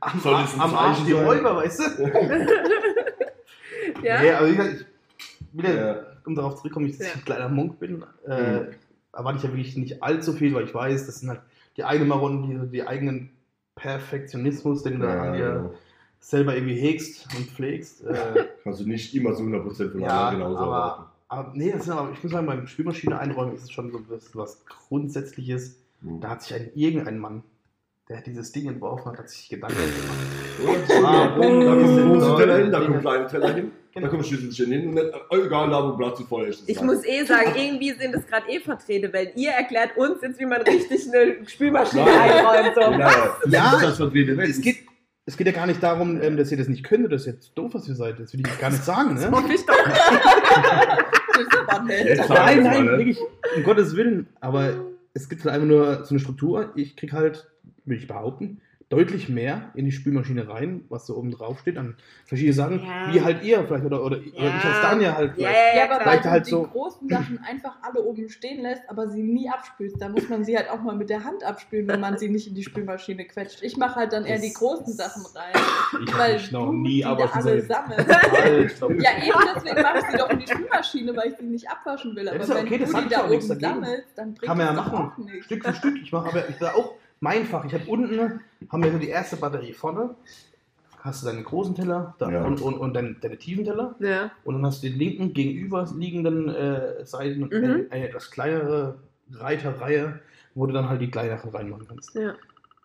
am, 0.00 0.20
Soll 0.20 0.34
ein 0.34 0.46
am 0.58 0.74
Arsch 0.74 1.04
die? 1.04 1.12
Räuber, 1.12 1.56
weißt 1.56 1.80
du? 1.98 2.02
Ja? 4.02 4.20
Nee, 4.22 4.30
aber 4.32 4.46
wie 4.48 4.56
gesagt, 4.56 4.74
ich, 4.80 4.86
wieder, 5.58 5.74
Ja. 5.74 5.96
um 6.24 6.34
darauf 6.34 6.54
zurückzukommen, 6.56 6.86
ich, 6.86 6.98
dass 6.98 7.06
ich 7.08 7.12
Ja. 7.14 7.18
ein 7.18 7.24
kleiner 7.24 7.48
Monk 7.48 7.78
bin, 7.80 8.04
äh, 8.28 8.60
Mhm. 8.60 8.66
erwarte 9.12 9.38
ich 9.38 9.42
ja 9.44 9.50
wirklich 9.50 9.76
nicht 9.76 10.02
allzu 10.02 10.32
viel, 10.32 10.54
weil 10.54 10.64
ich 10.64 10.74
weiß, 10.74 11.06
das 11.06 11.20
sind 11.20 11.28
halt 11.30 11.40
die 11.76 11.84
eigenen 11.84 12.08
Marotten, 12.08 12.42
die, 12.42 12.70
die 12.70 12.86
eigenen 12.86 13.30
Perfektionismus, 13.74 14.82
den 14.82 15.00
du 15.00 15.06
da 15.06 15.22
an 15.22 15.32
dir. 15.36 15.74
Selber 16.22 16.54
irgendwie 16.54 16.76
hegst 16.76 17.26
und 17.36 17.46
pflegst. 17.50 18.04
Äh, 18.06 18.46
Kannst 18.62 18.80
du 18.80 18.88
nicht 18.88 19.14
immer 19.14 19.34
zu 19.34 19.42
100% 19.42 19.90
von 19.92 20.00
Ja, 20.00 20.30
genauso 20.30 20.54
erwarten. 20.56 21.02
aber, 21.28 21.42
aber 21.42 21.52
nee, 21.54 21.70
das 21.72 21.82
ist 21.82 21.90
aber, 21.90 22.10
ich 22.12 22.22
muss 22.22 22.32
sagen, 22.32 22.46
beim 22.46 22.66
Spülmaschine 22.66 23.18
einräumen 23.18 23.54
ist 23.54 23.64
es 23.64 23.70
schon 23.72 23.90
so 23.90 24.00
was, 24.08 24.34
was 24.34 24.64
Grundsätzliches. 24.66 25.76
Mhm. 26.00 26.20
Da 26.20 26.30
hat 26.30 26.42
sich 26.42 26.54
ein, 26.54 26.70
irgendein 26.74 27.18
Mann, 27.18 27.42
der 28.08 28.20
dieses 28.22 28.52
Ding 28.52 28.68
entworfen 28.68 29.12
hat, 29.12 29.18
hat 29.18 29.28
sich 29.28 29.48
Gedanken 29.48 29.76
gemacht. 29.76 30.18
Da 30.88 31.34
Warum 31.38 31.64
kommt 31.64 32.20
große 32.20 32.36
Teller 32.36 32.58
hin, 32.58 32.70
da 32.70 32.78
Dinge- 32.78 32.88
kommt 32.90 33.00
kleine 33.00 33.26
Teller 33.26 33.54
hin, 33.54 33.72
da 33.94 34.00
Genau. 34.00 34.10
kommt 34.12 34.26
Schlüsselchen 34.26 34.70
hin 34.72 34.88
und 34.88 34.94
nicht, 34.94 35.06
oh, 35.30 35.36
egal, 35.36 35.70
da 35.70 35.82
wo 35.82 35.96
Platz 35.96 36.18
zu 36.18 36.24
voll 36.24 36.44
ist. 36.44 36.68
Ich 36.68 36.80
muss 36.82 37.04
eh 37.06 37.24
sagen, 37.24 37.52
irgendwie 37.56 37.90
sind 37.92 38.14
es 38.14 38.26
gerade 38.26 38.48
eh 38.50 38.60
Vertreter, 38.60 39.12
weil 39.12 39.32
ihr 39.34 39.50
erklärt 39.50 39.96
uns 39.96 40.20
jetzt, 40.22 40.38
wie 40.38 40.44
man 40.46 40.60
richtig 40.62 41.08
eine 41.12 41.46
Spülmaschine 41.48 42.04
einräumt. 42.04 42.74
So. 42.74 42.80
Ja, 42.82 42.98
Ja, 42.98 43.36
das 43.46 43.74
ist 43.74 43.82
das 43.82 43.96
vertreten 43.96 44.38
Es 44.40 44.60
geht, 44.60 44.76
es 45.24 45.36
geht 45.36 45.46
ja 45.46 45.52
gar 45.52 45.66
nicht 45.66 45.82
darum, 45.82 46.20
ähm, 46.20 46.36
dass 46.36 46.50
ihr 46.50 46.58
das 46.58 46.68
nicht 46.68 46.84
könnt 46.84 47.04
oder 47.04 47.16
dass 47.16 47.26
ihr 47.26 47.34
jetzt 47.34 47.52
doof 47.56 47.74
was 47.74 47.86
ihr 47.88 47.94
seid. 47.94 48.18
Das 48.18 48.32
will 48.32 48.40
ich 48.40 48.58
gar 48.58 48.70
nicht 48.70 48.84
sagen. 48.84 49.14
Ne? 49.14 49.30
Hoffe 49.30 49.52
ich 49.52 49.64
doch. 49.64 49.76
Das 51.84 52.28
Nein, 52.28 52.62
nein, 52.62 52.84
ne? 52.84 52.98
wirklich, 52.98 53.18
um 53.56 53.62
Gottes 53.62 53.96
Willen. 53.96 54.26
Aber 54.40 54.74
es 55.14 55.28
gibt 55.28 55.44
halt 55.44 55.54
einfach 55.54 55.68
nur 55.68 56.04
so 56.04 56.10
eine 56.10 56.20
Struktur. 56.20 56.72
Ich 56.74 56.96
krieg 56.96 57.12
halt, 57.12 57.48
will 57.84 57.98
ich 57.98 58.08
behaupten, 58.08 58.60
deutlich 58.92 59.30
mehr 59.30 59.70
in 59.74 59.86
die 59.86 59.92
Spülmaschine 59.92 60.48
rein, 60.48 60.84
was 60.90 61.06
so 61.06 61.16
oben 61.16 61.30
drauf 61.30 61.58
steht, 61.60 61.78
an 61.78 61.96
verschiedene 62.26 62.52
Sachen, 62.52 62.80
Ja. 62.84 63.12
wie 63.12 63.22
halt 63.22 63.42
ihr 63.42 63.64
vielleicht 63.66 63.86
oder, 63.86 64.04
oder, 64.04 64.18
oder 64.18 64.26
ich 64.26 64.38
als 64.64 64.80
Daniel 64.82 65.12
halt 65.14 65.28
Ja, 65.30 65.34
vielleicht. 65.48 65.56
ja, 65.56 65.62
ja, 65.62 65.76
Ja, 65.76 65.84
aber 65.84 65.94
klar. 65.94 65.98
weil 65.98 66.02
Vielleicht 66.12 66.24
du 66.26 66.30
halt 66.30 66.46
die 66.46 66.50
so- 66.50 66.62
großen 66.64 67.08
Sachen 67.08 67.38
einfach 67.48 67.76
alle 67.82 68.02
oben 68.02 68.28
stehen 68.28 68.60
lässt, 68.62 68.82
aber 68.88 69.08
sie 69.08 69.22
nie 69.22 69.48
abspülst. 69.48 69.96
Da 69.98 70.10
muss 70.10 70.28
man 70.28 70.44
sie 70.44 70.56
halt 70.56 70.68
auch 70.68 70.82
mal 70.82 70.94
mit 70.94 71.08
der 71.08 71.24
Hand 71.24 71.42
abspülen, 71.42 71.88
wenn 71.88 72.00
man 72.00 72.18
sie 72.18 72.28
nicht 72.28 72.46
in 72.48 72.54
die 72.54 72.62
Spülmaschine 72.62 73.24
quetscht. 73.24 73.62
Ich 73.62 73.78
mache 73.78 73.96
halt 73.96 74.12
dann 74.12 74.26
eher 74.26 74.36
Das- 74.36 74.44
die 74.44 74.52
großen 74.52 74.92
Sachen 74.92 75.22
rein, 75.34 75.52
Ich 76.06 76.18
weil 76.18 76.34
mich 76.34 76.52
noch 76.52 76.66
du 76.66 76.72
nie, 76.74 76.96
die 76.96 77.04
aber 77.06 77.28
schon 77.28 77.42
alle 77.42 77.62
sammelst. 77.62 78.06
Ja, 78.12 79.10
eben 79.22 79.38
deswegen 79.56 79.82
mache 79.82 79.98
ich 79.98 80.04
sie 80.10 80.16
doch 80.18 80.30
in 80.30 80.38
die 80.38 80.46
Spülmaschine, 80.46 81.16
weil 81.16 81.28
ich 81.30 81.36
sie 81.38 81.44
nicht 81.46 81.68
abwaschen 81.70 82.14
will. 82.14 82.26
Ja, 82.26 82.32
Aber 82.32 82.44
ja 82.44 82.54
wenn 82.54 82.66
okay, 82.66 82.78
das 82.78 82.90
du 82.90 82.96
die 82.98 83.04
ich 83.04 83.10
da 83.10 83.24
oben 83.24 83.40
sammelst, 83.40 84.08
dann 84.16 84.34
bringt 84.34 84.42
Kann 84.42 84.58
man 84.58 84.66
ja 84.66 84.72
das 84.74 84.84
machen. 84.86 85.12
auch 85.12 85.18
nichts. 85.18 85.44
Stück 85.46 85.64
für 85.64 85.74
Stück. 85.74 85.96
Ich 86.02 86.12
mache 86.12 86.28
aber 86.28 86.48
ich 86.48 86.56
da 86.58 86.72
auch 86.74 86.94
mein 87.22 87.44
Fach. 87.44 87.64
Ich 87.64 87.72
habe 87.72 87.84
unten 87.86 88.40
haben 88.70 88.82
wir 88.82 88.90
so 88.92 88.98
die 88.98 89.08
erste 89.08 89.36
Batterie 89.36 89.72
vorne. 89.72 90.10
Hast 91.00 91.22
du 91.22 91.26
deine 91.28 91.42
großen 91.42 91.74
Teller 91.74 92.14
da, 92.18 92.30
Ja. 92.30 92.44
und, 92.44 92.60
und, 92.60 92.74
und 92.78 92.94
deine, 92.94 93.14
deine 93.14 93.36
tiefen 93.36 93.64
Teller. 93.64 93.94
Ja. 94.00 94.30
Und 94.44 94.54
dann 94.54 94.66
hast 94.66 94.82
du 94.82 94.88
den 94.88 94.98
linken 94.98 95.32
gegenüberliegenden 95.32 96.48
äh, 96.48 97.04
Seiten 97.06 97.40
Mhm. 97.40 97.50
eine, 97.52 97.86
eine 97.90 98.08
etwas 98.08 98.30
kleinere 98.30 98.96
Reiterreihe, 99.32 100.20
wo 100.54 100.66
du 100.66 100.72
dann 100.72 100.88
halt 100.88 101.00
die 101.00 101.10
kleineren 101.10 101.50
reinmachen 101.50 101.86
kannst. 101.88 102.14
ja. 102.14 102.34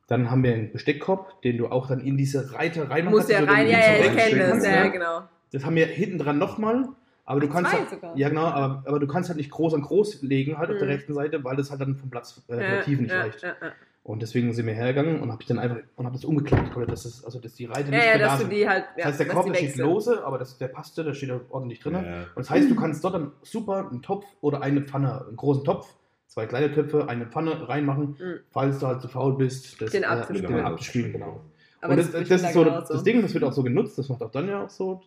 Dann 0.07 0.31
haben 0.31 0.41
wir 0.41 0.53
einen 0.53 0.71
Besteckkorb, 0.71 1.41
den 1.41 1.57
du 1.57 1.67
auch 1.67 1.87
dann 1.87 1.99
in 1.99 2.15
diese 2.15 2.53
Reiter 2.53 2.89
reinmachen 2.89 3.17
Muss 3.17 3.27
ja 3.27 3.39
also 3.39 3.51
rein, 3.51 3.67
ja, 3.67 3.77
du 3.77 3.83
ja, 3.83 4.03
so 4.03 4.09
ich 4.11 4.15
kenne 4.15 4.39
das, 4.39 4.49
kannst, 4.51 4.65
ja, 4.65 4.71
ne? 4.71 4.77
ja, 4.77 4.87
genau. 4.87 5.21
Das 5.51 5.65
haben 5.65 5.75
wir 5.75 5.85
hinten 5.87 6.17
dran 6.17 6.37
nochmal. 6.37 6.87
Aber 7.25 7.41
du 7.41 7.49
kannst 7.49 7.73
halt, 7.73 7.89
sogar. 7.89 8.17
ja 8.17 8.29
genau, 8.29 8.45
aber, 8.45 8.83
aber 8.87 8.99
du 9.01 9.07
kannst 9.07 9.27
halt 9.27 9.35
nicht 9.37 9.51
groß 9.51 9.73
an 9.73 9.81
groß 9.81 10.21
legen, 10.21 10.57
halt 10.57 10.69
auf 10.71 10.77
der 10.77 10.85
Mhm. 10.87 10.93
rechten 10.93 11.13
Seite, 11.13 11.43
weil 11.43 11.57
das 11.57 11.69
halt 11.71 11.81
dann 11.81 11.97
vom 11.97 12.09
Platz 12.09 12.41
äh, 12.47 12.53
Ja, 12.53 12.59
der 12.59 12.81
Tiefe 12.83 13.01
nicht 13.01 13.11
ja, 13.11 13.19
reicht. 13.19 13.41
ja, 13.43 13.49
ja. 13.61 13.71
Und 14.07 14.21
deswegen 14.21 14.53
sind 14.53 14.65
wir 14.65 14.73
hergegangen 14.73 15.19
und 15.19 15.33
habe 15.33 15.41
ich 15.41 15.47
dann 15.49 15.59
einfach 15.59 15.79
und 15.97 16.05
habe 16.05 16.15
das 16.15 16.23
umgeklappt, 16.23 16.71
komplett, 16.71 16.89
dass 16.93 17.03
das, 17.03 17.25
also 17.25 17.41
dass 17.41 17.55
die 17.55 17.65
Reiter 17.65 17.89
nicht 17.89 17.99
Ja, 17.99 18.05
ja, 18.05 18.17
mehr 18.17 18.19
da 18.19 18.25
dass 18.27 18.39
du 18.41 18.47
die 18.47 18.65
halt. 18.69 18.85
Ja, 18.95 19.03
das 19.03 19.05
heißt, 19.07 19.19
der 19.19 19.27
Korb 19.27 19.53
steht 19.53 19.75
lose, 19.75 20.23
aber 20.25 20.37
das, 20.37 20.57
der 20.57 20.69
passte, 20.69 21.03
der 21.03 21.13
steht 21.13 21.29
da 21.29 21.41
ordentlich 21.49 21.81
drin. 21.81 21.93
Ja. 21.95 21.99
Und 21.99 22.37
das 22.37 22.49
heißt, 22.49 22.71
du 22.71 22.75
kannst 22.75 23.03
dort 23.03 23.15
dann 23.15 23.33
super 23.41 23.89
einen 23.89 24.01
Topf 24.01 24.25
oder 24.39 24.61
eine 24.61 24.81
Pfanne, 24.83 25.25
einen 25.27 25.35
großen 25.35 25.65
Topf, 25.65 25.93
zwei 26.27 26.45
kleine 26.45 26.71
Töpfe, 26.73 27.09
eine 27.09 27.25
Pfanne 27.27 27.67
reinmachen, 27.67 28.15
Mhm. 28.17 28.39
falls 28.49 28.79
du 28.79 28.87
halt 28.87 29.01
zu 29.01 29.09
faul 29.09 29.35
bist, 29.35 29.81
das, 29.81 29.91
Den 29.91 30.03
äh, 30.03 30.05
abzuspielen. 30.05 30.55
den 30.55 30.65
abzuspielen, 30.65 31.11
genau. 31.11 31.41
Aber 31.81 31.91
und 31.91 31.97
das, 31.97 32.11
das, 32.11 32.29
das, 32.29 32.41
ist 32.41 32.45
da 32.45 32.53
so 32.53 32.63
genauso. 32.63 32.93
das 32.93 33.03
Ding, 33.03 33.21
das 33.21 33.33
wird 33.33 33.43
auch 33.43 33.51
so 33.53 33.61
genutzt, 33.63 33.97
das 33.97 34.07
macht 34.07 34.21
auch 34.23 34.31
dann 34.31 34.47
ja 34.47 34.63
auch 34.63 34.69
so. 34.69 35.01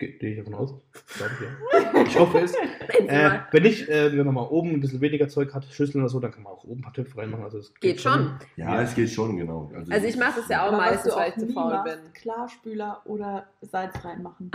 Ge- 0.00 0.18
Gehe 0.18 0.30
ich 0.32 0.38
davon 0.38 0.54
aus. 0.54 0.74
Glaube 1.16 1.32
ich, 1.38 1.46
ja. 1.94 2.02
Ich 2.06 2.18
hoffe 2.18 2.38
es. 2.40 2.54
Äh, 3.06 3.30
wenn 3.52 3.62
nicht, 3.62 3.88
äh, 3.88 4.16
wenn 4.16 4.24
man 4.26 4.34
mal 4.34 4.46
oben 4.48 4.70
ein 4.70 4.80
bisschen 4.80 5.00
weniger 5.00 5.28
Zeug 5.28 5.52
hat, 5.54 5.64
Schüsseln 5.66 6.00
oder 6.02 6.08
so, 6.08 6.18
dann 6.20 6.32
kann 6.32 6.42
man 6.42 6.52
auch 6.52 6.64
oben 6.64 6.80
ein 6.80 6.82
paar 6.82 6.92
Töpfe 6.92 7.18
reinmachen. 7.18 7.44
Also 7.44 7.58
es 7.58 7.72
Geht 7.74 8.00
schon. 8.00 8.32
Ja, 8.56 8.80
es 8.82 8.94
geht 8.94 9.10
schon, 9.10 9.36
genau. 9.36 9.70
Also 9.90 10.06
ich 10.08 10.16
mache 10.16 10.40
das 10.40 10.48
ja 10.48 10.66
auch 10.66 10.72
meistens, 10.72 11.14
weil 11.14 11.22
auch 11.24 11.28
ich 11.28 11.34
zu 11.34 11.46
nie 11.46 11.52
faul 11.52 11.70
machst, 11.72 11.84
bin. 12.02 12.12
Klarspüler 12.14 13.02
oder 13.04 13.46
Salz 13.62 13.94
reinmachen. 14.04 14.50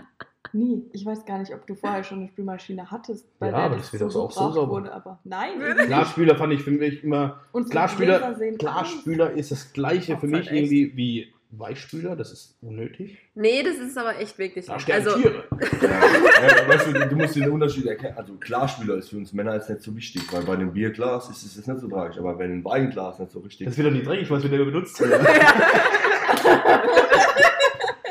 Nie. 0.53 0.83
Ich 0.93 1.05
weiß 1.05 1.25
gar 1.25 1.37
nicht, 1.39 1.53
ob 1.53 1.65
du 1.67 1.75
vorher 1.75 2.03
schon 2.03 2.19
eine 2.19 2.27
Spülmaschine 2.29 2.89
hattest, 2.89 3.27
bei 3.39 3.49
Ja, 3.49 3.55
aber 3.57 3.75
das 3.75 3.91
wird 3.93 4.03
auch 4.03 4.09
so- 4.11 4.21
auch 4.23 4.31
so 4.31 4.51
sauber. 4.51 4.71
wurde, 4.71 4.93
aber 4.93 5.19
nein. 5.25 5.59
Klarspüler 5.85 6.35
fand 6.35 6.53
ich 6.53 6.61
für 6.63 6.71
mich 6.71 7.03
immer. 7.03 7.41
Unsere 7.51 7.71
Klarspüler, 7.71 8.35
Klarspüler 8.57 9.31
ist 9.31 9.51
das 9.51 9.73
gleiche 9.73 10.17
für 10.17 10.27
mich 10.27 10.47
halt 10.49 10.57
irgendwie 10.57 10.95
wie 10.95 11.33
Weichspüler. 11.51 12.15
Das 12.15 12.31
ist 12.31 12.57
unnötig. 12.61 13.17
Nee, 13.33 13.63
das 13.63 13.77
ist 13.77 13.97
aber 13.97 14.17
echt 14.19 14.37
wirklich. 14.37 14.65
Da 14.65 14.79
sterben 14.79 15.07
Also, 15.07 15.21
Tiere. 15.21 15.43
Ja, 15.81 16.67
weißt 16.67 16.87
du, 16.87 16.93
du 17.09 17.15
musst 17.15 17.35
den 17.35 17.49
Unterschied 17.49 17.85
erkennen. 17.85 18.17
Also 18.17 18.33
Klarspüler 18.35 18.95
ist 18.95 19.09
für 19.09 19.17
uns 19.17 19.33
Männer 19.33 19.55
jetzt 19.55 19.69
nicht 19.69 19.81
so 19.81 19.95
wichtig, 19.95 20.21
weil 20.31 20.43
bei 20.43 20.53
einem 20.53 20.73
Bierglas 20.73 21.29
ist 21.29 21.43
es 21.43 21.67
nicht 21.67 21.79
so 21.79 21.87
tragisch, 21.87 22.17
aber 22.17 22.33
bei 22.35 22.43
einem 22.45 22.63
Weinglas 22.65 23.19
nicht 23.19 23.31
so 23.31 23.39
richtig. 23.39 23.67
Das 23.67 23.77
wird 23.77 23.87
doch 23.87 23.91
nicht 23.93 24.05
dreckig, 24.05 24.29
was 24.29 24.43
wir 24.43 24.49
da 24.57 24.63
benutzt. 24.63 24.99
Ja. 24.99 25.07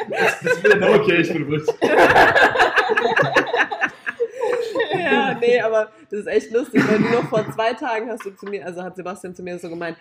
Das, 0.09 0.41
das 0.41 0.63
wird 0.63 0.81
dann 0.83 1.01
okay, 1.01 1.17
ich 1.23 1.33
bin 1.33 1.47
bewusst. 1.47 1.73
ja, 4.95 5.35
nee, 5.41 5.61
aber 5.61 5.91
das 6.11 6.21
ist 6.21 6.27
echt 6.27 6.53
lustig, 6.53 6.87
weil 6.89 6.99
du 6.99 7.09
noch 7.11 7.29
vor 7.29 7.45
zwei 7.53 7.73
Tagen 7.75 8.09
hast 8.11 8.25
du 8.25 8.31
zu 8.31 8.47
mir, 8.47 8.65
also 8.65 8.83
hat 8.83 8.97
Sebastian 8.97 9.35
zu 9.35 9.43
mir 9.43 9.59
so 9.59 9.69
gemeint, 9.69 9.97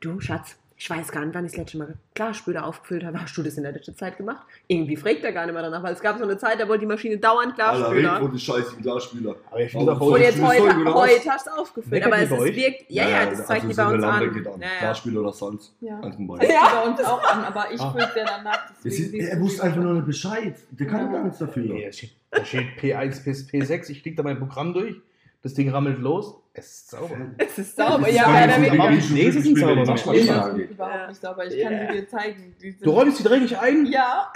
du 0.00 0.20
Schatz, 0.20 0.56
ich 0.80 0.88
weiß 0.88 1.10
gar 1.10 1.24
nicht, 1.24 1.34
wann 1.34 1.44
ich 1.44 1.50
das 1.50 1.58
letzte 1.58 1.76
Mal 1.78 1.94
Klarspüler 2.14 2.64
aufgefüllt 2.64 3.04
habe. 3.04 3.20
Hast 3.20 3.36
du 3.36 3.42
das 3.42 3.54
in 3.56 3.64
der 3.64 3.72
letzten 3.72 3.96
Zeit 3.96 4.16
gemacht? 4.16 4.46
Irgendwie 4.68 4.96
fragt 4.96 5.24
er 5.24 5.32
gar 5.32 5.44
nicht 5.44 5.52
mehr 5.54 5.62
danach, 5.64 5.82
weil 5.82 5.92
es 5.92 6.00
gab 6.00 6.18
so 6.18 6.22
eine 6.24 6.38
Zeit, 6.38 6.60
da 6.60 6.68
wollte 6.68 6.80
die 6.82 6.86
Maschine 6.86 7.18
dauernd 7.18 7.54
Klarspüler. 7.56 8.22
und 8.22 8.32
die 8.32 8.38
Scheiße 8.38 8.76
Glasspüler. 8.80 9.34
Aber 9.50 9.60
ich 9.60 9.72
finde 9.72 9.90
auch 9.92 10.00
Und 10.00 10.20
jetzt 10.20 10.40
heute, 10.40 10.94
heute 10.94 11.30
hast 11.30 11.46
du 11.46 11.50
es 11.50 11.58
aufgefüllt. 11.58 12.04
Aber 12.06 12.18
es 12.18 12.30
wirkt, 12.30 12.84
ja, 12.90 13.08
ja, 13.08 13.26
das 13.26 13.44
zeigt 13.46 13.68
die 13.68 13.74
bei 13.74 13.86
uns 13.92 14.04
an. 14.04 14.32
geht 14.32 14.46
an. 14.46 14.60
Ja, 14.60 14.66
ja. 14.68 14.78
Klarspüler 14.78 15.20
oder 15.20 15.32
Salz. 15.32 15.74
Ja. 15.80 16.00
Ja. 16.00 16.00
bei 16.00 16.88
uns 16.90 17.00
auch 17.04 17.24
an, 17.24 17.44
aber 17.44 17.72
ich 17.72 17.80
Ah. 17.80 17.90
fülle 17.90 18.08
ja 18.16 18.24
danach. 18.24 18.70
Er 18.84 19.40
wusste 19.40 19.62
einfach 19.64 19.82
nur 19.82 19.94
nicht 19.94 20.06
Bescheid. 20.06 20.54
Der 20.70 20.86
kann 20.86 21.06
Ja. 21.06 21.12
gar 21.12 21.24
nichts 21.24 21.38
dafür. 21.38 21.62
Nee, 21.74 21.90
da 22.30 22.44
steht 22.44 22.68
P1 22.80 23.24
bis 23.24 23.48
P6. 23.50 23.90
Ich 23.90 24.02
klicke 24.02 24.16
da 24.18 24.22
mein 24.22 24.38
Programm 24.38 24.72
durch. 24.72 24.94
Das 25.42 25.54
Ding 25.54 25.70
rammelt 25.70 25.98
los. 26.00 26.34
Es 26.58 26.66
ist 26.66 26.90
sauber. 26.90 27.16
Es 27.38 27.58
ist 27.58 27.76
sauber, 27.76 28.10
ja, 28.10 28.28
mehr 28.28 28.44
oder 28.44 28.56
weniger. 28.62 28.90
wichtig, 28.90 29.10
Nee, 29.12 29.30
sie 29.30 29.40
sind 29.40 29.58
sauber, 29.58 29.84
die 29.84 29.84
Die 30.24 30.30
angeht. 30.30 30.68
sind 30.68 30.70
überhaupt 30.70 31.08
nicht 31.08 31.20
sauber. 31.20 31.46
Ich 31.46 31.62
kann 31.62 31.72
sie 31.88 31.92
dir 31.94 32.08
zeigen. 32.08 32.56
Die 32.60 32.76
Du 32.78 32.90
räumst 32.90 33.18
die 33.18 33.22
dreckig 33.22 33.58
ein? 33.58 33.86
ja, 33.86 34.32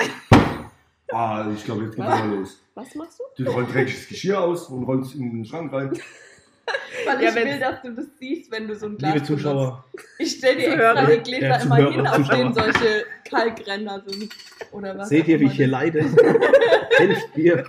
Ah, 1.15 1.47
ich 1.55 1.65
glaube, 1.65 1.83
jetzt 1.85 1.97
geht's 1.97 2.09
Was? 2.09 2.19
mal 2.21 2.31
los. 2.37 2.59
Was 2.75 2.95
machst 2.95 3.21
du? 3.37 3.45
Du 3.45 3.51
rollst 3.51 3.75
dreckiges 3.75 4.09
Geschirr 4.09 4.41
aus 4.41 4.69
und 4.71 4.85
rollst 4.85 5.15
in 5.15 5.31
den 5.31 5.45
Schrank 5.45 5.71
rein. 5.73 5.91
weil 7.05 7.23
Ja, 7.23 7.29
ich 7.29 7.35
will, 7.35 7.59
dass 7.61 7.83
du 7.83 7.91
das 7.95 8.07
siehst, 8.19 8.51
wenn 8.51 8.67
du 8.67 8.75
so 8.75 8.87
ein 8.87 8.97
Glas 8.97 9.13
Liebe 9.15 9.27
Zuschauer, 9.27 9.85
benutzt. 9.93 10.09
Ich 10.19 10.31
stelle 10.39 10.57
dir 10.57 10.73
extra 10.73 11.05
die 11.07 11.19
Gläser 11.19 11.47
Ja, 11.49 11.57
immer 11.63 11.91
hin, 11.91 12.07
auf 12.07 12.29
denen 12.29 12.55
solche 12.55 13.05
Kalkränder 13.29 14.03
sind. 14.07 14.33
Oder 14.71 14.97
was 14.97 15.11
seht 15.11 15.29
ihr, 15.29 15.39
wie 15.41 15.47
ich 15.47 15.53
hier 15.53 15.67
leide? 15.67 16.01
Helft 16.97 17.37
mir. 17.37 17.65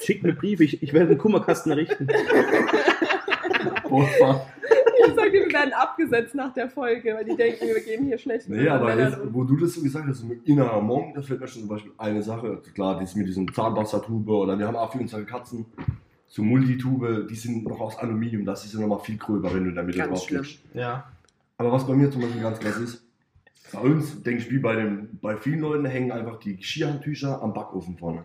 Schickt 0.00 0.22
mir 0.22 0.32
Briefe. 0.34 0.64
Ich, 0.64 0.82
ich 0.82 0.92
werde 0.94 1.10
einen 1.10 1.18
Kummerkasten 1.18 1.72
errichten. 1.72 2.06
Boah, 3.88 4.46
Ich 5.06 5.14
sag 5.14 5.30
dir, 5.32 5.46
wir 5.46 5.52
werden 5.52 5.72
abgesetzt 5.72 6.34
nach 6.34 6.52
der 6.52 6.68
Folge, 6.68 7.14
weil 7.14 7.24
die 7.24 7.36
denken, 7.36 7.66
wir 7.66 7.80
gehen 7.80 8.04
hier 8.04 8.18
schlecht 8.18 8.48
mit 8.48 8.60
Nee, 8.60 8.68
aber 8.68 8.98
jetzt, 8.98 9.18
wo 9.32 9.44
du 9.44 9.56
das 9.56 9.74
so 9.74 9.82
gesagt 9.82 10.06
hast, 10.08 10.24
mit 10.24 10.46
innerer 10.46 10.80
Monk, 10.80 11.14
das 11.14 11.26
fällt 11.26 11.40
mir 11.40 11.48
schon 11.48 11.62
zum 11.62 11.68
Beispiel 11.68 11.92
eine 11.98 12.22
Sache. 12.22 12.62
Klar, 12.74 13.00
das 13.00 13.14
mit 13.14 13.28
diesem 13.28 13.52
Zahnwassertube 13.52 14.32
oder 14.32 14.58
wir 14.58 14.66
haben 14.66 14.76
auch 14.76 14.92
für 14.92 14.98
unsere 14.98 15.24
Katzen 15.24 15.66
so 16.26 16.42
Multitube, 16.42 17.26
die 17.28 17.34
sind 17.34 17.64
noch 17.64 17.80
aus 17.80 17.98
Aluminium, 17.98 18.44
das 18.44 18.64
ist 18.64 18.74
ja 18.74 18.80
nochmal 18.80 18.98
viel 19.00 19.16
gröber, 19.16 19.52
wenn 19.54 19.64
du 19.64 19.72
damit 19.72 19.96
Ganz 19.96 20.10
drauf 20.10 20.28
schlimm. 20.28 20.42
klickst. 20.42 20.60
Ja. 20.74 21.10
Aber 21.56 21.72
was 21.72 21.86
bei 21.86 21.94
mir 21.94 22.10
zum 22.10 22.20
Beispiel 22.20 22.42
ganz 22.42 22.58
krass 22.60 22.76
ist, 22.76 23.02
bei 23.72 23.80
uns, 23.80 24.22
denke 24.22 24.42
ich, 24.42 24.50
wie 24.50 24.58
bei, 24.58 24.76
den, 24.76 25.18
bei 25.20 25.36
vielen 25.36 25.60
Leuten 25.60 25.84
hängen 25.86 26.12
einfach 26.12 26.38
die 26.38 26.56
Geschirrhandtücher 26.56 27.42
am 27.42 27.54
Backofen 27.54 27.96
vorne. 27.96 28.24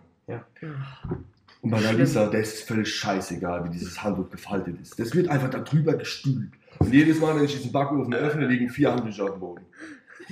Und 1.63 1.71
bei 1.71 1.79
der. 1.79 1.93
Lisa, 1.93 2.27
der 2.27 2.41
ist 2.41 2.61
völlig 2.67 2.93
scheißegal, 2.93 3.65
wie 3.65 3.69
dieses 3.69 4.03
Handtuch 4.03 4.29
gefaltet 4.29 4.75
ist. 4.81 4.99
Das 4.99 5.15
wird 5.15 5.29
einfach 5.29 5.49
da 5.49 5.59
drüber 5.59 5.93
gestülpt. 5.93 6.53
Und 6.79 6.93
jedes 6.93 7.19
Mal, 7.19 7.35
wenn 7.35 7.45
ich 7.45 7.55
diesen 7.55 7.71
Backofen 7.71 8.13
öffne, 8.13 8.45
liegen 8.47 8.69
vier 8.69 8.91
Handtücher 8.91 9.23
auf 9.25 9.31
dem 9.31 9.39
Boden. 9.39 9.61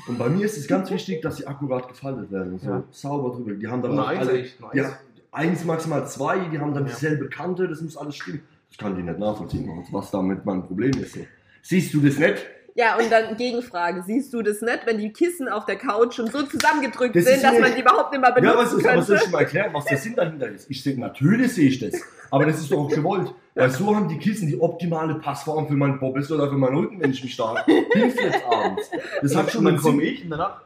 Und 0.08 0.18
bei 0.20 0.30
mir 0.30 0.46
ist 0.46 0.58
es 0.58 0.68
ganz 0.68 0.92
wichtig, 0.92 1.22
dass 1.22 1.38
sie 1.38 1.48
akkurat 1.48 1.88
gefaltet 1.88 2.32
werden. 2.32 2.60
So 2.60 2.70
Ja. 2.70 2.84
sauber 2.92 3.36
drüber. 3.36 3.54
Die 3.54 3.68
haben 3.68 3.82
dann 3.82 3.96
Nur 3.96 4.08
eins 4.08 4.28
alle, 4.28 4.40
echt, 4.42 4.60
nur 4.60 4.76
ja, 4.76 4.98
eins. 5.32 5.64
maximal 5.66 6.08
zwei, 6.08 6.40
die 6.50 6.60
haben 6.60 6.74
dann 6.74 6.86
Ja. 6.86 6.94
dieselbe 6.94 7.30
Kante, 7.30 7.68
das 7.68 7.82
muss 7.82 7.98
alles 7.98 8.16
stimmen. 8.18 8.42
Das 8.70 8.78
kann 8.78 8.96
die 8.96 9.04
nicht 9.04 9.20
nachvollziehen, 9.20 9.70
was 9.92 10.12
damit 10.12 10.46
mein 10.46 10.64
Problem 10.64 10.92
ist. 11.02 11.18
Siehst 11.62 11.94
du 11.94 12.00
das 12.02 12.18
nicht? 12.18 12.46
Ja, 12.76 12.98
und 12.98 13.12
dann 13.12 13.36
Gegenfrage. 13.36 14.02
Siehst 14.04 14.34
du 14.34 14.42
das 14.42 14.62
nicht, 14.62 14.80
wenn 14.86 14.98
die 14.98 15.12
Kissen 15.12 15.50
auf 15.50 15.66
der 15.66 15.76
Couch 15.76 16.14
schon 16.16 16.28
so 16.28 16.44
zusammengedrückt 16.44 17.16
Das 17.16 17.26
sind, 17.26 17.44
dass 17.44 17.60
man 17.60 17.76
die 17.76 17.82
überhaupt 17.82 18.12
nicht 18.12 18.22
mehr 18.22 18.30
Ja, 18.30 18.36
benutzen 18.36 18.58
was 18.58 18.74
ist, 18.74 18.86
aber 18.88 19.02
soll 19.02 19.16
ich 19.16 19.22
könnte? 19.22 19.26
dir 19.26 19.32
mal 19.32 19.40
erklären, 19.42 19.70
was 19.74 19.86
der 19.86 19.98
Sinn 19.98 20.16
dahinter 20.16 20.48
ist? 20.48 20.70
Ich 20.70 20.82
sehe, 20.82 20.98
natürlich 21.00 21.54
sehe 21.54 21.68
ich 21.70 21.80
das. 21.80 22.02
Aber 22.30 22.46
das 22.46 22.60
ist 22.60 22.72
doch 22.72 22.78
auch 22.80 22.90
gewollt. 22.90 23.34
Weil 23.56 23.70
so 23.72 23.94
haben 23.94 24.08
die 24.08 24.18
Kissen 24.18 24.48
die 24.48 24.60
optimale 24.60 25.16
Passform 25.16 25.68
für 25.68 25.74
meinen 25.74 26.00
Bobbes 26.00 26.32
oder 26.32 26.48
für 26.50 26.56
meinen 26.56 26.78
Rücken, 26.78 27.02
wenn 27.02 27.12
ich 27.12 27.22
mich 27.22 27.36
da 27.36 27.66
hinfletze 27.66 28.46
abends. 28.50 28.90
Das 29.22 29.36
hat 29.36 29.52
schon 29.52 29.66
Sinn. 29.66 29.78
komme 29.78 30.04
ich 30.04 30.24
und 30.24 30.30
danach. 30.30 30.62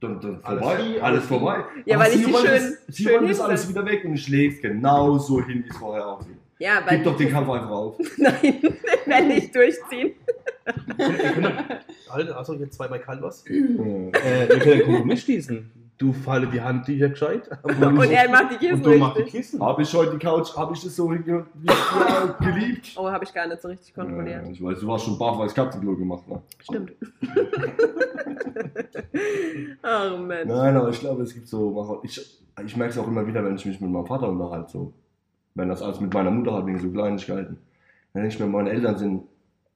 Dann, 0.00 0.20
dann 0.20 0.40
vorbei, 0.40 0.66
alles, 0.76 1.02
alles 1.02 1.24
vorbei. 1.24 1.64
Ja, 1.86 1.96
Aber 1.96 2.04
weil 2.06 2.12
ich 2.14 2.26
sie 2.26 2.32
schön- 2.32 2.44
das, 2.44 2.72
Sie 2.88 3.02
schön 3.04 3.12
wollen 3.14 3.28
das 3.28 3.40
alles 3.40 3.68
wieder 3.68 3.86
weg 3.86 4.04
und 4.04 4.14
ich 4.14 4.28
lege 4.28 4.54
es 4.56 4.60
genau 4.60 5.16
so 5.18 5.40
hin, 5.40 5.62
wie 5.64 5.70
es 5.70 5.76
vorher 5.76 6.04
aussieht. 6.06 6.36
Ja, 6.58 6.80
weil 6.86 6.96
Gib 6.98 7.04
doch 7.04 7.16
den 7.16 7.30
Kampf 7.30 7.50
einfach 7.50 7.70
auf. 7.70 7.96
Nein, 8.16 8.34
wenn 9.06 9.28
nicht 9.28 9.54
durchziehen. 9.54 10.12
Alter, 12.08 12.38
also 12.38 12.54
jetzt 12.54 12.76
zwei 12.76 12.88
bei 12.88 12.98
Calvas. 12.98 13.44
Äh, 13.46 13.54
Äh, 13.54 14.48
wir 14.48 14.58
können 14.58 14.72
einen 14.72 14.84
Kompromiss 14.84 15.22
schließen. 15.22 15.70
Du 15.96 16.12
falle 16.12 16.48
die 16.48 16.60
Handtücher 16.60 17.08
gescheit. 17.08 17.48
Und 17.62 18.10
er 18.10 18.28
macht 18.28 18.50
die 18.52 18.56
Kissen 18.56 18.74
Und 18.74 18.84
du 18.84 18.96
machst 18.98 19.18
die. 19.18 19.22
Kissen. 19.24 19.62
Habe 19.62 19.82
ich 19.82 19.94
heute 19.94 20.12
die 20.12 20.18
Couch, 20.18 20.56
habe 20.56 20.74
ich 20.74 20.82
das 20.82 20.96
so 20.96 21.06
geliebt? 21.06 22.92
Oh, 22.96 23.08
habe 23.08 23.24
ich 23.24 23.32
gar 23.32 23.46
nicht 23.46 23.62
so 23.62 23.68
richtig 23.68 23.94
kontrolliert. 23.94 24.44
Ja, 24.44 24.50
ich 24.50 24.62
weiß, 24.62 24.80
du 24.80 24.88
warst 24.88 25.04
schon 25.04 25.16
baff, 25.18 25.38
weil 25.38 25.46
ich 25.46 25.54
Katzenklo 25.54 25.94
gemacht 25.96 26.26
ne? 26.28 26.42
Stimmt. 26.58 26.92
oh 29.84 30.16
Mensch. 30.18 30.48
Nein, 30.48 30.76
aber 30.76 30.88
ich 30.88 30.98
glaube, 30.98 31.22
es 31.22 31.32
gibt 31.32 31.46
so. 31.46 32.00
Ich, 32.02 32.20
ich 32.64 32.76
merke 32.76 32.92
es 32.92 32.98
auch 32.98 33.06
immer 33.06 33.24
wieder, 33.26 33.44
wenn 33.44 33.54
ich 33.54 33.64
mich 33.64 33.80
mit 33.80 33.90
meinem 33.90 34.06
Vater 34.06 34.28
unterhalte. 34.28 34.72
So. 34.72 34.92
Wenn 35.54 35.68
das 35.68 35.82
alles 35.82 36.00
mit 36.00 36.12
meiner 36.12 36.30
Mutter 36.30 36.54
hat, 36.54 36.66
wegen 36.66 36.78
so 36.78 36.90
Kleinigkeiten. 36.90 37.58
Wenn 38.12 38.26
ich 38.26 38.38
mir, 38.38 38.46
meine 38.46 38.70
Eltern 38.70 38.98
sind, 38.98 39.22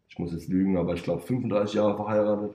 ich 0.08 0.18
muss 0.18 0.32
jetzt 0.32 0.48
lügen, 0.48 0.76
aber 0.76 0.94
ich 0.94 1.02
glaube 1.02 1.22
35 1.22 1.74
Jahre 1.74 1.96
verheiratet. 1.96 2.54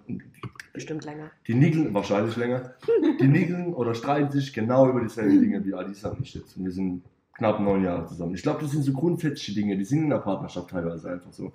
Bestimmt 0.73 1.05
länger. 1.05 1.29
Die 1.47 1.53
nickeln, 1.53 1.93
wahrscheinlich 1.93 2.35
länger, 2.35 2.73
die 3.19 3.27
nickeln 3.27 3.73
oder 3.73 3.93
streiten 3.93 4.31
sich 4.31 4.53
genau 4.53 4.89
über 4.89 5.01
dieselben 5.01 5.39
Dinge 5.39 5.63
wie 5.63 5.73
Alisa 5.73 6.09
und 6.09 6.21
ich 6.21 6.33
jetzt. 6.33 6.57
Und 6.57 6.65
wir 6.65 6.71
sind 6.71 7.03
knapp 7.33 7.59
neun 7.59 7.83
Jahre 7.83 8.05
zusammen. 8.07 8.33
Ich 8.33 8.41
glaube, 8.41 8.61
das 8.61 8.71
sind 8.71 8.83
so 8.83 8.93
grundsätzliche 8.93 9.53
Dinge, 9.53 9.77
die 9.77 9.85
sind 9.85 10.03
in 10.03 10.09
der 10.09 10.17
Partnerschaft 10.17 10.69
teilweise 10.69 11.11
einfach 11.11 11.31
so. 11.31 11.51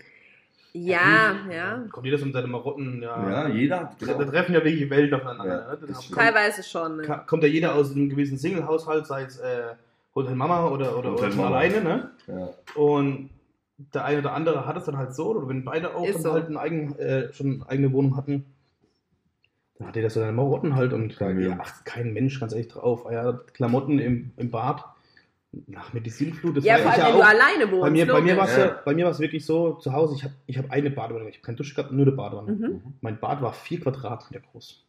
Ja, 0.72 1.36
ja. 1.50 1.84
Kommt 1.90 2.06
jeder 2.06 2.18
so 2.18 2.26
mit 2.26 2.34
seinen 2.34 2.50
Marotten, 2.50 3.02
ja. 3.02 3.30
Ja, 3.30 3.48
jeder 3.48 3.80
hat. 3.80 3.96
Da, 4.00 4.14
da 4.14 4.24
treffen 4.24 4.54
ja 4.54 4.62
wirklich 4.62 4.88
Welten 4.90 5.18
aufeinander. 5.18 5.78
Ja, 5.80 5.86
ne? 5.86 5.94
Teilweise 6.14 6.62
schon. 6.62 6.98
Ne? 6.98 7.22
Kommt 7.26 7.42
ja 7.42 7.48
jeder 7.48 7.74
aus 7.74 7.92
einem 7.92 8.08
gewissen 8.08 8.38
Single-Haushalt, 8.38 9.06
sei 9.06 9.22
es 9.22 9.38
äh, 9.38 9.74
Hotel 10.18 10.34
Mama 10.36 10.68
oder, 10.68 10.98
oder, 10.98 11.12
oder 11.14 11.28
schon 11.30 11.36
Mama. 11.36 11.56
alleine, 11.56 11.80
ne? 11.82 12.10
Ja. 12.26 12.48
Und 12.74 13.30
der 13.94 14.04
eine 14.04 14.18
oder 14.18 14.32
andere 14.32 14.66
hat 14.66 14.76
es 14.76 14.84
dann 14.84 14.98
halt 14.98 15.14
so, 15.14 15.26
oder 15.30 15.48
wenn 15.48 15.64
beide 15.64 15.94
auch 15.94 16.04
dann 16.04 16.20
so. 16.22 16.32
halt 16.32 16.46
eine 16.46 16.58
eigen, 16.60 16.96
äh, 16.98 17.32
schon 17.32 17.62
eine 17.62 17.68
eigene 17.70 17.92
Wohnung 17.92 18.16
hatten, 18.16 18.44
dann 19.78 19.88
hat 19.88 19.96
jeder 19.96 20.10
so 20.10 20.20
seine 20.20 20.32
Marotten 20.32 20.74
halt 20.74 20.92
und 20.92 21.18
Ja. 21.20 21.30
ja. 21.30 21.60
achtet 21.60 21.84
kein 21.84 22.12
Mensch 22.12 22.40
ganz 22.40 22.52
ehrlich 22.52 22.68
drauf. 22.68 23.06
Ah 23.06 23.12
Ja, 23.12 23.32
Klamotten 23.54 23.98
im, 24.00 24.32
im 24.36 24.50
Bad, 24.50 24.84
nach 25.66 25.92
mir 25.92 26.00
die 26.00 26.10
Sinnflut, 26.10 26.56
das 26.56 26.64
Ja, 26.64 26.74
war 26.74 26.80
vor 26.82 26.90
ich 26.92 27.04
allem, 27.04 27.04
wenn 27.04 27.10
ja 27.10 27.16
du 27.16 27.22
auch. 27.22 27.28
alleine 27.28 27.70
wohnst. 27.70 27.82
Bei 27.82 27.90
mir, 27.90 28.06
bei 28.06 28.20
mir 28.20 28.36
war 28.36 28.44
es 28.46 28.56
ja. 28.56 28.66
Ja. 28.66 28.80
bei 28.84 28.94
mir 28.94 29.04
war 29.04 29.12
es 29.12 29.20
wirklich 29.20 29.46
so, 29.46 29.74
zu 29.74 29.92
Hause, 29.92 30.14
ich 30.16 30.24
habe 30.24 30.34
ich 30.46 30.58
hab 30.58 30.70
eine 30.72 30.90
Badewanne, 30.90 31.28
ich 31.28 31.36
habe 31.36 31.46
keine 31.46 31.56
Dusche 31.56 31.74
gehabt, 31.76 31.92
nur 31.92 32.04
eine 32.06 32.12
Badewanne. 32.16 32.52
Mhm. 32.52 32.82
Mein 33.00 33.18
Bad 33.20 33.40
war 33.42 33.52
vier 33.52 33.80
Quadratmeter 33.80 34.42
groß. 34.50 34.84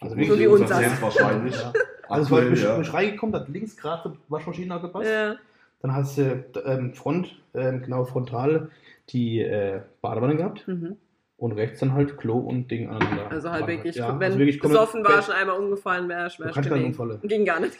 Also 0.00 0.14
So 0.14 0.20
wirklich 0.20 0.38
wie 0.40 0.46
unser 0.46 0.76
wahrscheinlich. 1.00 1.54
Ja. 1.60 1.72
Also 2.08 2.30
war 2.30 2.38
Aktuell, 2.38 2.52
ich 2.54 2.62
ja. 2.62 2.92
reingekommen, 2.92 3.32
da 3.32 3.40
hat 3.40 3.48
links 3.48 3.76
gerade 3.76 4.10
die 4.10 4.18
Waschmaschine 4.32 4.80
gepasst. 4.80 5.08
Ja. 5.10 5.36
Dann 5.82 5.94
hast 5.94 6.18
du 6.18 6.44
ähm, 6.64 6.94
Front, 6.94 7.36
ähm, 7.54 7.82
genau 7.82 8.04
frontal, 8.04 8.70
die 9.10 9.40
äh, 9.40 9.80
Badewanne 10.02 10.36
gehabt 10.36 10.66
Mhm. 10.66 10.96
und 11.36 11.52
rechts 11.52 11.80
dann 11.80 11.92
halt 11.92 12.16
Klo 12.16 12.38
und 12.38 12.70
Ding 12.70 12.88
aneinander. 12.88 13.30
Also 13.30 13.50
halt 13.50 13.66
wirklich, 13.66 13.96
ja, 13.96 14.08
wenn 14.18 14.22
also 14.26 14.38
wirklich 14.38 14.58
besoffen 14.60 15.04
war, 15.04 15.22
schon 15.22 15.34
einmal 15.34 15.58
umgefallen 15.58 16.08
wärst, 16.08 16.38
Du 16.38 16.44
wärst 16.44 16.54
kannst 16.54 16.70
du 16.70 16.74
keinen 16.74 16.92
gelegen. 16.92 17.00
Unfall. 17.00 17.20
Ging 17.28 17.44
gar 17.44 17.60
nicht. 17.60 17.76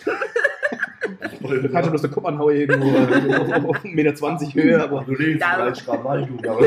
Du 1.41 1.69
kannst 1.69 1.85
ja 1.87 1.91
bloß 1.91 2.03
den 2.03 2.11
Kopf 2.11 2.25
anhauen 2.25 2.55
irgendwo 2.55 2.89
äh, 2.89 3.37
auf, 3.37 3.53
auf, 3.53 3.65
auf 3.77 3.85
1,20 3.85 3.95
Meter 3.95 4.55
Höhe, 4.55 4.83
aber 4.83 5.05
Du 5.07 5.15
vielleicht 5.15 5.85
gerade 5.87 6.03
mal 6.03 6.27
gut, 6.27 6.47
aber? 6.47 6.61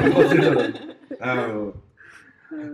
Also, 1.20 1.74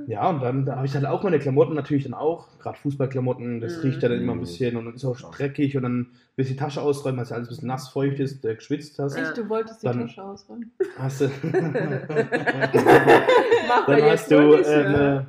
ja, 0.07 0.29
und 0.29 0.41
dann 0.41 0.65
da 0.65 0.75
habe 0.77 0.85
ich 0.85 0.93
halt 0.95 1.05
auch 1.05 1.23
meine 1.23 1.39
Klamotten 1.39 1.73
natürlich 1.75 2.03
dann 2.05 2.13
auch, 2.13 2.47
gerade 2.59 2.77
Fußballklamotten, 2.79 3.59
das 3.61 3.77
Mhm. 3.77 3.81
riecht 3.81 4.03
ja 4.03 4.09
dann 4.09 4.19
immer 4.21 4.33
ein 4.33 4.39
bisschen 4.39 4.75
und 4.77 4.85
dann 4.85 4.95
ist 4.95 5.03
auch 5.05 5.19
dreckig 5.35 5.75
und 5.77 5.83
dann 5.83 6.07
willst 6.35 6.51
du 6.51 6.53
die 6.55 6.59
Tasche 6.59 6.81
ausräumen, 6.81 7.17
weil 7.17 7.23
es 7.23 7.29
ja 7.29 7.35
alles 7.35 7.47
ein 7.47 7.49
bisschen 7.49 7.67
nass, 7.67 7.89
feucht 7.89 8.19
ist, 8.19 8.43
äh, 8.45 8.55
geschwitzt 8.55 8.97
hast. 8.99 9.15
Echt, 9.15 9.37
du 9.37 9.47
wolltest 9.49 9.81
die 9.83 9.87
Dann- 9.87 10.01
Tasche 10.07 10.23
ausräumen. 10.23 10.71
Hast 10.97 11.21
du, 11.21 11.27
dann 13.87 14.01
hast 14.03 14.31
du, 14.31 14.37
wirklich, 14.37 14.67
ähm, 14.67 14.91
ja. 14.93 15.19
äh, 15.19 15.23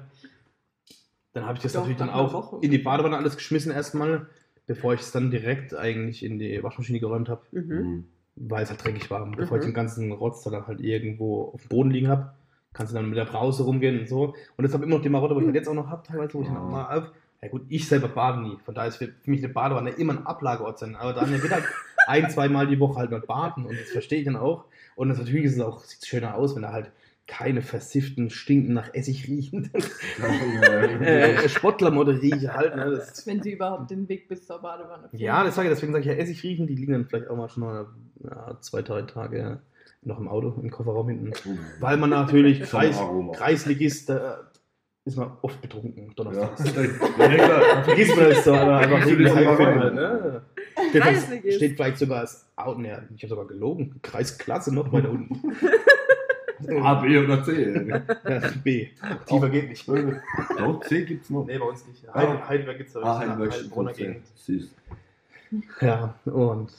dann 1.32 1.44
habe 1.46 1.56
ich 1.56 1.62
das 1.62 1.72
Doch, 1.72 1.80
natürlich 1.80 1.98
dann 1.98 2.10
auch 2.10 2.32
Woche. 2.32 2.58
in 2.62 2.70
die 2.70 2.78
Badewanne 2.78 3.16
alles 3.16 3.36
geschmissen 3.36 3.72
erstmal, 3.72 4.26
bevor 4.66 4.94
ich 4.94 5.00
es 5.00 5.12
dann 5.12 5.30
direkt 5.30 5.74
eigentlich 5.74 6.24
in 6.24 6.38
die 6.38 6.62
Waschmaschine 6.62 6.98
geräumt 7.00 7.28
habe, 7.28 7.42
Mhm. 7.52 8.04
weil 8.36 8.62
es 8.62 8.70
halt 8.70 8.84
dreckig 8.84 9.10
war. 9.10 9.22
Und 9.22 9.36
bevor 9.36 9.56
Mhm. 9.56 9.62
ich 9.62 9.66
den 9.68 9.74
ganzen 9.74 10.12
Rotz 10.12 10.42
dann 10.44 10.66
halt 10.66 10.80
irgendwo 10.80 11.50
auf 11.54 11.60
dem 11.62 11.68
Boden 11.68 11.90
liegen 11.90 12.08
habe, 12.08 12.32
kannst 12.76 12.92
du 12.92 12.96
dann 12.96 13.08
mit 13.08 13.16
der 13.16 13.24
Brause 13.24 13.62
rumgehen 13.62 14.00
und 14.00 14.08
so. 14.08 14.34
Und 14.56 14.62
das 14.64 14.74
habe 14.74 14.84
immer 14.84 14.96
noch 14.96 15.02
die 15.02 15.08
Marotte, 15.08 15.34
wo 15.34 15.40
ich 15.40 15.46
halt 15.46 15.54
jetzt 15.54 15.68
auch 15.68 15.74
noch 15.74 15.88
habe, 15.88 16.06
teilweise, 16.06 16.34
wo 16.34 16.42
ich 16.42 16.48
dann 16.48 16.58
auch 16.58 16.70
mal 16.70 16.98
auf. 16.98 17.10
Ja 17.40 17.48
gut, 17.48 17.62
ich 17.68 17.88
selber 17.88 18.08
bade 18.08 18.42
nie. 18.42 18.56
Von 18.64 18.74
daher 18.74 18.88
ist 18.88 18.96
für 18.96 19.12
mich 19.24 19.42
eine 19.42 19.52
Badewanne 19.52 19.90
immer 19.90 20.14
ein 20.14 20.26
Ablageort 20.26 20.78
sein. 20.78 20.94
Aber 20.94 21.12
dann 21.14 21.30
wird 21.30 21.52
halt 21.52 21.64
ein, 22.06 22.30
zwei 22.30 22.48
Mal 22.48 22.66
die 22.66 22.78
Woche 22.78 22.98
halt 22.98 23.10
mal 23.10 23.20
baden 23.20 23.64
und 23.64 23.78
das 23.78 23.90
verstehe 23.90 24.18
ich 24.18 24.26
dann 24.26 24.36
auch. 24.36 24.64
Und 24.94 25.08
das 25.08 25.18
natürlich 25.18 25.44
ist 25.44 25.54
es 25.54 25.60
auch, 25.60 25.80
sieht 25.84 26.06
schöner 26.06 26.34
aus, 26.34 26.54
wenn 26.54 26.62
da 26.62 26.72
halt 26.72 26.90
keine 27.26 27.60
versifften, 27.60 28.30
stinken 28.30 28.74
nach 28.74 28.94
Essig 28.94 29.26
riechenden 29.26 29.72
äh, 31.02 31.48
Sportklamotte 31.48 32.20
rieche 32.22 32.54
halt. 32.54 32.76
Ne? 32.76 32.90
Das, 32.90 33.26
Wenn 33.26 33.42
sie 33.42 33.52
überhaupt 33.52 33.90
den 33.90 34.08
Weg 34.08 34.28
bis 34.28 34.46
zur 34.46 34.60
Badewanne 34.60 35.08
finden. 35.08 35.24
ja, 35.24 35.42
das 35.42 35.56
sage 35.56 35.68
ich, 35.68 35.74
deswegen 35.74 35.92
sage 35.92 36.02
ich 36.02 36.10
ja 36.10 36.14
Essig 36.14 36.42
riechen, 36.42 36.66
die 36.66 36.74
liegen 36.74 36.92
dann 36.92 37.06
vielleicht 37.06 37.28
auch 37.28 37.36
mal 37.36 37.48
schon 37.48 37.64
mal 37.64 37.86
ja, 38.22 38.56
zwei, 38.60 38.82
drei 38.82 39.02
Tage 39.02 39.60
noch 40.06 40.18
im 40.18 40.28
Auto, 40.28 40.54
im 40.62 40.70
Kofferraum 40.70 41.08
hinten. 41.08 41.32
Weil 41.80 41.96
man 41.96 42.10
natürlich 42.10 42.60
Kreis. 42.70 42.98
Kreisligist, 43.34 44.08
da 44.08 44.38
ist 45.04 45.16
man 45.16 45.32
oft 45.42 45.60
betrunken, 45.60 46.06
Ja, 46.08 46.12
donnerstags. 46.14 46.64
ja, 46.74 46.82
klar. 47.28 47.60
Da 47.74 47.82
vergisst 47.84 48.16
man 48.16 48.28
das 48.30 48.44
so, 48.44 48.54
aber 48.54 48.78
einfach 48.78 49.58
halt, 49.58 49.94
ne? 49.94 50.42
Steht, 50.90 51.02
Kreisligist. 51.02 51.56
steht 51.56 51.76
vielleicht 51.76 51.98
sogar 51.98 52.20
als 52.20 52.46
Out, 52.56 52.78
ne, 52.78 53.08
ich 53.14 53.22
habe 53.22 53.28
sogar 53.30 53.46
gelogen. 53.46 53.96
Kreisklasse 54.02 54.74
noch 54.74 54.90
weiter 54.92 55.10
unten. 55.10 55.40
A, 56.82 56.94
B 56.94 57.18
oder 57.18 57.44
C. 57.44 57.86
Ja, 57.86 58.00
B. 58.64 58.88
Tiefer 59.26 59.48
geht 59.50 59.68
nicht. 59.68 59.86
Doch, 59.86 60.80
C 60.84 61.04
gibt's 61.04 61.28
noch. 61.30 61.44
Nee, 61.46 61.58
bei 61.58 61.66
uns 61.66 61.86
nicht. 61.86 62.08
Ah. 62.08 62.14
Heide- 62.14 62.48
Heidelberg 62.48 62.78
gibt 62.78 62.88
es 62.90 62.96
Ah, 62.96 63.18
Heidelberg 63.18 63.50
ist 63.50 63.60
Heilbronner 63.60 63.90
von 63.90 63.96
C. 63.96 64.02
Gegend. 64.06 64.26
Süß. 64.36 64.74
Ja, 65.82 66.14
und 66.24 66.72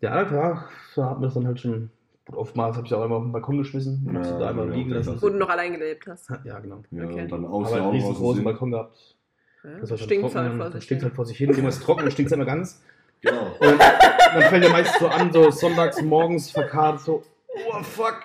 ja, 0.00 0.24
klar, 0.24 0.68
da 0.96 1.04
hat 1.10 1.14
man 1.14 1.22
das 1.22 1.34
dann 1.34 1.46
halt 1.46 1.60
schon. 1.60 1.90
Oftmals 2.30 2.76
habe 2.76 2.86
ich 2.86 2.94
auch 2.94 3.02
einmal 3.02 3.18
auf 3.18 3.24
den 3.24 3.32
Balkon 3.32 3.58
geschmissen 3.58 4.04
und 4.08 4.14
Ja, 4.14 4.38
da 4.38 4.48
einmal 4.50 4.68
ja, 4.68 4.74
liegen 4.74 4.90
das 4.90 5.06
lassen. 5.06 5.20
Wo 5.22 5.28
du 5.28 5.36
noch 5.38 5.48
allein 5.48 5.72
gelebt 5.72 6.06
hast. 6.06 6.30
Ja, 6.44 6.58
genau. 6.60 6.82
Ja, 6.90 7.04
Okay. 7.04 7.22
und 7.22 7.32
dann 7.32 7.44
Aber 7.44 7.54
außen 7.54 7.76
einen 7.76 7.86
auch 7.86 7.92
riesengroßen 7.92 8.44
Balkon 8.44 8.70
gehabt. 8.70 9.16
Ja. 9.64 9.70
Das 9.80 9.90
war 9.90 9.98
schon 9.98 10.06
Stinkt 10.06 10.32
trocken, 10.32 10.48
halt 10.48 10.56
vor 10.56 10.72
sich. 10.72 10.84
stinkt 10.84 11.02
hin. 11.02 11.08
halt 11.08 11.16
vor 11.16 11.26
sich 11.26 11.36
hin. 11.36 11.50
Immer 11.50 11.68
ist 11.68 11.82
trocken, 11.82 12.02
dann 12.02 12.10
stinkt 12.10 12.30
es 12.30 12.36
immer 12.36 12.44
ganz. 12.44 12.82
Genau. 13.22 13.46
Und 13.60 13.78
dann 13.80 14.42
fällt 14.42 14.64
ja 14.64 14.70
meist 14.70 14.98
so 14.98 15.08
an, 15.08 15.32
so 15.32 15.50
sonntags 15.50 16.02
morgens 16.02 16.50
verkarrt, 16.50 17.00
so, 17.00 17.22
oh 17.70 17.82
fuck, 17.82 18.16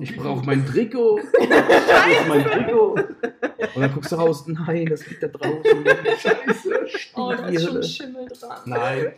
ich 0.00 0.16
brauche 0.16 0.44
mein 0.44 0.64
Trikot. 0.66 1.16
Wo 1.20 1.20
ist 1.20 2.28
mein 2.28 2.44
Trikot? 2.44 2.94
Und 3.74 3.80
dann 3.82 3.92
guckst 3.92 4.12
du 4.12 4.16
raus, 4.16 4.44
nein, 4.46 4.86
das 4.86 5.06
liegt 5.08 5.22
da 5.22 5.28
draußen. 5.28 5.84
Scheiße, 6.18 6.86
Oh, 7.14 7.32
da 7.36 7.46
ist 7.48 7.64
schon 7.64 7.74
Hölle. 7.74 7.82
Schimmel 7.82 8.26
dran. 8.26 8.58
Nein. 8.66 9.12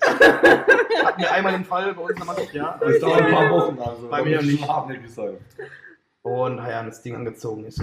Hatten 1.04 1.20
wir 1.20 1.32
einmal 1.32 1.54
einen 1.54 1.64
Fall 1.64 1.94
bei 1.94 2.00
uns 2.00 2.10
in 2.10 2.16
der 2.16 2.26
Mannschaft, 2.26 2.54
ja. 2.54 2.78
Das 2.80 3.00
dauert 3.00 3.22
ein 3.22 3.32
paar 3.32 3.50
Wochen. 3.50 3.78
Also, 3.78 4.08
Bei 4.08 4.22
mir 4.22 4.40
ich 4.40 4.60
nicht. 4.60 4.68
Und 6.22 6.56
naja, 6.56 6.82
das 6.82 7.02
Ding 7.02 7.16
angezogen 7.16 7.64
ist. 7.64 7.82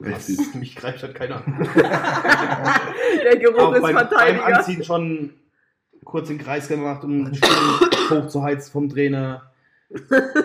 Richtig. 0.00 0.38
Was? 0.38 0.54
Mich 0.54 0.76
greift 0.76 1.02
halt 1.02 1.14
keiner 1.14 1.36
an. 1.36 1.68
Der 3.24 3.38
Geruch 3.38 3.58
Auch 3.58 3.72
ist 3.74 3.82
beim, 3.82 3.94
beim 3.94 4.08
Verteidiger. 4.08 4.46
Anziehen 4.58 4.84
schon 4.84 5.34
kurz 6.04 6.28
den 6.28 6.38
Kreis 6.38 6.68
gemacht, 6.68 7.02
um 7.04 7.24
den 7.24 7.40
hochzuheizen 8.10 8.72
vom 8.72 8.88
Trainer. 8.88 9.50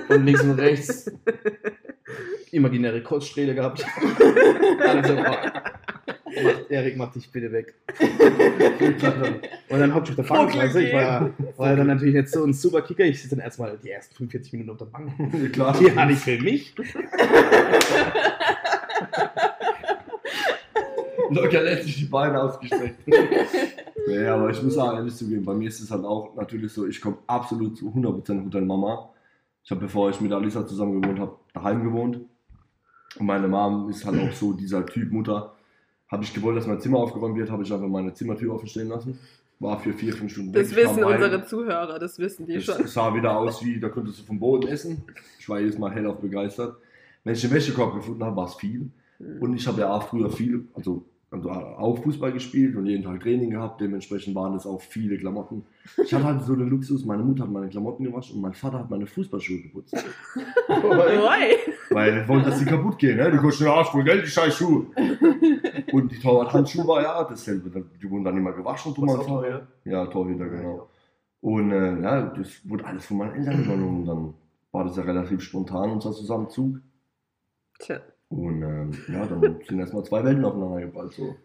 Und 0.10 0.26
links 0.26 0.42
und 0.42 0.60
rechts 0.60 1.12
imaginäre 2.52 3.02
Kurzsträhle 3.02 3.56
gehabt. 3.56 3.86
Also, 4.82 5.16
oh, 5.16 6.50
Erik, 6.70 6.98
mach 6.98 7.12
dich 7.12 7.32
bitte 7.32 7.52
weg. 7.52 7.76
Und 9.70 9.80
dann 9.80 9.94
hab 9.94 10.04
ich 10.04 10.10
auf 10.10 10.16
der 10.16 10.24
Bank. 10.24 10.56
Also 10.56 10.80
ich 10.80 10.92
war, 10.94 11.30
war 11.58 11.70
ja 11.70 11.76
dann 11.76 11.88
natürlich 11.88 12.16
jetzt 12.16 12.34
so 12.34 12.44
ein 12.44 12.54
super 12.54 12.82
Kicker. 12.82 13.04
Ich 13.06 13.22
sitze 13.22 13.36
dann 13.36 13.46
erstmal 13.46 13.78
die 13.78 13.92
ersten 13.92 14.16
45 14.16 14.54
Minuten 14.54 14.72
auf 14.72 14.78
der 14.78 14.86
Bank. 14.86 15.54
Klar. 15.54 15.78
Die 15.80 15.92
hatte 15.92 16.14
ich 16.14 16.20
für 16.20 16.40
mich. 16.40 16.74
locker 21.30 21.62
letztlich 21.62 21.98
die 21.98 22.06
Beine 22.06 22.42
ausgestreckt. 22.42 23.08
ja, 24.08 24.36
aber 24.36 24.50
ich 24.50 24.62
muss 24.64 24.78
auch 24.78 24.94
ehrlich 24.96 25.16
zugeben, 25.16 25.46
bei 25.46 25.54
mir 25.54 25.68
ist 25.68 25.80
es 25.80 25.92
halt 25.92 26.04
auch 26.04 26.36
natürlich 26.36 26.74
so, 26.74 26.88
ich 26.88 27.00
komme 27.00 27.18
absolut 27.28 27.78
zu 27.78 27.90
100% 27.90 28.46
Hotel 28.46 28.62
Mama. 28.62 29.12
Ich 29.64 29.72
habe, 29.72 29.82
bevor 29.82 30.10
ich 30.10 30.20
mit 30.22 30.32
Alisa 30.32 30.66
zusammen 30.66 31.02
gewohnt 31.02 31.20
habe, 31.20 31.36
daheim 31.54 31.84
gewohnt. 31.84 32.20
Und 33.20 33.26
meine 33.26 33.48
Mom 33.48 33.90
ist 33.90 34.06
halt 34.06 34.20
auch 34.20 34.34
so 34.34 34.54
dieser 34.54 34.86
Typ 34.86 35.12
Mutter. 35.12 35.54
Habe 36.08 36.24
ich 36.24 36.34
gewollt, 36.34 36.58
dass 36.58 36.68
mein 36.68 36.80
Zimmer 36.80 37.00
aufgeräumt 37.00 37.38
wird, 37.38 37.50
habe 37.50 37.64
ich 37.64 37.72
einfach 37.72 37.88
meine 37.88 38.14
Zimmertür 38.14 38.54
offen 38.54 38.68
stehen 38.68 38.90
lassen. 38.90 39.20
War 39.60 39.80
für 39.80 39.94
vier, 39.94 40.14
fünf 40.14 40.32
Stunden 40.32 40.52
Das 40.54 40.76
wissen 40.76 41.04
unsere 41.04 41.46
Zuhörer, 41.46 42.00
das 42.00 42.18
wissen 42.18 42.48
die 42.48 42.56
Es 42.56 42.64
schon. 42.66 42.88
sah 42.88 43.14
wieder 43.14 43.38
aus 43.38 43.64
wie, 43.64 43.80
da 43.80 43.90
könntest 43.90 44.20
du 44.20 44.24
vom 44.24 44.40
Boden 44.40 44.68
essen. 44.68 45.04
Ich 45.40 45.48
war 45.48 45.60
jedes 45.60 45.78
Mal 45.78 45.92
hellauf 45.92 46.20
begeistert. 46.20 46.78
Wenn 47.24 47.34
ich 47.36 47.42
den 47.42 47.52
Wäschekorb 47.52 47.94
gefunden 47.94 48.24
habe, 48.24 48.36
war 48.36 48.48
es 48.48 48.56
viel. 48.56 48.90
Und 49.40 49.54
ich 49.54 49.68
habe 49.68 49.82
ja 49.82 49.94
auch 49.94 50.04
früher 50.04 50.32
viel, 50.32 50.68
also, 50.74 51.06
also 51.32 51.50
auch 51.50 51.98
Fußball 52.04 52.34
gespielt 52.34 52.76
und 52.76 52.86
jeden 52.86 53.04
Tag 53.04 53.22
Training 53.22 53.52
gehabt. 53.52 53.80
Dementsprechend 53.80 54.36
waren 54.36 54.54
es 54.54 54.66
auch 54.66 54.82
viele 54.82 55.18
Klamotten. 55.18 55.64
Ich 56.04 56.14
hatte 56.14 56.26
halt 56.26 56.44
so 56.44 56.58
den 56.58 56.68
Luxus, 56.70 57.06
meine 57.06 57.24
Mutter 57.24 57.44
hat 57.44 57.52
meine 57.52 57.70
Klamotten 57.70 58.04
gewaschen 58.04 58.36
und 58.36 58.42
mein 58.42 58.54
Vater 58.54 58.80
hat 58.80 58.90
meine 58.90 59.08
Fußballschuhe 59.08 59.62
geputzt. 59.62 59.96
Oi. 60.68 61.56
Weil 61.90 62.14
er 62.18 62.28
wollte, 62.28 62.50
dass 62.50 62.60
sie 62.60 62.66
kaputt 62.66 62.98
gehen. 62.98 63.16
Ne? 63.16 63.32
Die 63.32 63.38
kosten 63.38 63.64
ja 63.64 63.74
Arsch 63.74 63.88
voll 63.88 64.04
Geld, 64.04 64.26
die 64.26 64.30
scheiß 64.30 64.54
Schuhe. 64.56 64.88
Und 65.94 66.12
die 66.12 66.20
Torwart-Handschuhe 66.20 66.86
war 66.86 67.02
ja 67.02 67.24
dasselbe. 67.24 67.86
Die 68.02 68.10
wurden 68.10 68.26
dann 68.26 68.36
immer 68.36 68.52
gewaschen 68.52 68.94
Was 68.98 69.16
auch 69.16 69.28
noch, 69.28 69.42
Vater. 69.42 69.68
Ja, 69.86 70.06
Torhüter, 70.08 70.50
genau. 70.50 70.90
Und 71.40 71.72
äh, 71.72 72.02
ja, 72.02 72.24
das 72.24 72.68
wurde 72.68 72.86
alles 72.86 73.06
von 73.06 73.18
meinen 73.18 73.36
Eltern 73.36 73.64
übernommen. 73.64 74.00
Und 74.02 74.06
dann 74.06 74.34
war 74.74 74.84
das 74.84 74.98
ja 74.98 75.04
relativ 75.04 75.42
spontan, 75.42 75.92
unser 75.92 76.12
Zusammenzug. 76.12 76.82
Tja. 77.80 78.02
Und 78.32 78.62
ähm, 78.64 78.92
ja, 79.14 79.26
dann 79.26 79.60
sind 79.68 79.80
erstmal 79.80 80.04
zwei 80.04 80.24
Welten 80.24 80.44
aufeinander 80.46 80.80
geballt. 80.82 81.14
So. 81.14 81.36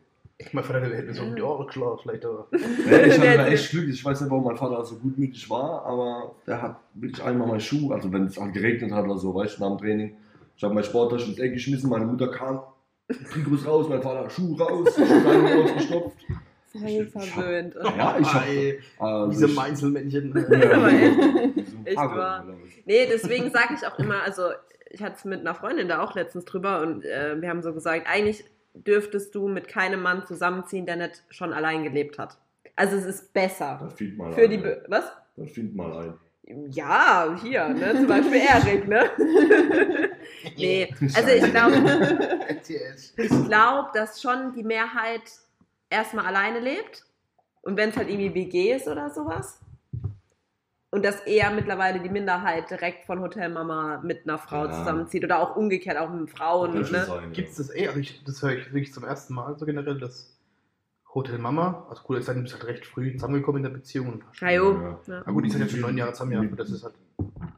Mein 0.53 0.65
Vater 0.65 0.81
der 0.81 0.91
hätte 0.99 1.07
mir 1.09 1.15
so 1.15 1.23
um 1.23 1.35
die 1.35 1.43
Ohren 1.43 1.67
geschlagen, 1.67 1.99
vielleicht, 2.03 2.25
aber. 2.25 2.47
Ja, 2.91 2.99
ich 3.07 3.19
hatte 3.19 3.37
da 3.39 3.47
echt 3.49 3.71
Glück. 3.71 3.89
Ich 3.89 4.05
weiß 4.05 4.21
nicht, 4.21 4.31
warum 4.31 4.45
mein 4.45 4.57
Vater 4.57 4.85
so 4.85 4.97
gutmütig 4.97 5.49
war, 5.51 5.85
aber 5.85 6.35
der 6.47 6.61
hat 6.63 6.77
wirklich 6.95 7.25
einmal 7.25 7.49
meinen 7.49 7.61
Schuh, 7.61 7.91
also 7.93 8.13
wenn 8.13 8.25
es 8.27 8.39
halt 8.39 8.53
geregnet 8.55 8.93
hat 8.93 9.05
oder 9.07 9.19
so, 9.19 9.35
weißt 9.35 9.59
du, 9.59 9.63
nach 9.63 9.77
dem 9.77 9.79
Training. 9.79 10.17
Ich 10.57 10.63
habe 10.65 10.75
meine 10.75 10.87
Sporttasche 10.87 11.31
ins 11.31 11.39
Eck 11.39 11.53
geschmissen, 11.55 11.91
meine 11.91 12.07
Mutter 12.07 12.29
kam, 12.29 12.61
Trikots 13.33 13.67
raus, 13.67 13.87
mein 13.89 14.03
Vater 14.03 14.29
Schuh 14.31 14.55
raus, 14.57 14.95
Schuhe 14.95 15.65
ausgestopft. 15.65 16.17
Voll 16.73 17.07
verwöhnt. 17.07 17.75
Ja, 17.97 18.19
ich 18.21 18.35
hab- 18.35 18.47
Ey, 18.49 18.79
Also 18.99 19.31
Diese 19.31 19.47
ich- 19.47 19.55
Meinzelmännchen. 19.57 20.33
Aber 20.47 20.93
echt. 20.93 21.97
Wahr. 21.97 22.45
ich. 22.67 22.83
Nee, 22.85 23.07
deswegen 23.11 23.51
sage 23.51 23.75
ich 23.81 23.87
auch 23.87 23.99
immer, 23.99 24.23
also 24.23 24.43
ich 24.97 25.03
hatte 25.03 25.17
es 25.17 25.25
mit 25.27 25.41
einer 25.41 25.55
Freundin 25.55 25.89
da 25.89 26.03
auch 26.03 26.15
letztens 26.15 26.47
drüber 26.47 26.81
und 26.81 27.05
äh, 27.05 27.41
wir 27.41 27.51
haben 27.51 27.63
so 27.63 27.75
gesagt, 27.75 28.07
eigentlich 28.09 28.45
dürftest 28.73 29.35
du 29.35 29.47
mit 29.47 29.69
keinem 29.69 30.01
Mann 30.01 30.25
zusammenziehen, 30.25 30.87
der 30.87 30.97
nicht 30.97 31.23
schon 31.29 31.53
allein 31.53 31.85
gelebt 31.85 32.19
hat. 32.19 32.39
Also 32.77 32.97
es 32.97 33.05
ist 33.05 33.33
besser. 33.35 33.77
Dann 33.79 33.91
find 33.91 34.17
mal 34.17 34.33
Für 34.33 34.45
ein. 34.45 34.51
die, 34.51 34.57
Be 34.57 34.85
was? 34.89 35.13
Dann 35.37 35.49
find 35.49 35.77
mal 35.77 35.93
ein. 35.99 36.15
Ja, 36.71 37.37
hier, 37.43 37.69
ne? 37.69 37.95
zum 37.95 38.07
Beispiel 38.07 38.41
Erik, 38.41 38.89
ne? 38.89 39.11
nee, 40.57 40.95
also 41.15 41.29
ich 41.29 41.51
glaube, 41.51 41.75
ich 43.17 43.29
glaube, 43.47 43.91
dass 43.93 44.23
schon 44.23 44.53
die 44.55 44.63
Mehrheit 44.63 45.23
erstmal 45.91 46.27
alleine 46.27 46.61
lebt 46.61 47.05
und 47.63 47.77
wenn 47.77 47.91
es 47.91 47.97
halt 47.97 48.09
irgendwie 48.09 48.33
WG 48.33 48.75
ist 48.75 48.89
oder 48.89 49.11
sowas. 49.11 49.61
Und 50.97 51.05
dass 51.05 51.21
eher 51.27 51.51
mittlerweile 51.51 52.01
die 52.01 52.09
Minderheit 52.09 52.71
direkt 52.71 53.05
von 53.05 53.21
Hotelmama 53.21 54.01
mit 54.03 54.27
einer 54.27 54.39
Frau 54.39 54.65
Ja. 54.65 54.73
zusammenzieht 54.73 55.23
oder 55.25 55.41
auch 55.41 55.55
umgekehrt, 55.55 55.99
auch 55.99 56.09
mit 56.09 56.31
Frauen. 56.31 56.73
Ne? 56.73 57.05
sein, 57.05 57.33
Gibt 57.33 57.51
es 57.51 57.57
das 57.57 57.77
eh? 57.77 57.89
Also 57.89 58.01
ich, 58.01 58.25
das 58.25 58.43
höre 58.43 58.53
ich 58.53 58.65
wirklich 58.73 58.95
zum 58.95 59.05
ersten 59.05 59.35
Mal 59.35 59.59
so 59.59 59.67
generell, 59.67 60.01
dass 60.01 60.41
Hotel 61.15 61.37
Mama, 61.37 61.87
also 61.91 62.01
cool, 62.09 62.17
ist 62.17 62.29
halt, 62.29 62.39
du 62.39 62.43
bist 62.45 62.55
halt 62.55 62.65
recht 62.65 62.87
früh 62.87 63.13
zusammengekommen 63.13 63.63
in 63.63 63.71
der 63.71 63.77
Beziehung. 63.79 64.09
Und 64.09 64.25
Ja. 64.41 64.49
Ja. 64.49 64.99
Ja. 65.07 65.23
Na 65.27 65.33
gut, 65.33 65.45
die 65.45 65.51
sind 65.51 65.61
jetzt 65.61 65.73
schon 65.73 65.83
neun 65.83 65.99
Jahre 65.99 66.15
zusammen, 66.15 66.33
ja, 66.33 66.39
aber 66.39 66.57
das 66.57 66.71
ist 66.71 66.83
halt. 66.83 66.95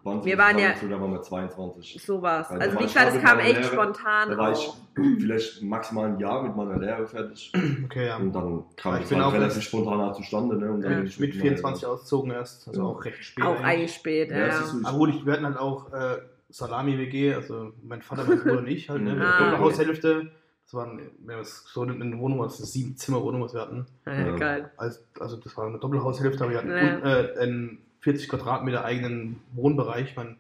Wann 0.05 0.25
Wir 0.25 0.31
sind 0.37 0.39
waren 0.39 0.57
sie 0.57 0.63
ja-? 0.63 0.75
Da 0.97 1.01
waren 1.01 1.13
wir 1.13 1.21
22. 1.23 2.01
So 2.03 2.23
war's. 2.23 2.49
Also 2.51 2.61
Also 2.63 2.75
war 2.75 2.81
wie 2.83 2.87
ich 2.87 2.93
gesagt, 2.95 3.15
es 3.17 3.23
kam 3.23 3.39
echt 3.41 3.57
Lehre- 3.57 3.65
spontan 3.65 4.31
Da 4.31 4.39
war 4.39 4.53
ich 4.53 4.59
auch. 4.59 4.77
vielleicht 4.95 5.63
maximal 5.63 6.07
ein 6.07 6.19
Jahr 6.19 6.43
mit 6.45 6.57
meiner 6.57 6.79
Lehre 6.79 7.07
fertig. 7.07 7.53
Okay, 7.85 8.07
ja. 8.07 8.17
Und 8.17 8.33
dann 8.33 8.65
kam 8.77 8.97
Ich 8.97 9.03
es 9.03 9.09
bin 9.09 9.19
halt 9.19 9.27
auch 9.29 9.33
relativ 9.33 9.57
erst- 9.57 9.69
spontan 9.69 10.15
zustande. 10.15 10.57
Ne? 10.57 10.71
Und 10.73 10.81
dann 10.83 10.93
Ja. 10.93 10.99
bin 10.99 11.07
ich 11.07 11.19
Mit 11.19 11.31
meiner 11.31 11.43
24 11.43 11.83
Lehre- 11.83 11.93
ausgezogen 11.93 12.31
erst, 12.31 12.69
also 12.69 12.81
Ja. 12.81 12.87
auch 12.87 13.05
recht 13.05 13.25
spät. 13.25 13.45
Auch 13.45 13.51
eigentlich. 13.51 13.65
eigentlich 13.67 13.95
spät, 13.95 14.31
Ja, 14.31 14.39
ja. 14.47 14.63
so- 14.63 14.87
Aber 14.87 14.99
gut, 14.99 15.09
ich, 15.11 15.27
wir 15.27 15.33
hatten 15.33 15.45
halt 15.47 15.59
auch 15.59 15.93
äh, 15.93 16.19
Salami-WG, 16.51 17.35
also 17.35 17.73
mein 17.83 18.01
Vater, 18.03 18.25
mein 18.27 18.39
Bruder 18.39 18.59
und 18.59 18.69
ich 18.69 18.89
halt, 18.89 19.03
ne? 19.03 19.11
Ah, 19.23 19.51
der 19.51 19.59
Haushälfte. 19.59 20.31
Das 20.71 20.79
haben 20.81 21.01
so 21.43 21.81
eine 21.83 22.19
Wohnung, 22.19 22.43
das 22.43 22.55
ist 22.55 22.61
eine 22.61 22.67
sieben 22.67 22.97
Zimmer 22.97 23.23
Wohnung, 23.23 23.43
was 23.43 23.55
wir 23.55 23.61
hatten. 23.63 23.87
Ja, 24.07 24.13
Ja. 24.13 24.37
geil. 24.37 24.71
Also, 24.77 25.01
also 25.19 25.37
das 25.39 25.57
war 25.57 25.67
eine 25.67 25.79
Doppelhaushälfte, 25.79 26.45
aber 26.45 26.53
wir 26.53 26.59
hatten 26.59 26.69
Ja. 26.71 27.21
äh, 27.21 27.39
einen 27.39 27.79
40 28.01 28.29
Quadratmeter 28.29 28.85
eigenen 28.85 29.41
Wohnbereich. 29.53 30.15
Mein 30.17 30.37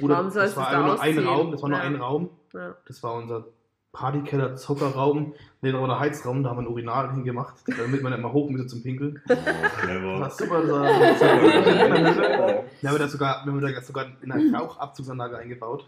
Bruder, 0.00 0.22
das 0.34 0.56
war 0.56 0.68
einfach 0.68 0.70
da 0.70 0.86
nur 0.86 1.00
ein? 1.00 1.18
Raum, 1.26 1.50
das 1.52 1.62
war 1.62 1.68
nur 1.68 1.78
Ja. 1.78 1.84
ein 1.84 1.96
Raum. 1.96 2.30
Ja. 2.54 2.74
Das 2.86 3.02
war 3.02 3.14
unser 3.14 3.44
Partykeller, 3.92 4.56
Zockerraum. 4.56 5.34
Nee, 5.60 5.70
da 5.72 5.78
war 5.80 5.86
der 5.86 6.00
Heizraum, 6.00 6.42
da 6.42 6.48
haben 6.50 6.56
wir 6.56 6.62
ein 6.62 6.72
Urinal 6.72 7.12
hingemacht, 7.12 7.56
damit 7.66 8.02
man 8.02 8.12
nicht 8.12 8.22
mal 8.22 8.32
hoch 8.32 8.48
müsse 8.48 8.66
zum 8.66 8.82
Pinkeln. 8.82 9.20
Oh, 9.28 9.34
Das 9.34 9.76
clever. 9.76 10.20
war 10.20 10.30
super. 10.30 10.62
Das 10.62 10.70
war, 10.70 10.82
das 10.82 11.20
war, 11.20 12.64
wir 12.80 12.90
haben 12.90 12.98
da 12.98 13.08
sogar, 13.08 13.44
wir 13.44 13.52
haben 13.52 13.60
da 13.60 13.80
sogar 13.82 14.06
in 14.22 14.32
eine 14.32 14.56
Rauchabzugsanlage 14.58 15.36
eingebaut. 15.36 15.84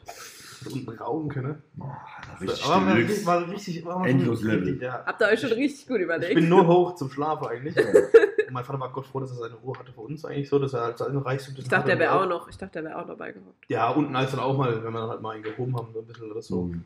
Unten 0.72 0.90
rauchen 0.90 1.28
können. 1.28 1.62
Boah, 1.74 1.96
richtig 2.40 2.64
Aber 2.66 2.94
richtig- 2.94 3.26
war 3.26 3.48
richtig. 3.48 3.84
War 3.84 4.06
Endlos 4.06 4.42
richtig, 4.44 4.52
Level. 4.66 4.82
Ja. 4.82 5.02
Habt 5.06 5.20
ihr 5.22 5.26
euch 5.28 5.40
schon 5.40 5.52
richtig 5.52 5.86
gut 5.86 5.96
Ich 5.98 6.02
überlegt? 6.04 6.34
bin 6.34 6.48
nur 6.48 6.66
hoch 6.66 6.94
zum 6.94 7.10
Schlafen 7.10 7.46
eigentlich. 7.48 7.76
Und 7.76 8.52
mein 8.52 8.64
Vater 8.64 8.78
war 8.80 8.92
Gott 8.92 9.06
froh, 9.06 9.20
dass 9.20 9.30
er 9.30 9.36
seine 9.36 9.54
Ruhe 9.54 9.78
hatte 9.78 9.92
für 9.92 10.00
uns 10.02 10.24
eigentlich 10.24 10.48
so, 10.48 10.58
dass 10.58 10.72
er 10.74 10.82
halt 10.82 10.98
seine 10.98 11.24
Reichtum 11.24 11.54
ich 11.58 11.68
dachte, 11.68 11.86
der 11.88 11.98
wäre 11.98 12.20
auch 12.20 12.26
noch, 12.28 12.48
ich 12.48 12.56
dachte, 12.58 12.74
der 12.82 12.84
wäre 12.90 13.00
auch 13.02 13.06
dabei 13.06 13.32
gehockt. 13.32 13.64
Ja, 13.68 13.90
unten 13.90 14.14
als 14.14 14.30
dann 14.32 14.40
auch 14.40 14.56
mal, 14.56 14.84
wenn 14.84 14.92
wir 14.92 15.00
dann 15.00 15.10
halt 15.10 15.20
mal 15.22 15.34
einen 15.34 15.42
gehoben 15.42 15.76
haben, 15.76 15.88
so 15.92 16.00
ein 16.00 16.06
bisschen 16.06 16.30
oder 16.30 16.42
so. 16.42 16.62
Mhm. 16.64 16.84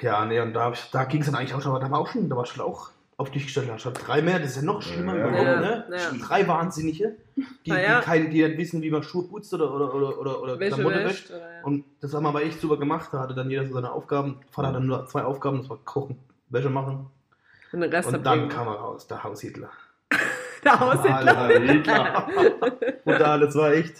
Ja, 0.00 0.24
nee, 0.24 0.40
und 0.40 0.52
da, 0.52 0.72
ich- 0.72 0.90
da 0.92 1.04
ging 1.04 1.20
es 1.20 1.26
dann 1.26 1.34
eigentlich 1.34 1.54
auch 1.54 1.62
schon, 1.62 1.72
aber 1.72 1.80
da 1.80 1.90
war 1.90 2.00
auch 2.00 2.08
schon, 2.08 2.28
da 2.28 2.36
war 2.36 2.44
schon 2.46 2.64
auch 2.64 2.90
auf 3.16 3.30
dich 3.30 3.44
gestellt, 3.44 3.68
da 3.68 3.78
stand 3.78 3.98
drei 4.06 4.20
mehr, 4.20 4.38
das 4.38 4.50
ist 4.50 4.56
ja 4.56 4.62
noch 4.62 4.82
schlimmer. 4.82 5.16
Ja, 5.16 5.24
Warum, 5.24 5.46
ja. 5.46 5.60
ne? 5.60 5.84
Ja. 5.90 6.26
Drei 6.26 6.46
Wahnsinnige, 6.46 7.16
die, 7.66 7.72
Ah, 7.72 7.80
ja. 7.80 7.98
die, 8.00 8.04
kein, 8.04 8.30
die 8.30 8.42
nicht 8.46 8.58
wissen, 8.58 8.82
wie 8.82 8.90
man 8.90 9.02
Schuhe 9.02 9.28
putzt 9.28 9.52
oder, 9.52 9.72
oder, 9.72 9.94
oder, 9.94 10.18
oder, 10.18 10.42
oder 10.42 10.58
Wäsche 10.60 10.76
Klamotte 10.76 11.04
wäscht. 11.04 11.30
ja. 11.30 11.36
Und 11.64 11.84
das 12.00 12.14
haben 12.14 12.22
wir 12.24 12.30
aber 12.30 12.42
echt 12.42 12.60
super 12.60 12.76
gemacht, 12.78 13.10
da 13.12 13.20
hatte 13.20 13.34
dann 13.34 13.50
jeder 13.50 13.66
so 13.66 13.74
seine 13.74 13.92
Aufgaben. 13.92 14.40
Vater 14.50 14.68
hatte 14.68 14.80
nur 14.80 15.06
zwei 15.06 15.22
Aufgaben, 15.24 15.58
das 15.58 15.68
war 15.70 15.78
kochen, 15.84 16.18
Wäsche 16.48 16.70
machen. 16.70 17.06
Und 17.72 17.80
den 17.80 17.92
Rest 17.92 18.12
Und 18.12 18.24
dann 18.24 18.48
kam 18.48 18.68
er 18.68 18.74
raus, 18.74 19.06
der 19.06 19.22
Haushitler. 19.22 19.70
der 20.64 20.80
Haushitler. 20.80 21.38
Alter, 21.38 21.60
Hitler. 21.60 22.28
Und 23.04 23.20
da, 23.20 23.38
das 23.38 23.54
war 23.54 23.72
echt. 23.72 23.94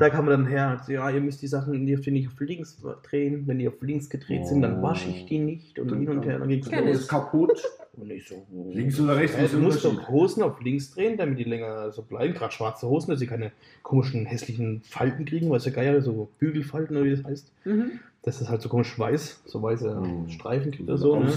Da 0.00 0.08
kam 0.08 0.24
man 0.24 0.32
dann 0.32 0.46
her, 0.46 0.76
und 0.78 0.84
so, 0.86 0.92
ja, 0.92 1.10
ihr 1.10 1.20
müsst 1.20 1.42
die 1.42 1.46
Sachen, 1.46 1.74
ihr 1.74 1.86
dürft 1.86 2.06
die 2.06 2.10
nicht 2.10 2.28
auf 2.28 2.40
links 2.40 2.82
drehen. 3.02 3.46
Wenn 3.46 3.58
die 3.58 3.68
auf 3.68 3.74
links 3.82 4.08
gedreht 4.08 4.46
sind, 4.46 4.62
dann 4.62 4.82
wasche 4.82 5.10
ich 5.10 5.26
die 5.26 5.38
nicht. 5.38 5.78
Und 5.78 5.90
hin 5.90 6.08
und 6.08 6.24
her, 6.24 6.38
dann 6.38 6.48
ging 6.48 6.64
es 6.88 7.06
kaputt. 7.06 7.62
Und 7.96 8.10
ich 8.10 8.26
so, 8.26 8.46
Links 8.70 8.98
oder 8.98 9.16
rechts? 9.16 9.36
ja, 9.36 9.46
du 9.46 9.58
musst 9.58 9.84
doch? 9.84 10.08
Hosen 10.08 10.42
auf 10.42 10.62
links 10.62 10.92
drehen, 10.92 11.18
damit 11.18 11.38
die 11.38 11.44
länger 11.44 11.90
so 11.90 12.00
bleiben. 12.00 12.32
Gerade 12.32 12.52
schwarze 12.52 12.88
Hosen, 12.88 13.10
dass 13.10 13.20
sie 13.20 13.26
keine 13.26 13.52
komischen, 13.82 14.24
hässlichen 14.24 14.80
Falten 14.84 15.26
kriegen, 15.26 15.50
weißt 15.50 15.66
du, 15.66 15.72
geil, 15.72 16.00
so 16.00 16.30
Bügelfalten 16.38 16.96
oder 16.96 17.04
wie 17.04 17.10
das 17.10 17.24
heißt. 17.24 17.52
Mhm. 17.66 17.90
Das 18.22 18.40
ist 18.40 18.48
halt 18.48 18.62
so 18.62 18.70
komisch 18.70 18.98
weiß, 18.98 19.42
so 19.44 19.60
weiße 19.60 19.94
Mhm. 19.94 20.30
Streifen 20.30 20.70
kriegt 20.70 20.88
er 20.88 20.96
so. 20.96 21.18
Ne? 21.20 21.30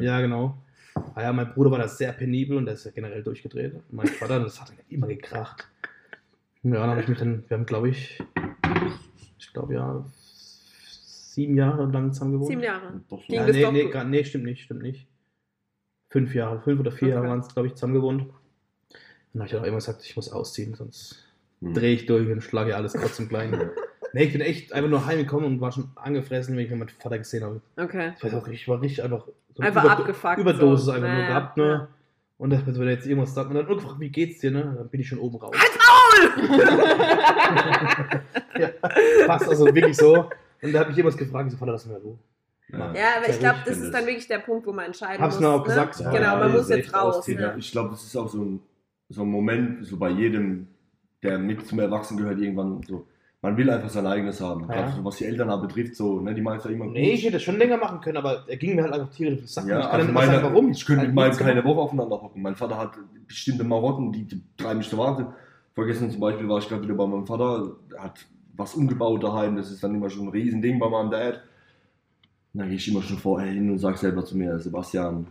Ja, 0.00 0.20
genau. 0.22 0.54
Ah 1.14 1.22
ja, 1.24 1.32
mein 1.32 1.52
Bruder 1.52 1.72
war 1.72 1.78
da 1.78 1.88
sehr 1.88 2.12
penibel 2.12 2.56
und 2.56 2.64
der 2.64 2.74
ist 2.74 2.84
ja 2.86 2.90
generell 2.92 3.22
durchgedreht. 3.22 3.74
Mein 3.90 4.06
Vater, 4.06 4.40
das 4.40 4.58
hat 4.60 4.72
immer 4.88 5.08
gekracht. 5.08 5.68
Ja, 6.62 6.72
dann 6.80 6.90
habe 6.90 7.00
ich 7.02 7.08
mich 7.08 7.18
dann, 7.18 7.44
wir 7.48 7.56
haben 7.56 7.66
glaube 7.66 7.88
ich, 7.88 8.22
ich 9.38 9.52
glaube 9.52 9.74
ja, 9.74 10.04
sieben 10.10 11.56
Jahre 11.56 11.84
lang 11.86 12.12
zusammen 12.12 12.32
gewohnt. 12.32 12.48
Sieben 12.48 12.62
Jahre. 12.62 13.00
Doch 13.08 13.22
Ja, 13.28 13.46
nee, 13.46 13.62
doch 13.62 13.72
nee, 13.72 14.04
nee, 14.04 14.24
stimmt 14.24 14.44
nicht, 14.44 14.64
stimmt 14.64 14.82
nicht. 14.82 15.06
Fünf 16.10 16.34
Jahre, 16.34 16.60
fünf 16.62 16.80
oder 16.80 16.90
vier 16.90 17.08
Okay. 17.08 17.14
Jahre 17.16 17.28
waren 17.28 17.40
es, 17.40 17.48
glaube 17.48 17.68
ich, 17.68 17.74
zusammen 17.74 17.94
gewohnt. 17.94 18.26
Dann 19.32 19.42
habe 19.42 19.48
ich 19.48 19.56
auch 19.56 19.62
immer 19.64 19.76
gesagt, 19.76 20.02
ich 20.04 20.16
muss 20.16 20.30
ausziehen, 20.32 20.74
sonst 20.74 21.24
Hm. 21.60 21.74
drehe 21.74 21.94
ich 21.94 22.06
durch 22.06 22.30
und 22.30 22.40
schlage 22.40 22.76
alles 22.76 22.94
kurz 22.94 23.18
und 23.18 23.28
klein. 23.28 23.70
Nee, 24.12 24.24
ich 24.24 24.32
bin 24.32 24.40
echt 24.40 24.72
einfach 24.72 24.88
nur 24.88 25.04
heimgekommen 25.06 25.44
und 25.46 25.60
war 25.60 25.70
schon 25.72 25.90
angefressen, 25.96 26.56
wenn 26.56 26.64
ich 26.64 26.70
meinen 26.70 26.88
Vater 26.88 27.18
gesehen 27.18 27.44
habe. 27.44 27.60
Okay. 27.76 28.12
Ich 28.16 28.24
weiß 28.24 28.34
auch, 28.34 28.48
ich 28.48 28.66
war 28.68 28.80
richtig 28.80 29.02
einfach 29.04 29.26
so 29.54 29.62
Einfach 29.62 29.84
Überdo- 29.84 29.90
abgefuckt, 29.90 30.38
Überdosis 30.38 30.86
so. 30.86 30.92
einfach 30.92 31.08
Ja, 31.08 31.14
nur 31.16 31.26
gehabt, 31.26 31.56
ne? 31.56 31.64
ja. 31.68 31.88
Und 32.38 32.50
das, 32.50 32.64
wenn 32.64 32.74
er 32.82 32.90
jetzt 32.94 33.06
irgendwas 33.06 33.34
sagt, 33.34 33.50
und 33.50 33.56
dann 33.56 33.66
gefragt, 33.66 33.98
wie 33.98 34.08
geht's 34.10 34.38
dir, 34.40 34.52
ne? 34.52 34.72
Dann 34.78 34.88
bin 34.88 35.00
ich 35.00 35.08
schon 35.08 35.18
oben 35.18 35.36
raus. 35.38 35.54
ja, 38.58 38.68
fast 39.26 39.48
also 39.48 39.66
wirklich 39.66 39.96
so. 39.96 40.28
Und 40.62 40.72
da 40.72 40.80
hat 40.80 40.88
mich 40.88 40.96
jemand 40.96 41.16
gefragt, 41.16 41.46
ich 41.46 41.52
so, 41.52 41.58
Vater, 41.58 41.72
lass 41.72 41.86
mich 41.86 41.94
mal 41.94 42.02
Ruhe. 42.02 42.18
Ja, 42.70 42.84
aber 42.84 42.94
Sehr 42.94 43.30
ich 43.30 43.38
glaube, 43.38 43.58
das 43.64 43.78
ist 43.78 43.92
dann 43.92 44.02
ich. 44.02 44.08
wirklich 44.08 44.28
der 44.28 44.40
Punkt, 44.40 44.66
wo 44.66 44.72
man 44.72 44.86
entscheiden 44.86 45.22
Hab's 45.22 45.36
muss. 45.36 45.42
mir 45.42 45.48
auch 45.48 45.60
ne? 45.60 45.64
gesagt, 45.64 46.00
ja, 46.00 46.10
genau, 46.10 46.36
man 46.36 46.48
ja, 46.48 46.48
muss 46.48 46.68
das 46.68 46.76
jetzt 46.76 46.94
raus. 46.94 47.26
Ne? 47.26 47.54
Ich 47.58 47.72
glaube, 47.72 47.90
das 47.90 48.04
ist 48.04 48.16
auch 48.16 48.28
so 48.28 48.42
ein, 48.42 48.60
so 49.08 49.22
ein 49.22 49.28
Moment, 49.28 49.86
so 49.86 49.96
bei 49.96 50.10
jedem, 50.10 50.66
der 51.22 51.38
mit 51.38 51.66
zum 51.66 51.80
Erwachsenen 51.80 52.22
gehört, 52.22 52.38
irgendwann 52.38 52.82
so. 52.86 53.06
man 53.40 53.56
will 53.56 53.70
einfach 53.70 53.88
sein 53.88 54.06
eigenes 54.06 54.42
haben. 54.42 54.68
Ja. 54.68 54.74
Gerade 54.74 54.92
so, 54.96 55.04
was 55.04 55.16
die 55.16 55.24
Eltern 55.24 55.50
haben 55.50 55.66
betrifft, 55.66 55.96
so, 55.96 56.20
ne, 56.20 56.34
die 56.34 56.42
meinen 56.42 56.58
es 56.58 56.64
ja 56.64 56.70
immer 56.70 56.86
Nee, 56.86 57.12
ich 57.12 57.22
hätte 57.22 57.34
das 57.34 57.42
schon 57.42 57.56
länger 57.56 57.78
machen 57.78 58.02
können, 58.02 58.18
aber 58.18 58.44
er 58.46 58.56
ging 58.58 58.76
mir 58.76 58.82
halt 58.82 58.92
einfach 58.92 59.10
tierisch 59.10 59.34
auf 59.34 59.40
den 59.40 59.48
Sack. 59.48 59.66
Ja, 59.66 59.80
ich 59.80 59.86
kann 59.86 60.00
also 60.00 60.12
meine, 60.12 60.32
sagen, 60.32 60.44
warum. 60.44 60.70
Ich 60.70 60.84
könnte 60.84 61.00
mit 61.00 61.06
Halt 61.06 61.14
meinem 61.14 61.28
nichts 61.28 61.42
keine. 61.42 61.64
Woche 61.64 61.80
aufeinander 61.80 62.20
hocken. 62.20 62.42
Mein 62.42 62.54
Vater 62.54 62.76
hat 62.76 62.90
bestimmte 63.26 63.64
Marotten, 63.64 64.12
die, 64.12 64.24
die 64.24 64.42
treiben 64.58 64.78
mich 64.78 64.90
zu 64.90 64.98
Wahnsinn. 64.98 65.28
Vergessen 65.78 66.10
zum 66.10 66.18
Beispiel 66.18 66.48
war 66.48 66.58
ich 66.58 66.68
gerade 66.68 66.82
wieder 66.82 66.94
bei 66.94 67.06
meinem 67.06 67.24
Vater, 67.24 67.76
der 67.88 68.02
hat 68.02 68.26
was 68.56 68.74
umgebaut 68.74 69.22
daheim, 69.22 69.54
das 69.54 69.70
ist 69.70 69.84
dann 69.84 69.94
immer 69.94 70.10
schon 70.10 70.26
ein 70.26 70.30
Riesending 70.30 70.80
bei 70.80 70.88
meinem 70.88 71.08
Dad. 71.08 71.42
Und 72.52 72.60
dann 72.60 72.68
gehe 72.68 72.78
ich 72.78 72.88
immer 72.88 73.00
schon 73.00 73.16
vorher 73.16 73.52
hin 73.52 73.70
und 73.70 73.78
sage 73.78 73.96
selber 73.96 74.24
zu 74.24 74.36
mir, 74.36 74.58
Sebastian, 74.58 75.28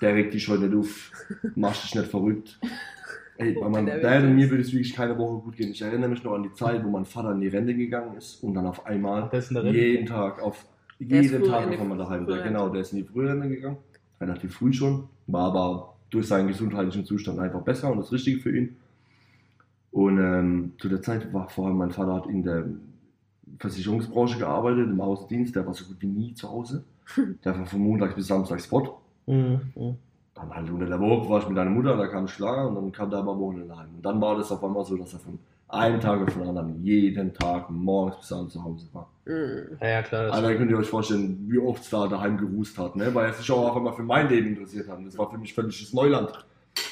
der 0.00 0.14
regt 0.14 0.32
dich 0.32 0.48
heute 0.48 0.62
nicht 0.62 0.76
auf, 0.78 1.12
mach 1.56 1.76
dich 1.76 1.94
nicht 1.94 2.06
verrückt. 2.06 2.58
Ey, 3.36 3.52
bei 3.52 3.68
meinem 3.68 4.00
Dad 4.00 4.22
und 4.22 4.34
mir 4.34 4.48
würde 4.48 4.62
es 4.62 4.72
wirklich 4.72 4.94
keine 4.94 5.18
Woche 5.18 5.42
gut 5.42 5.56
gehen. 5.56 5.72
Ich 5.72 5.82
erinnere 5.82 6.08
mich 6.08 6.24
noch 6.24 6.32
an 6.32 6.44
die 6.44 6.54
Zeit, 6.54 6.82
wo 6.82 6.88
mein 6.88 7.04
Vater 7.04 7.32
in 7.32 7.42
die 7.42 7.48
Rente 7.48 7.74
gegangen 7.74 8.16
ist 8.16 8.42
und 8.42 8.54
dann 8.54 8.64
auf 8.64 8.86
einmal 8.86 9.30
jeden 9.72 10.06
Tag 10.06 10.40
auf 10.40 10.64
jeden 10.98 11.44
Tag 11.44 11.68
auf 11.68 11.80
einmal 11.80 11.98
daheim. 11.98 12.24
Frührente. 12.24 12.44
genau, 12.44 12.70
der 12.70 12.80
ist 12.80 12.92
in 12.94 13.00
die 13.00 13.04
Frührente 13.04 13.46
gegangen, 13.46 13.76
relativ 14.18 14.54
früh 14.54 14.72
schon, 14.72 15.08
war 15.26 15.48
aber 15.48 15.94
durch 16.08 16.28
seinen 16.28 16.48
gesundheitlichen 16.48 17.04
Zustand 17.04 17.38
einfach 17.40 17.60
besser 17.60 17.92
und 17.92 17.98
das 17.98 18.10
Richtige 18.10 18.40
für 18.40 18.56
ihn. 18.56 18.76
Und 19.92 20.18
ähm, 20.18 20.72
zu 20.78 20.88
der 20.88 21.02
Zeit 21.02 21.32
war 21.32 21.48
vor 21.48 21.66
allem 21.66 21.76
mein 21.76 21.90
Vater 21.90 22.14
hat 22.14 22.26
in 22.26 22.42
der 22.42 22.64
Versicherungsbranche 23.58 24.38
gearbeitet, 24.38 24.88
im 24.88 25.00
Außendienst, 25.00 25.54
der 25.54 25.66
war 25.66 25.74
so 25.74 25.84
gut 25.84 25.96
wie 26.00 26.06
nie 26.06 26.34
zu 26.34 26.50
Hause. 26.50 26.84
Der 27.44 27.58
war 27.58 27.66
von 27.66 27.80
Montags 27.80 28.14
bis 28.14 28.26
Samstags 28.26 28.66
fort. 28.66 28.90
Mhm, 29.26 29.60
mhm. 29.74 29.96
Dann 30.34 30.54
halt 30.54 30.70
unter 30.70 30.86
der 30.86 30.98
Woche 30.98 31.28
war 31.28 31.40
ich 31.40 31.48
mit 31.48 31.58
deiner 31.58 31.70
Mutter, 31.70 31.96
da 31.96 32.06
kam 32.06 32.26
Schlager 32.26 32.68
und 32.68 32.74
dann 32.74 32.90
kam 32.90 33.10
der 33.10 33.18
aber 33.18 33.32
am 33.32 33.40
Wochenende 33.40 33.76
heim. 33.76 33.88
Und 33.96 34.04
dann 34.04 34.20
war 34.20 34.36
das 34.36 34.50
auf 34.50 34.64
einmal 34.64 34.84
so, 34.84 34.96
dass 34.96 35.12
er 35.12 35.18
von 35.18 35.38
einem 35.68 36.00
Tag 36.00 36.22
auf 36.22 36.32
den 36.32 36.42
anderen 36.42 36.82
jeden 36.82 37.34
Tag 37.34 37.68
morgens 37.70 38.16
bis 38.16 38.32
abends 38.32 38.54
zu 38.54 38.64
Hause 38.64 38.86
war. 38.92 39.10
Mhm. 39.26 39.76
Ja, 39.80 39.88
ja, 39.88 40.02
klar. 40.02 40.32
Also 40.32 40.48
könnt 40.48 40.70
ihr 40.70 40.78
euch 40.78 40.88
vorstellen, 40.88 41.46
wie 41.48 41.58
oft 41.58 41.82
es 41.82 41.90
da 41.90 42.06
daheim 42.06 42.38
gerußt 42.38 42.78
hat, 42.78 42.96
ne? 42.96 43.14
weil 43.14 43.26
er 43.26 43.32
sich 43.34 43.50
auch 43.50 43.76
immer 43.76 43.92
für 43.92 44.02
mein 44.02 44.28
Leben 44.30 44.48
interessiert 44.48 44.88
hat. 44.88 44.98
Das 45.04 45.18
war 45.18 45.30
für 45.30 45.38
mich 45.38 45.52
völliges 45.52 45.92
Neuland. 45.92 46.30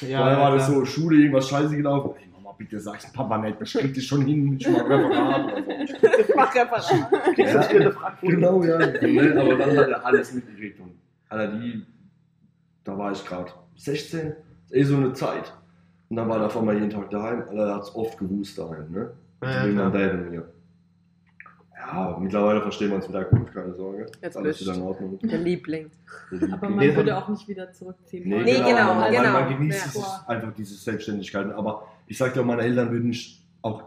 ja, 0.01 0.19
Vorher 0.19 0.37
war 0.37 0.51
das 0.51 0.67
klar. 0.67 0.79
so, 0.79 0.85
Schule, 0.85 1.17
irgendwas 1.17 1.49
scheiße 1.49 1.75
gelaufen. 1.75 2.11
Ey 2.19 2.30
bitte 2.63 2.79
sag's 2.79 3.11
Papa 3.11 3.37
nicht, 3.39 3.59
das 3.59 3.71
kriegt 3.73 3.95
dich 3.95 4.05
schon 4.07 4.21
hin, 4.25 4.57
ich 4.59 4.69
mach 4.69 4.83
Referat 4.87 5.45
oder 5.45 5.87
so. 6.25 6.33
Mach 6.35 6.53
Referat. 6.55 7.11
Kriegst 7.35 7.53
Ja. 7.55 8.17
Genau, 8.21 8.63
ja. 8.63 8.75
Aber 8.75 9.55
dann 9.57 9.77
hat 9.77 9.89
er 9.89 10.05
alles 10.05 10.33
mitgekriegt. 10.33 10.79
Und 10.79 10.91
Alter, 11.29 11.53
die, 11.57 11.83
da 12.83 12.97
war 12.97 13.11
ich 13.11 13.25
gerade 13.25 13.51
16, 13.75 14.27
ist 14.27 14.35
eh 14.71 14.83
so 14.83 14.95
eine 14.97 15.13
Zeit. 15.13 15.51
Und 16.09 16.17
dann 16.17 16.29
war 16.29 16.39
er 16.39 16.45
auf 16.47 16.57
einmal 16.57 16.75
jeden 16.75 16.89
Tag 16.89 17.09
daheim. 17.09 17.41
Alter, 17.49 17.65
da 17.65 17.75
hat's 17.75 17.95
oft 17.95 18.17
gerußt 18.19 18.57
daheim, 18.59 18.91
ne? 18.91 19.11
Ja, 19.43 19.65
meinem 19.65 19.91
Dad 19.91 20.29
mir. 20.29 20.47
Ja, 21.77 22.15
mittlerweile 22.21 22.61
verstehen 22.61 22.89
wir 22.89 22.97
uns 22.97 23.09
wieder 23.09 23.23
gut, 23.25 23.51
keine 23.51 23.73
Sorge. 23.73 24.05
Jetzt 24.21 24.37
Alles 24.37 24.61
wieder 24.61 24.75
in 24.75 24.81
Ordnung. 24.83 25.17
Der 25.19 25.39
Liebling. 25.39 25.89
Aber 26.51 26.69
man 26.69 26.95
würde 26.95 27.15
hat- 27.15 27.23
auch 27.23 27.29
nicht 27.29 27.47
wieder 27.47 27.71
zurückziehen 27.73 28.29
Nee. 28.29 28.43
Nee, 28.43 28.53
genau, 28.59 28.93
man, 28.93 29.11
genau. 29.11 29.31
Man 29.33 29.49
genießt 29.49 29.95
Ja. 29.95 30.23
einfach 30.27 30.53
diese 30.53 30.75
Selbstständigkeit. 30.75 31.51
Aber 31.53 31.87
ich 32.11 32.17
sag 32.17 32.33
dir, 32.33 32.43
meine 32.43 32.61
Eltern 32.63 32.91
würden 32.91 33.07
mich 33.07 33.41
auch, 33.61 33.83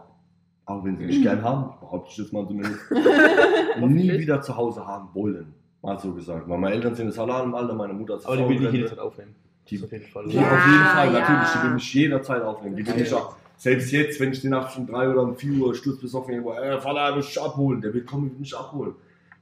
auch 0.65 0.83
wenn 0.83 0.97
sie 0.97 1.05
mich 1.05 1.21
gern 1.21 1.43
haben, 1.43 1.79
behaupte 1.79 2.09
ich 2.09 2.17
das 2.17 2.31
mal 2.31 2.45
zumindest, 2.47 2.79
nie 3.81 4.11
wieder 4.19 4.41
zu 4.41 4.57
Hause 4.57 4.85
haben 4.85 5.09
wollen. 5.13 5.53
Mal 5.83 5.99
so 5.99 6.11
gesagt. 6.11 6.49
Weil 6.49 6.57
meine 6.57 6.73
Eltern 6.75 6.95
sind 6.95 7.07
das 7.07 7.17
Halal 7.19 7.43
im 7.43 7.53
Alter, 7.53 7.75
meine 7.75 7.93
Mutter 7.93 8.15
ist 8.15 8.25
Aber 8.25 8.37
die 8.37 8.49
will 8.49 8.65
ich 8.65 8.71
jederzeit 8.73 8.97
aufnehmen. 8.99 9.35
Die- 9.69 9.83
auf 9.83 9.91
jeden 9.91 10.05
Fall. 10.05 10.25
Die 10.27 10.35
Ja, 10.35 10.41
auf 10.41 10.65
jeden 10.67 10.85
Fall, 10.85 11.13
ja. 11.13 11.19
natürlich, 11.19 11.49
die 11.53 11.63
will 11.67 11.73
mich 11.75 11.93
jederzeit 11.93 12.41
aufnehmen. 12.41 12.75
Die 12.75 12.85
will 12.87 12.93
mich 12.95 13.11
Natürlich. 13.11 13.13
auch, 13.29 13.35
selbst 13.57 13.91
jetzt, 13.91 14.19
wenn 14.19 14.31
ich 14.31 14.41
die 14.41 14.49
Nacht 14.49 14.75
um 14.77 14.87
drei 14.87 15.07
oder 15.07 15.21
um 15.21 15.35
vier 15.35 15.53
Uhr 15.63 15.75
sturzbesoffen 15.75 16.33
irgendwo, 16.33 16.53
äh, 16.53 16.81
Vater, 16.81 17.15
mich 17.15 17.39
abholen, 17.39 17.81
der 17.81 17.93
will 17.93 18.03
kommen 18.03 18.31
und 18.31 18.39
mich 18.39 18.57
abholen. 18.57 18.95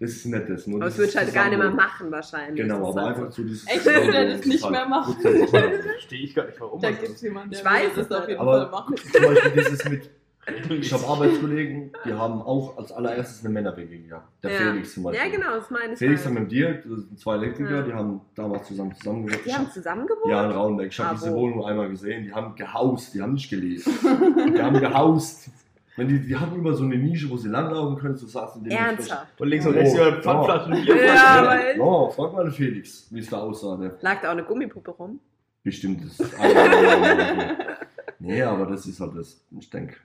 Das 0.03 0.11
ist 0.11 0.25
nett, 0.25 0.49
das. 0.49 0.67
Nur 0.67 0.77
Aber 0.81 0.85
das 0.85 0.95
dieses 0.95 1.15
würde 1.15 1.25
ich 1.27 1.33
halt 1.33 1.33
gar 1.33 1.49
nicht 1.49 1.59
mehr 1.59 1.71
machen 1.71 2.11
wahrscheinlich. 2.11 2.61
Genau, 2.61 2.89
aber 2.89 3.01
halt 3.03 3.15
einfach 3.17 3.31
so 3.31 3.43
dieses. 3.43 3.63
Ich 3.63 3.85
würde 3.85 4.27
das 4.37 4.45
nicht 4.45 4.61
halt 4.63 4.71
mehr 4.73 4.85
machen. 4.85 5.15
Verstehe 5.21 6.23
ich 6.23 6.35
gar 6.35 6.45
nicht, 6.45 6.59
warum. 6.59 6.81
Da 6.81 6.91
gibt 6.91 7.09
es 7.09 7.21
jemanden, 7.21 7.51
der 7.51 7.59
Ich 7.59 7.65
weiß 7.65 7.97
es 7.97 8.07
das 8.09 8.21
auf 8.21 8.27
jeden 8.27 8.41
Aber 8.41 8.61
Fall 8.63 8.71
machen. 8.71 8.95
zum 8.97 9.23
Beispiel 9.25 9.51
dieses 9.51 9.89
mit, 9.89 10.09
ich 10.83 10.91
habe 10.91 11.07
Arbeitskollegen, 11.07 11.93
die 12.03 12.11
haben 12.13 12.41
auch 12.41 12.77
als 12.77 12.91
allererstes 12.91 13.45
eine 13.45 13.53
Männer-WG 13.53 13.99
gehabt. 14.09 14.27
Der 14.43 14.51
Ja. 14.51 14.57
Felix 14.57 14.93
zum 14.93 15.03
Beispiel. 15.03 15.25
Ja, 15.25 15.31
genau, 15.31 15.51
das 15.55 15.71
meine 15.71 15.93
ich. 15.93 15.99
Felix 15.99 16.25
halt. 16.25 16.35
hat 16.35 16.41
mit 16.43 16.51
dir, 16.51 16.73
das 16.73 16.83
sind 16.83 17.19
zwei 17.19 17.35
Elektriker, 17.35 17.75
Ja. 17.77 17.81
die 17.83 17.93
haben 17.93 18.19
damals 18.35 18.67
zusammen 18.67 18.93
zusammengesetzt. 18.95 19.45
Die 19.45 19.53
haben 19.53 19.71
zusammen 19.71 20.05
gewohnt? 20.05 20.27
Ja, 20.27 20.43
in 20.45 20.51
Rauenberg. 20.51 20.91
Ich 20.91 20.99
habe 20.99 21.15
diese 21.17 21.31
wo? 21.31 21.37
Wohnung 21.37 21.63
einmal 21.65 21.87
gesehen. 21.89 22.25
Die 22.25 22.33
haben 22.33 22.55
gehaust, 22.55 23.13
die 23.13 23.21
haben 23.21 23.33
nicht 23.35 23.49
gelebt. 23.49 23.85
die 23.85 24.61
haben 24.61 24.79
gehaust. 24.81 25.49
Wenn 25.95 26.07
die, 26.07 26.19
die 26.19 26.35
hatten 26.35 26.55
immer 26.55 26.73
so 26.73 26.83
eine 26.83 26.97
Nische, 26.97 27.29
wo 27.29 27.37
sie 27.37 27.49
langlaufen 27.49 27.97
können, 27.97 28.15
so 28.15 28.25
saßen 28.25 28.63
die 28.63 28.71
Ernsthaft. 28.71 29.39
Und 29.39 29.47
links 29.47 29.65
und 29.65 29.73
rechts 29.73 29.93
über 29.93 30.17
oh. 30.17 30.21
Pfandflaschen 30.21 30.83
Bier. 30.83 31.05
Ja, 31.05 31.59
echt? 31.59 31.79
oh, 31.79 32.09
frag 32.09 32.33
mal 32.33 32.43
den 32.45 32.53
Felix, 32.53 33.07
wie 33.11 33.19
es 33.19 33.29
da 33.29 33.39
aussah. 33.39 33.77
Der 33.77 33.97
Lag 34.01 34.21
da 34.21 34.29
auch 34.29 34.31
eine 34.31 34.43
Gummipuppe 34.43 34.91
rum? 34.91 35.19
bestimmt 35.63 36.01
einmal- 36.39 37.77
nee, 38.19 38.41
aber 38.41 38.65
das 38.65 38.85
ist 38.85 38.99
halt 38.99 39.15
das. 39.15 39.41
Ich 39.57 39.69
denke, 39.69 39.95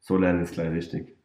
so 0.00 0.16
lernen 0.16 0.42
ist 0.42 0.52
gleich 0.52 0.70
richtig. 0.70 1.16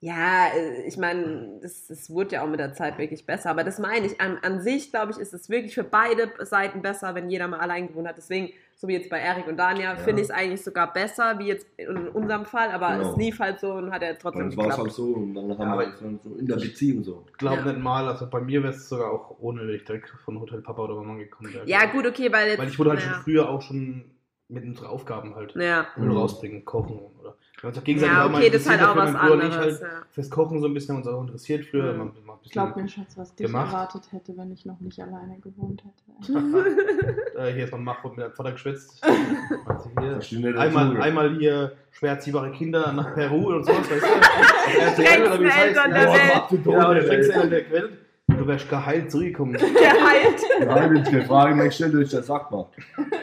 Ja, 0.00 0.48
äh, 0.48 0.82
ich 0.82 0.96
meine, 0.96 1.60
das, 1.62 1.86
das 1.86 2.10
wurde 2.10 2.34
ja 2.34 2.42
auch 2.42 2.48
mit 2.48 2.58
der 2.58 2.74
Zeit 2.74 2.98
wirklich 2.98 3.24
besser. 3.24 3.50
Aber 3.50 3.62
das 3.62 3.78
meine 3.78 4.06
ich. 4.06 4.20
An, 4.20 4.38
an 4.42 4.60
sich, 4.60 4.90
glaube 4.90 5.12
ich, 5.12 5.18
ist 5.18 5.32
es 5.32 5.48
wirklich 5.48 5.74
für 5.74 5.84
beide 5.84 6.32
Seiten 6.40 6.82
besser, 6.82 7.14
wenn 7.14 7.30
jeder 7.30 7.46
mal 7.46 7.60
allein 7.60 7.86
gewohnt 7.86 8.08
hat. 8.08 8.16
Deswegen, 8.16 8.52
so 8.82 8.88
wie 8.88 8.94
jetzt 8.94 9.08
bei 9.08 9.20
Erik 9.20 9.46
und 9.46 9.56
Dania, 9.56 9.92
Ja. 9.92 9.96
finde 9.96 10.22
ich 10.22 10.28
es 10.28 10.34
eigentlich 10.34 10.60
sogar 10.60 10.92
besser, 10.92 11.38
wie 11.38 11.46
jetzt 11.46 11.68
in 11.76 12.08
unserem 12.08 12.44
Fall. 12.44 12.72
Aber 12.72 12.96
Genau. 12.96 13.12
es 13.12 13.16
lief 13.16 13.38
halt 13.38 13.60
so 13.60 13.74
und 13.74 13.92
hat 13.92 14.02
ja 14.02 14.08
Bei 14.12 14.18
trotzdem 14.18 14.46
uns 14.46 14.56
war 14.56 14.64
es 14.66 14.70
geklappt. 14.70 14.88
halt 14.88 14.92
so 14.96 15.04
und 15.14 15.34
dann 15.34 15.50
haben 15.56 15.60
Ja, 15.60 15.78
wir 15.78 15.86
halt 15.86 15.98
so 15.98 16.34
in 16.36 16.46
der 16.48 16.56
Beziehung 16.56 17.04
so. 17.04 17.24
Ich 17.30 17.38
glaube 17.38 17.58
Ja. 17.62 17.72
nicht 17.72 17.80
mal, 17.80 18.08
also 18.08 18.28
bei 18.28 18.40
mir 18.40 18.60
wäre 18.60 18.72
es 18.72 18.88
sogar 18.88 19.12
auch 19.12 19.36
ohne, 19.38 19.60
wenn 19.68 19.76
ich 19.76 19.84
direkt 19.84 20.10
von 20.24 20.40
Hotel 20.40 20.62
Papa 20.62 20.82
oder 20.82 20.96
Mama 20.96 21.14
gekommen 21.16 21.54
wäre. 21.54 21.64
Ja, 21.68 21.84
gut, 21.86 22.04
okay, 22.08 22.32
weil 22.32 22.48
jetzt. 22.48 22.58
Weil 22.58 22.68
ich 22.68 22.78
wurde 22.78 22.90
halt 22.90 23.00
ja. 23.00 23.06
schon 23.06 23.22
früher 23.22 23.48
auch 23.48 23.62
schon 23.62 24.10
mit 24.48 24.64
unseren 24.64 24.88
Aufgaben 24.88 25.36
halt. 25.36 25.54
Ja. 25.54 25.86
Müll 25.96 26.08
Mhm. 26.08 26.16
rausbringen, 26.16 26.64
kochen 26.64 26.98
oder. 27.20 27.36
Wir 27.62 27.68
haben 27.68 27.74
uns 27.74 27.78
auch 27.78 27.84
gegenseitig 27.84 28.16
Ja, 28.16 28.26
auch 28.26 28.30
mal 28.30 28.38
okay, 28.38 28.50
das 28.50 28.62
ist 28.62 28.68
halt 28.70 28.82
auch 28.82 28.96
was 28.96 29.14
anderes. 29.14 29.48
Ich 29.48 29.56
halt 29.56 29.80
ja. 29.82 29.88
fürs 30.10 30.30
Kochen 30.30 30.60
so 30.60 30.66
ein 30.66 30.74
bisschen 30.74 30.96
uns 30.96 31.06
auch 31.06 31.20
interessiert 31.20 31.64
früher. 31.64 31.92
Mhm. 31.92 31.98
Mal, 31.98 32.04
mal 32.04 32.32
ein 32.32 32.38
bisschen, 32.42 32.52
Glaub 32.52 32.76
mir, 32.76 32.88
Schatz, 32.88 33.16
was 33.16 33.34
dich 33.36 33.46
gemacht. 33.46 33.72
erwartet 33.72 34.02
hätte, 34.10 34.36
wenn 34.36 34.50
ich 34.50 34.66
noch 34.66 34.80
nicht 34.80 35.00
alleine 35.00 35.38
gewohnt 35.38 35.84
hätte. 35.84 37.38
äh, 37.38 37.52
hier 37.54 37.64
ist 37.64 37.70
mein 37.70 37.84
Mach 37.84 38.02
mit 38.02 38.16
meinem 38.16 38.32
Vater 38.32 38.50
geschwätzt. 38.50 39.00
Also 39.64 39.90
hier. 40.00 40.58
Einmal, 40.58 41.00
einmal 41.00 41.36
hier 41.38 41.72
schwer 41.92 42.10
erziehbare 42.10 42.50
Kinder 42.50 42.92
nach 42.92 43.14
Peru 43.14 43.54
und 43.54 43.64
sowas, 43.64 43.88
weißt 43.88 44.02
du? 44.02 44.08
Heißt. 44.80 44.98
Eltern 44.98 45.90
der 45.92 46.08
Welt. 46.08 46.66
Der 46.66 47.02
strengste 47.02 47.32
Eltern 47.32 47.50
der 47.50 47.70
Welt. 47.70 47.98
Du 48.26 48.46
wärst 48.46 48.68
geheilt 48.68 49.10
zurückgekommen. 49.10 49.52
Geheilt. 49.58 50.40
Ja, 50.60 50.90
wenn 50.90 50.96
ich 50.96 51.08
dir 51.08 51.22
frage, 51.24 51.56
dann 51.56 51.70
stell 51.70 51.90
dir 51.90 52.04
das 52.04 52.26
sagt 52.26 52.50
mal. 52.50 52.66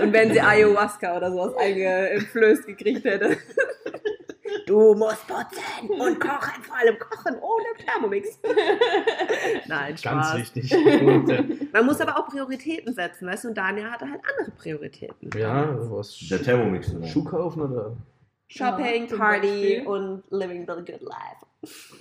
Und 0.02 0.13
wenn 0.13 0.32
sie 0.32 0.39
Ayahuasca 0.39 1.17
oder 1.17 1.32
sowas 1.32 1.56
eingeflößt 1.58 2.67
gekriegt 2.67 3.04
hätte. 3.04 3.38
Du 4.69 4.93
musst 4.93 5.25
putzen 5.27 5.89
und 5.99 6.19
kochen, 6.19 6.62
vor 6.62 6.77
allem 6.77 6.95
kochen 6.99 7.36
ohne 7.41 7.65
Thermomix. 7.84 8.39
Nein, 9.67 9.95
Ganz 9.95 10.01
Spaß. 10.01 10.38
wichtig. 10.38 10.75
Und, 10.75 11.27
äh, 11.29 11.43
Man 11.73 11.86
muss 11.88 11.99
aber 12.01 12.19
auch 12.19 12.27
Prioritäten 12.27 12.93
setzen, 12.93 13.27
weißt 13.27 13.45
du? 13.45 13.47
Und 13.49 13.58
Daniel 13.58 13.89
hatte 13.89 14.05
halt 14.10 14.21
andere 14.29 14.51
Prioritäten. 14.55 15.29
ja, 15.36 15.75
was? 15.91 16.19
Der 16.29 16.41
Thermomix. 16.43 16.93
Oder? 16.93 17.08
Schuh 17.08 17.23
kaufen 17.23 17.63
oder? 17.63 17.97
Shopping, 18.47 19.08
Ja, 19.08 19.17
Party 19.17 19.82
und 19.86 20.23
living 20.29 20.62
the 20.67 20.73
good 20.91 21.01
life. 21.01 21.45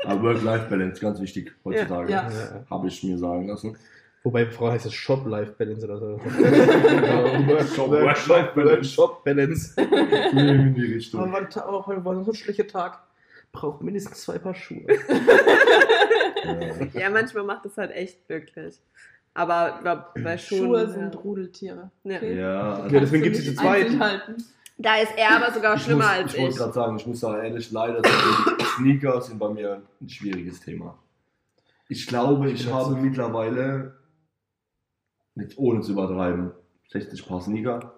Aber 0.04 0.22
Work-Life-Balance, 0.22 1.00
ganz 1.00 1.20
wichtig 1.20 1.52
heutzutage. 1.64 2.12
Ja. 2.12 2.28
Ja. 2.30 2.64
Habe 2.70 2.88
ich 2.88 3.02
mir 3.02 3.16
sagen 3.18 3.48
lassen. 3.48 3.76
Wobei 4.24 4.44
bei 4.44 4.50
Frau 4.50 4.70
heißt 4.70 4.86
es 4.86 4.92
Shop-Life-Balance 4.94 5.84
oder 5.86 5.98
so. 5.98 6.18
Shop- 7.74 7.90
Work-Life-Balance. 7.90 8.84
Shop-Balance. 8.90 9.80
in 9.80 10.74
die 10.74 10.94
Richtung. 10.94 11.20
Aber 11.22 11.32
war, 11.32 11.68
oh, 11.72 11.86
heute 11.86 12.04
war 12.04 12.24
so 12.24 12.30
ein 12.32 12.34
schlechter 12.34 12.66
Tag. 12.66 12.98
Braucht 13.52 13.82
mindestens 13.82 14.20
zwei 14.22 14.38
Paar 14.38 14.54
Schuhe. 14.54 14.84
Ja. 16.44 17.00
Ja, 17.00 17.10
manchmal 17.10 17.44
macht 17.44 17.64
es 17.66 17.76
halt 17.76 17.90
echt 17.92 18.28
wirklich. 18.28 18.76
Aber 19.34 19.74
ich 19.76 19.82
glaub, 19.82 20.14
bei 20.22 20.36
Schuhen. 20.38 20.58
Schuhe 20.66 20.88
sind 20.88 21.14
ja. 21.14 21.20
Rudeltiere. 21.20 21.90
Ja. 22.04 22.22
Ja, 22.22 22.72
also 22.74 22.94
Ja, 22.94 23.00
deswegen 23.00 23.22
gibt's 23.24 23.38
du 23.38 23.44
diese 23.44 23.52
nicht 23.54 23.60
zwei. 23.62 23.80
einzeln 23.82 24.00
halten. 24.00 24.36
Da 24.78 24.96
ist 24.96 25.12
er 25.16 25.36
aber 25.36 25.52
sogar 25.52 25.74
ich 25.76 25.82
schlimmer 25.82 26.04
muss, 26.04 26.12
als 26.12 26.34
ich 26.34 26.40
wollte 26.40 26.52
ich. 26.52 26.58
gerade 26.58 26.72
sagen, 26.72 26.96
ich 26.96 27.06
muss 27.06 27.20
da 27.20 27.42
ehrlich 27.42 27.70
leider 27.72 27.96
sagen, 28.02 28.56
Sneaker 28.76 29.20
sind 29.22 29.38
bei 29.38 29.48
mir 29.48 29.82
ein 30.00 30.08
schwieriges 30.08 30.60
Thema. 30.60 30.96
Ich 31.88 32.06
glaube, 32.06 32.50
ich 32.50 32.64
bin 32.66 32.74
habe 32.74 32.94
mittlerweile, 32.96 33.97
mit, 35.38 35.56
ohne 35.56 35.80
zu 35.80 35.92
übertreiben, 35.92 36.50
60 36.90 37.26
Paar 37.26 37.40
Sneaker. 37.40 37.94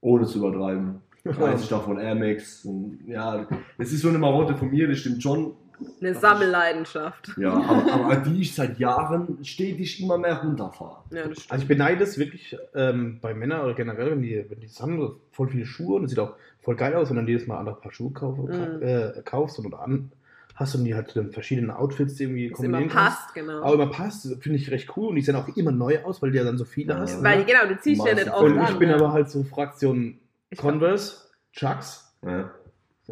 Ohne 0.00 0.26
zu 0.26 0.38
übertreiben. 0.38 1.00
30 1.24 1.68
davon 1.70 1.98
Air 1.98 2.16
Max. 2.16 2.64
Und, 2.64 2.98
ja, 3.06 3.46
das 3.78 3.92
ist 3.92 4.02
so 4.02 4.08
eine 4.08 4.18
Marotte 4.18 4.56
von 4.56 4.70
mir, 4.70 4.88
das 4.88 4.98
stimmt 4.98 5.22
schon. 5.22 5.54
Eine 6.00 6.14
Sammelleidenschaft. 6.14 7.32
Ja, 7.38 7.52
aber, 7.54 7.92
aber 8.04 8.16
die 8.16 8.42
ich 8.42 8.54
seit 8.54 8.78
Jahren 8.78 9.38
stetig 9.44 10.02
immer 10.02 10.18
mehr 10.18 10.40
runterfahre. 10.42 11.04
Ja, 11.10 11.28
das 11.28 11.38
stimmt. 11.38 11.52
Also 11.52 11.62
ich 11.62 11.68
beneide 11.68 12.02
es 12.04 12.18
wirklich 12.18 12.56
ähm, 12.74 13.18
bei 13.20 13.34
Männern 13.34 13.62
oder 13.64 13.74
generell, 13.74 14.10
wenn 14.10 14.22
die, 14.22 14.44
wenn 14.48 14.60
die 14.60 14.68
so 14.68 15.20
voll 15.30 15.48
viele 15.48 15.64
Schuhe 15.64 15.96
und 15.96 16.04
es 16.04 16.10
sieht 16.10 16.18
auch 16.18 16.34
voll 16.60 16.76
geil 16.76 16.94
aus, 16.94 17.10
wenn 17.10 17.24
du 17.24 17.30
jedes 17.32 17.46
Mal 17.46 17.58
andere 17.58 17.76
Paar 17.76 17.92
Schuhe 17.92 18.12
kauf, 18.12 18.36
Mhm. 18.38 18.82
äh, 18.82 19.22
kaufst 19.24 19.58
und 19.58 19.66
oder 19.66 19.80
an, 19.80 20.12
hast 20.54 20.74
und 20.74 20.84
die 20.84 20.94
halt 20.94 21.08
zu 21.08 21.22
den 21.22 21.32
verschiedenen 21.32 21.70
Outfits 21.70 22.18
irgendwie 22.20 22.50
Das 22.50 22.58
immer 22.60 22.78
kombinieren 22.78 22.90
kannst. 22.90 23.18
passt, 23.20 23.34
genau. 23.34 23.62
Aber 23.62 23.74
immer 23.74 23.86
passt, 23.90 24.22
finde 24.42 24.58
ich 24.58 24.70
recht 24.70 24.96
cool 24.96 25.08
und 25.08 25.16
die 25.16 25.22
sehen 25.22 25.34
auch 25.36 25.48
immer 25.56 25.72
neu 25.72 26.02
aus, 26.04 26.20
weil 26.22 26.30
du 26.30 26.36
ja 26.38 26.44
dann 26.44 26.58
so 26.58 26.64
viele 26.64 26.92
Ja. 26.94 27.00
hast. 27.00 27.22
Weil, 27.22 27.38
ne? 27.40 27.44
genau, 27.44 27.66
du 27.68 27.78
ziehst 27.80 28.04
ja 28.06 28.14
nicht 28.14 28.26
du. 28.26 28.32
oft 28.32 28.42
Und 28.42 28.58
an. 28.58 28.72
ich 28.72 28.78
bin 28.78 28.88
ne? 28.88 28.94
aber 28.96 29.12
halt 29.12 29.30
so 29.30 29.42
Fraktion 29.44 30.18
Converse, 30.56 31.16
Chucks, 31.52 32.14
Ja. 32.24 32.50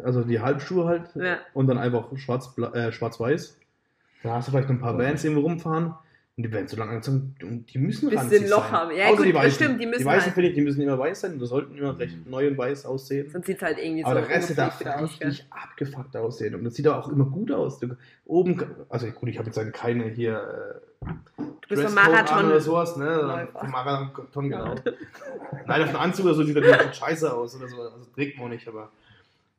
also 0.03 0.21
die 0.23 0.39
Halbschuhe 0.39 0.85
halt 0.85 1.09
Ja. 1.15 1.37
und 1.53 1.67
dann 1.67 1.77
einfach 1.77 2.05
schwarz, 2.17 2.53
äh, 2.73 2.91
schwarz-weiß. 2.91 3.57
Da 4.23 4.35
hast 4.35 4.47
du 4.47 4.51
vielleicht 4.51 4.69
noch 4.69 4.75
ein 4.75 4.81
paar 4.81 4.93
Ja. 5.01 5.09
Vans 5.09 5.23
irgendwo 5.23 5.41
rumfahren 5.41 5.95
und 6.43 6.51
die 6.51 6.53
Vans 6.53 6.71
so 6.71 6.77
lang 6.77 6.89
angezogen 6.89 7.35
und 7.43 7.73
die 7.73 7.77
müssen 7.77 8.09
Bisschen 8.09 8.29
ranzig 8.29 8.49
Loch 8.49 8.63
sein. 8.63 8.71
haben. 8.71 8.95
Ja, 8.95 9.05
Außer 9.07 9.17
gut, 9.17 9.25
die 9.27 9.31
das 9.33 9.43
Weißen. 9.43 9.55
stimmt, 9.65 9.81
die 9.81 9.85
müssen 9.85 9.99
die 9.99 10.05
Weißen 10.05 10.21
halt. 10.25 10.33
finde 10.33 10.49
ich, 10.49 10.55
die 10.55 10.61
müssen 10.61 10.81
immer 10.81 10.99
weiß 10.99 11.21
sein, 11.21 11.39
die 11.39 11.45
sollten 11.45 11.77
immer 11.77 11.97
recht 11.99 12.17
Mhm. 12.25 12.31
neu 12.31 12.47
und 12.47 12.57
weiß 12.57 12.85
aussehen. 12.85 13.29
Sonst 13.31 13.45
sieht 13.45 13.57
es 13.57 13.61
halt 13.63 13.77
irgendwie 13.77 14.03
Aber 14.03 14.21
so 14.21 14.27
der 14.27 14.35
Rest 14.35 14.57
darf 14.57 14.81
ungepflegt 14.81 15.03
aus, 15.03 15.11
richtig 15.21 15.45
abgefuckt 15.51 16.17
aussehen. 16.17 16.55
Und 16.55 16.63
das 16.63 16.75
sieht 16.75 16.87
auch 16.87 17.09
immer 17.09 17.25
gut 17.25 17.51
aus. 17.51 17.79
Du, 17.79 17.95
oben, 18.25 18.61
also 18.89 19.07
gut, 19.07 19.29
ich 19.29 19.37
habe 19.37 19.47
jetzt 19.47 19.57
halt 19.57 19.73
keine 19.73 20.05
hier. 20.09 20.79
Äh, 21.01 21.13
Du 21.67 21.75
bist 21.77 21.85
an 21.85 21.93
Marathon. 21.93 22.45
oder 22.47 22.59
sowas, 22.59 22.97
ne? 22.97 23.47
Marathon, 23.69 24.49
genau. 24.49 24.75
Nein, 25.67 25.81
auf 25.83 25.87
einen 25.89 25.95
Anzug 25.95 26.25
oder 26.25 26.33
so 26.35 26.43
sieht 26.43 26.55
natürlich 26.55 26.93
scheiße 26.95 27.33
aus 27.33 27.55
oder 27.55 27.67
so. 27.67 27.77
Also 27.81 28.05
trägt 28.13 28.37
man 28.37 28.47
auch 28.47 28.49
nicht, 28.49 28.67
aber. 28.67 28.91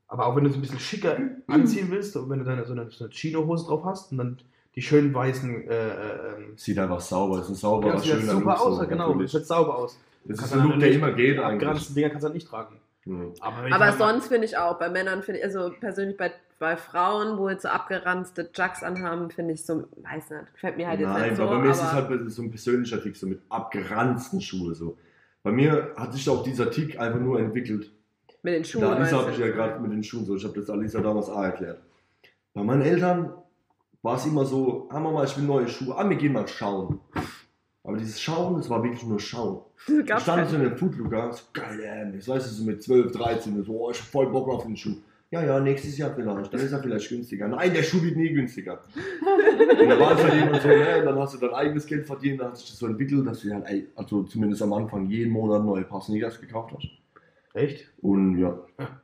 Aber 0.08 0.26
auch 0.26 0.36
wenn 0.36 0.44
du 0.44 0.50
es 0.50 0.56
ein 0.56 0.60
bisschen 0.60 0.78
schicker 0.78 1.16
anziehen 1.46 1.86
willst 1.90 2.14
und 2.16 2.28
wenn 2.28 2.38
du 2.40 2.44
dann 2.44 2.62
so 2.66 2.72
eine, 2.72 2.90
so 2.90 3.04
eine 3.04 3.12
Chino-Hose 3.14 3.66
drauf 3.66 3.82
hast 3.86 4.12
und 4.12 4.18
dann 4.18 4.38
die 4.74 4.82
schönen 4.82 5.12
weißen. 5.14 5.68
Äh, 5.68 5.74
äh, 5.74 5.90
ähm, 6.36 6.52
Sieht 6.56 6.78
einfach 6.78 7.00
sauber, 7.00 7.36
es 7.38 7.44
ist 7.44 7.50
ein 7.50 7.54
sauberer, 7.56 7.94
ja, 7.94 7.98
sieht 7.98 8.12
schöner 8.12 8.32
super 8.32 8.50
Look, 8.52 8.60
aus, 8.60 8.78
so, 8.78 8.86
genau. 8.86 9.08
natürlich. 9.08 9.32
Sieht 9.32 9.46
sauber 9.46 9.78
aus. 9.78 9.98
Das 10.24 10.40
ist 10.40 10.52
ein 10.52 10.62
Look, 10.68 10.78
der 10.78 10.92
immer 10.92 11.12
geht 11.12 11.36
Die 11.36 11.40
eigentlich. 11.42 11.68
ganzen 11.68 11.94
Dinger 11.94 12.10
kannst 12.10 12.22
du 12.22 12.26
halt 12.26 12.34
nicht 12.34 12.48
tragen. 12.48 12.76
Mhm. 13.04 13.32
Aber, 13.40 13.74
Aber 13.74 13.92
sonst 13.92 14.28
finde 14.28 14.46
ich 14.46 14.56
auch, 14.56 14.78
bei 14.78 14.88
Männern 14.88 15.22
finde 15.22 15.40
ich, 15.40 15.44
also 15.44 15.72
persönlich 15.80 16.16
bei, 16.16 16.32
bei 16.58 16.76
Frauen, 16.76 17.38
wo 17.38 17.48
jetzt 17.48 17.62
so 17.62 17.68
abgeranzte 17.68 18.50
Jugs 18.54 18.82
anhaben, 18.84 19.30
finde 19.30 19.54
ich 19.54 19.64
so, 19.64 19.84
weiß 19.96 20.30
nicht, 20.30 20.52
gefällt 20.54 20.76
mir 20.76 20.86
halt 20.86 21.00
jetzt 21.00 21.08
Nein, 21.08 21.22
nicht 21.30 21.36
so. 21.36 21.42
aber 21.42 21.56
bei 21.56 21.62
mir 21.64 21.70
ist 21.72 21.82
es 21.82 21.92
halt 21.92 22.30
so 22.30 22.42
ein 22.42 22.50
persönlicher 22.50 23.02
Tick, 23.02 23.16
so 23.16 23.26
mit 23.26 23.40
abgeranzten 23.48 24.40
Schuhen. 24.40 24.74
So. 24.74 24.96
Bei 25.42 25.50
mir 25.50 25.92
hat 25.96 26.12
sich 26.12 26.28
auch 26.28 26.44
dieser 26.44 26.70
Tick 26.70 26.98
einfach 27.00 27.18
nur 27.18 27.40
entwickelt. 27.40 27.90
mit 28.42 28.54
den 28.54 28.64
Schuhen. 28.64 28.82
Da 28.82 29.10
habe 29.10 29.30
ich 29.32 29.38
ja 29.38 29.48
gerade 29.48 29.80
mit 29.80 29.90
den 29.90 30.04
Schuhen 30.04 30.24
so, 30.24 30.36
ich 30.36 30.44
habe 30.44 30.54
das 30.54 30.70
Alisa 30.70 31.00
damals 31.00 31.28
auch 31.28 31.42
erklärt. 31.42 31.80
Bei 32.54 32.62
meinen 32.62 32.82
Eltern 32.82 33.32
war 34.02 34.16
es 34.16 34.26
immer 34.26 34.44
so, 34.44 34.88
ah 34.90 34.98
Mama, 35.00 35.24
ich 35.24 35.36
will 35.36 35.44
neue 35.44 35.68
Schuhe, 35.68 35.96
ah, 35.96 36.08
wir 36.08 36.16
gehen 36.16 36.32
mal 36.32 36.46
schauen. 36.48 37.00
Aber 37.84 37.96
dieses 37.96 38.20
Schauen, 38.20 38.56
das 38.56 38.70
war 38.70 38.82
wirklich 38.82 39.04
nur 39.04 39.18
Schauen. 39.18 39.60
Ich 39.88 40.04
stand 40.22 40.48
so 40.48 40.54
keine- 40.54 40.64
in 40.64 40.70
der 40.70 40.76
Footlooker, 40.78 41.32
so 41.32 41.42
geil, 41.52 41.80
ähm, 41.84 42.14
ich 42.18 42.26
weiß 42.28 42.44
so 42.56 42.64
mit 42.64 42.82
12, 42.82 43.12
13, 43.12 43.62
so, 43.64 43.72
oh, 43.72 43.90
ich 43.90 43.98
hab 43.98 44.06
voll 44.06 44.30
Bock 44.30 44.48
auf 44.48 44.64
den 44.64 44.76
Schuh. 44.76 44.94
Ja, 45.30 45.42
ja, 45.42 45.58
nächstes 45.60 45.96
Jahr 45.96 46.12
vielleicht, 46.14 46.52
dann 46.52 46.60
ist 46.60 46.72
er 46.72 46.82
vielleicht 46.82 47.08
günstiger. 47.08 47.48
Nein, 47.48 47.72
der 47.72 47.82
Schuh 47.82 48.02
wird 48.02 48.16
nie 48.16 48.32
günstiger. 48.34 48.84
Und 49.80 49.88
da 49.88 49.98
war 49.98 50.12
es 50.12 50.22
halt 50.22 50.34
immer 50.42 50.60
so, 50.60 50.68
ne, 50.68 51.02
dann 51.04 51.18
hast 51.18 51.34
du 51.34 51.38
dein 51.38 51.54
eigenes 51.54 51.86
Geld 51.86 52.06
verdient, 52.06 52.38
dann 52.40 52.48
hat 52.48 52.58
sich 52.58 52.68
das 52.68 52.78
so 52.78 52.86
entwickelt, 52.86 53.26
dass 53.26 53.40
du 53.40 53.50
halt, 53.52 53.64
ey, 53.66 53.88
also 53.96 54.24
zumindest 54.24 54.60
am 54.62 54.72
Anfang 54.74 55.08
jeden 55.08 55.32
Monat 55.32 55.64
neue 55.64 55.84
Paar 55.84 56.02
Sneakers 56.02 56.38
gekauft 56.40 56.74
hast. 56.76 56.86
Echt? 57.54 57.90
Und 58.02 58.36
ja, 58.36 58.52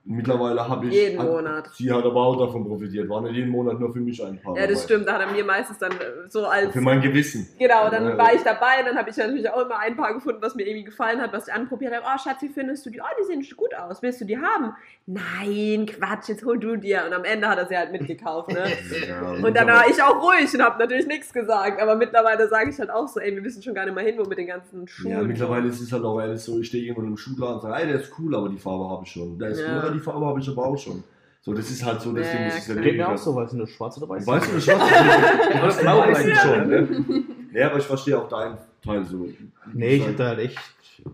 mittlerweile 0.05 0.69
habe 0.69 0.89
ich. 0.89 0.93
Jeden 0.95 1.21
hat, 1.21 1.27
Monat. 1.29 1.71
Sie 1.73 1.93
hat 1.93 2.05
aber 2.05 2.21
auch 2.21 2.37
davon 2.37 2.65
profitiert. 2.67 3.09
War 3.09 3.21
nicht 3.21 3.35
jeden 3.37 3.51
Monat 3.51 3.79
nur 3.79 3.93
für 3.93 4.01
mich 4.01 4.21
ein 4.25 4.41
Paar. 4.41 4.57
Ja, 4.57 4.67
das 4.67 4.83
dabei. 4.83 4.83
stimmt, 4.83 5.09
da 5.09 5.13
hat 5.13 5.21
er 5.21 5.31
mir 5.33 5.45
meistens 5.45 5.79
dann 5.79 5.93
äh, 5.93 6.29
so 6.29 6.47
als. 6.47 6.73
Für 6.73 6.81
mein 6.81 7.01
Gewissen. 7.01 7.47
Genau, 7.61 7.89
dann 7.91 8.05
Ja. 8.05 8.19
war 8.19 8.35
ich 8.35 8.43
dabei, 8.43 8.83
dann 8.85 8.97
habe 8.99 9.09
ich 9.11 9.17
natürlich 9.17 9.49
auch 9.49 9.65
immer 9.65 9.79
ein 9.79 9.97
Paar 9.97 10.15
gefunden, 10.15 10.43
was 10.43 10.57
mir 10.57 10.67
irgendwie 10.67 10.83
gefallen 10.87 11.21
hat, 11.21 11.33
was 11.33 11.47
ich 11.47 11.55
anprobiert 11.55 11.95
habe. 11.95 12.05
Oh, 12.13 12.19
Schatz, 12.19 12.43
wie 12.43 12.49
findest 12.49 12.87
du 12.87 12.91
die? 12.91 13.01
Oh, 13.01 13.05
die 13.21 13.25
sehen 13.25 13.47
gut 13.57 13.73
aus. 13.77 14.03
Willst 14.03 14.21
du 14.21 14.25
die 14.25 14.37
haben? 14.37 14.73
Nein, 15.07 15.87
Quatsch, 15.87 16.29
jetzt 16.29 16.45
hol 16.45 16.59
du 16.59 16.75
dir. 16.77 17.05
Und 17.07 17.13
am 17.15 17.23
Ende 17.25 17.49
hat 17.49 17.59
er 17.59 17.67
sie 17.67 17.77
halt 17.77 17.93
mitgekauft, 17.93 18.51
ne? 18.51 18.65
Ja, 19.09 19.31
Und 19.33 19.57
dann 19.57 19.69
war 19.69 19.89
ich 19.89 20.03
auch 20.03 20.21
ruhig 20.23 20.53
und 20.53 20.63
habe 20.63 20.79
natürlich 20.79 21.07
nichts 21.07 21.33
gesagt. 21.33 21.81
Aber 21.81 21.95
mittlerweile 21.95 22.49
sage 22.49 22.71
ich 22.71 22.79
halt 22.81 22.91
auch 22.91 23.07
so, 23.07 23.21
ey, 23.21 23.35
wir 23.35 23.45
wissen 23.45 23.63
schon 23.63 23.75
gar 23.75 23.85
nicht 23.85 23.95
mehr 23.95 24.05
hin, 24.05 24.17
wo 24.19 24.25
mit 24.25 24.39
den 24.39 24.49
ganzen 24.49 24.89
Schuhen. 24.89 25.13
Ja, 25.13 25.23
mittlerweile 25.23 25.69
ist 25.69 25.81
es 25.81 25.93
halt 25.93 26.03
auch 26.05 26.19
ehrlich 26.21 26.41
so, 26.41 26.59
ich 26.59 26.67
stehe 26.67 26.83
irgendwo 26.83 27.03
in 27.03 27.07
einem 27.07 27.17
Schuhladen 27.17 27.55
und 27.57 27.63
sage, 27.63 27.77
ey, 27.81 27.87
der 27.87 28.01
ist 28.01 28.13
cool, 28.19 28.35
aber 28.35 28.49
die 28.49 28.59
Farbe 28.59 28.88
habe 28.91 29.05
ich 29.05 29.11
schon. 29.12 29.39
Der 29.39 29.51
ist 29.51 29.61
Ja. 29.61 29.91
die 29.91 29.99
Farbe 29.99 30.26
habe 30.26 30.41
ich 30.41 30.49
aber 30.49 30.66
auch 30.66 30.78
schon. 30.78 31.03
So, 31.41 31.55
das 31.55 31.70
ist 31.70 31.84
halt 31.84 32.01
so, 32.01 32.12
deswegen 32.12 32.47
ist 32.47 32.59
es 32.59 32.64
klar. 32.66 32.76
Geht 32.78 32.97
mir 32.97 33.09
auch 33.09 33.16
so, 33.16 33.34
weil 33.34 33.47
es 33.47 33.53
nur 33.53 33.66
schwarz 33.66 33.97
oder 33.99 34.09
weiß 34.09 34.26
Weißt 34.26 34.49
du, 34.49 34.55
das 34.55 34.64
schwarze 34.64 34.95
Ja, 35.55 35.66
das 35.66 35.78
blau 35.78 35.99
Weiß 36.01 36.16
eigentlich 36.18 36.39
schon, 36.39 36.68
ne? 36.68 37.24
Ja, 37.53 37.66
aber 37.70 37.78
ich 37.78 37.84
verstehe 37.84 38.18
auch 38.18 38.28
deinen 38.28 38.59
Teil 38.84 39.05
so. 39.05 39.28
Nee, 39.72 39.95
ich 39.95 40.16
da 40.16 40.28
halt 40.28 40.41
echt. 40.41 40.59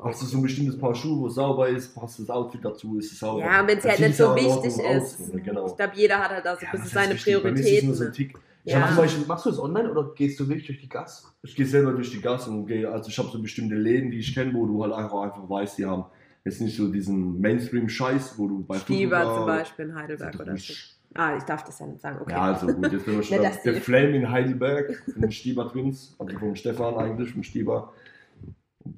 Hast 0.03 0.23
du 0.23 0.27
so 0.27 0.39
ein 0.39 0.43
bestimmtes 0.43 0.79
Paar 0.79 0.95
Schuhe, 0.95 1.21
wo 1.21 1.27
es 1.27 1.35
sauber 1.35 1.69
ist, 1.69 1.95
passt 1.95 2.19
das 2.19 2.31
Outfit 2.31 2.65
dazu, 2.65 2.99
ist 2.99 3.13
es 3.13 3.19
sauber. 3.19 3.41
Ja, 3.41 3.67
wenn 3.67 3.77
es 3.79 3.85
halt 3.85 4.01
nicht 4.01 4.17
so 4.17 4.35
wichtig 4.35 4.79
ist. 4.83 5.33
ne? 5.35 5.41
Genau. 5.43 5.67
Ich 5.67 5.77
glaube, 5.77 5.93
jeder 5.95 6.19
hat 6.19 6.31
halt 6.31 6.45
da 6.45 6.57
so 6.57 6.65
ein 6.65 6.73
bisschen 6.73 6.89
seine 6.89 7.15
wichtig? 7.15 7.43
Bei 7.43 7.53
mir 7.53 7.61
ist 7.61 7.67
es 7.67 7.83
nur 7.83 7.95
Prioritäten. 7.95 8.35
so. 8.35 8.41
Ich 8.65 8.73
Ja. 8.73 8.81
hab 8.89 8.97
Beispiel 8.97 9.27
Machst 9.27 9.45
du 9.45 9.51
das 9.51 9.59
online 9.61 9.91
oder 9.91 10.11
gehst 10.15 10.41
du 10.41 10.49
wirklich 10.49 10.67
durch 10.67 10.81
die 10.81 10.89
Gas? 10.89 11.31
Ich 11.43 11.55
gehe 11.55 11.67
selber 11.67 11.93
durch 11.93 12.11
die 12.11 12.21
Gasse 12.23 12.49
und 12.51 12.67
gehe, 12.67 12.91
also 12.91 13.11
ich 13.11 13.19
habe 13.19 13.29
so 13.29 13.39
bestimmte 13.43 13.75
Läden, 13.75 14.11
die 14.11 14.21
ich 14.21 14.35
kenne, 14.35 14.55
wo 14.55 14.65
du 14.65 14.83
halt 14.83 14.95
einfach, 14.95 15.21
einfach 15.21 15.47
weißt, 15.49 15.77
die 15.77 15.85
haben 15.85 16.07
jetzt 16.45 16.61
nicht 16.61 16.77
so 16.77 16.89
diesen 16.91 17.41
Mainstream-Scheiß, 17.41 18.39
wo 18.39 18.49
du 18.49 18.65
bei 18.65 18.79
Stieber 18.79 19.35
zum 19.35 19.47
Beispiel 19.47 19.87
in 19.87 19.95
Heidelberg 19.95 20.39
oder 20.41 20.57
so. 20.57 20.73
Ah, 21.15 21.37
ich 21.37 21.45
darf 21.45 21.63
das 21.65 21.79
ja 21.79 21.87
nicht 21.87 22.01
sagen, 22.01 22.19
okay. 22.21 22.33
Ja, 22.33 22.41
also 22.43 22.67
gut, 22.67 22.91
jetzt 22.93 23.05
sind 23.05 23.15
wir 23.17 23.23
schon 23.23 23.39
auf 23.39 23.45
dass 23.45 23.63
der 23.63 23.73
die- 23.75 23.81
Flame 23.81 24.17
in 24.17 24.31
Heidelberg, 24.31 24.97
von 25.13 25.23
den 25.23 25.31
Stieber 25.31 25.71
Twins, 25.71 26.17
also 26.19 26.39
vom 26.39 26.55
Stefan 26.57 26.95
eigentlich, 26.97 27.31
vom 27.33 27.43
Stieber. 27.45 27.93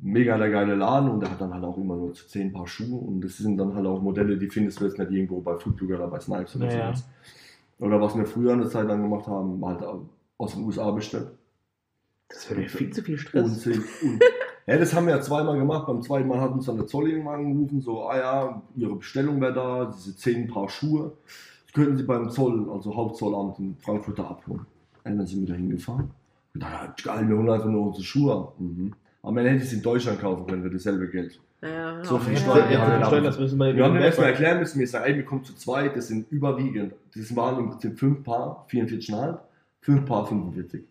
Mega 0.02 0.36
der 0.38 0.50
geile 0.50 0.74
Laden 0.74 1.10
und 1.10 1.20
der 1.20 1.30
hat 1.30 1.40
dann 1.40 1.54
halt 1.54 1.62
auch 1.62 1.76
immer 1.78 1.94
nur 1.94 2.12
zu 2.14 2.26
zehn 2.26 2.52
Paar 2.52 2.66
Schuhe 2.66 2.98
und 2.98 3.20
das 3.20 3.36
sind 3.36 3.56
dann 3.58 3.74
halt 3.74 3.86
auch 3.86 4.00
Modelle, 4.02 4.36
die 4.36 4.48
findest 4.48 4.80
du 4.80 4.84
jetzt 4.86 4.98
nicht 4.98 5.10
irgendwo 5.12 5.40
bei 5.40 5.56
Foodlooker 5.56 5.94
oder 5.96 6.08
bei 6.08 6.18
Snipes 6.18 6.56
oder 6.56 6.66
Ja, 6.66 6.72
ja. 6.78 6.86
sowas. 6.94 7.08
Oder 7.78 8.00
was 8.00 8.16
wir 8.16 8.24
früher 8.26 8.54
eine 8.54 8.68
Zeit 8.68 8.88
lang 8.88 9.02
gemacht 9.02 9.26
haben, 9.28 9.64
halt 9.64 9.84
aus 10.38 10.54
den 10.54 10.64
USA 10.64 10.90
bestellt. 10.90 11.28
Das 12.28 12.50
wäre 12.50 12.60
mir 12.62 12.68
viel 12.68 12.90
zu 12.90 13.02
viel 13.02 13.18
Stress. 13.18 13.66
und, 13.66 13.74
ja, 14.66 14.76
das 14.78 14.94
haben 14.94 15.06
wir 15.06 15.14
ja 15.16 15.20
zweimal 15.20 15.56
gemacht. 15.58 15.86
Beim 15.86 16.02
zweiten 16.02 16.28
Mal 16.28 16.40
hat 16.40 16.52
uns 16.52 16.66
dann 16.66 16.76
der 16.76 16.86
Zoll 16.86 17.08
irgendwann 17.10 17.40
angerufen, 17.46 17.80
so, 17.80 18.02
ah 18.08 18.16
ja, 18.16 18.62
Ihre 18.76 18.96
Bestellung 18.96 19.40
wäre 19.40 19.52
da, 19.54 19.92
diese 19.96 20.16
zehn 20.16 20.48
Paar 20.48 20.68
Schuhe. 20.68 21.12
Das 21.64 21.72
könnten 21.74 21.96
Sie 21.96 22.02
beim 22.04 22.30
Zoll, 22.30 22.68
also 22.70 22.94
Hauptzollamt 22.96 23.58
in 23.58 23.76
Frankfurt 23.80 24.18
da 24.18 24.24
abholen. 24.24 24.66
Und 25.04 25.18
dann 25.18 25.26
sind 25.26 25.40
wir 25.46 25.48
da 25.48 25.54
hingefahren. 25.54 26.10
Und 26.54 26.62
dann, 26.62 26.72
ja, 26.72 26.94
geil, 27.04 27.28
wir 27.28 27.36
holen 27.36 27.50
einfach 27.50 27.68
nur 27.68 27.86
unsere 27.86 28.04
Schuhe 28.04 28.32
ab. 28.34 28.54
Mhm. 28.58 28.92
Aber 29.22 29.32
man 29.32 29.44
hätte 29.46 29.62
es 29.64 29.72
in 29.72 29.82
Deutschland 29.82 30.20
kaufen 30.20 30.46
können 30.46 30.62
für 30.62 30.70
dasselbe 30.70 31.08
Geld. 31.08 31.38
Ja, 31.62 32.04
So 32.04 32.18
viel 32.18 32.34
ja. 32.34 32.38
Steuern, 32.40 32.70
Ja, 32.72 32.78
haben 32.80 32.98
wir 33.00 33.06
Steuern, 33.06 33.24
da- 33.24 33.30
das 33.30 33.38
müssen 33.40 33.58
wir 33.58 33.74
Wir 33.76 33.84
haben 33.84 33.96
erstmal 33.96 34.28
erklären 34.28 34.58
müssen, 34.58 34.78
wir 34.78 34.86
sagen, 34.86 35.04
ey, 35.06 35.16
wir 35.16 35.24
kommen 35.24 35.42
zu 35.44 35.54
zweit, 35.54 35.96
das 35.96 36.08
sind 36.08 36.30
überwiegend, 36.30 36.92
das 37.14 37.34
waren 37.34 37.58
im 37.58 37.70
Prinzip 37.70 37.98
fünf 37.98 38.22
Paar, 38.24 38.66
44,5, 38.70 39.38
fünf 39.80 40.04
Paar, 40.04 40.26
45. 40.26 40.84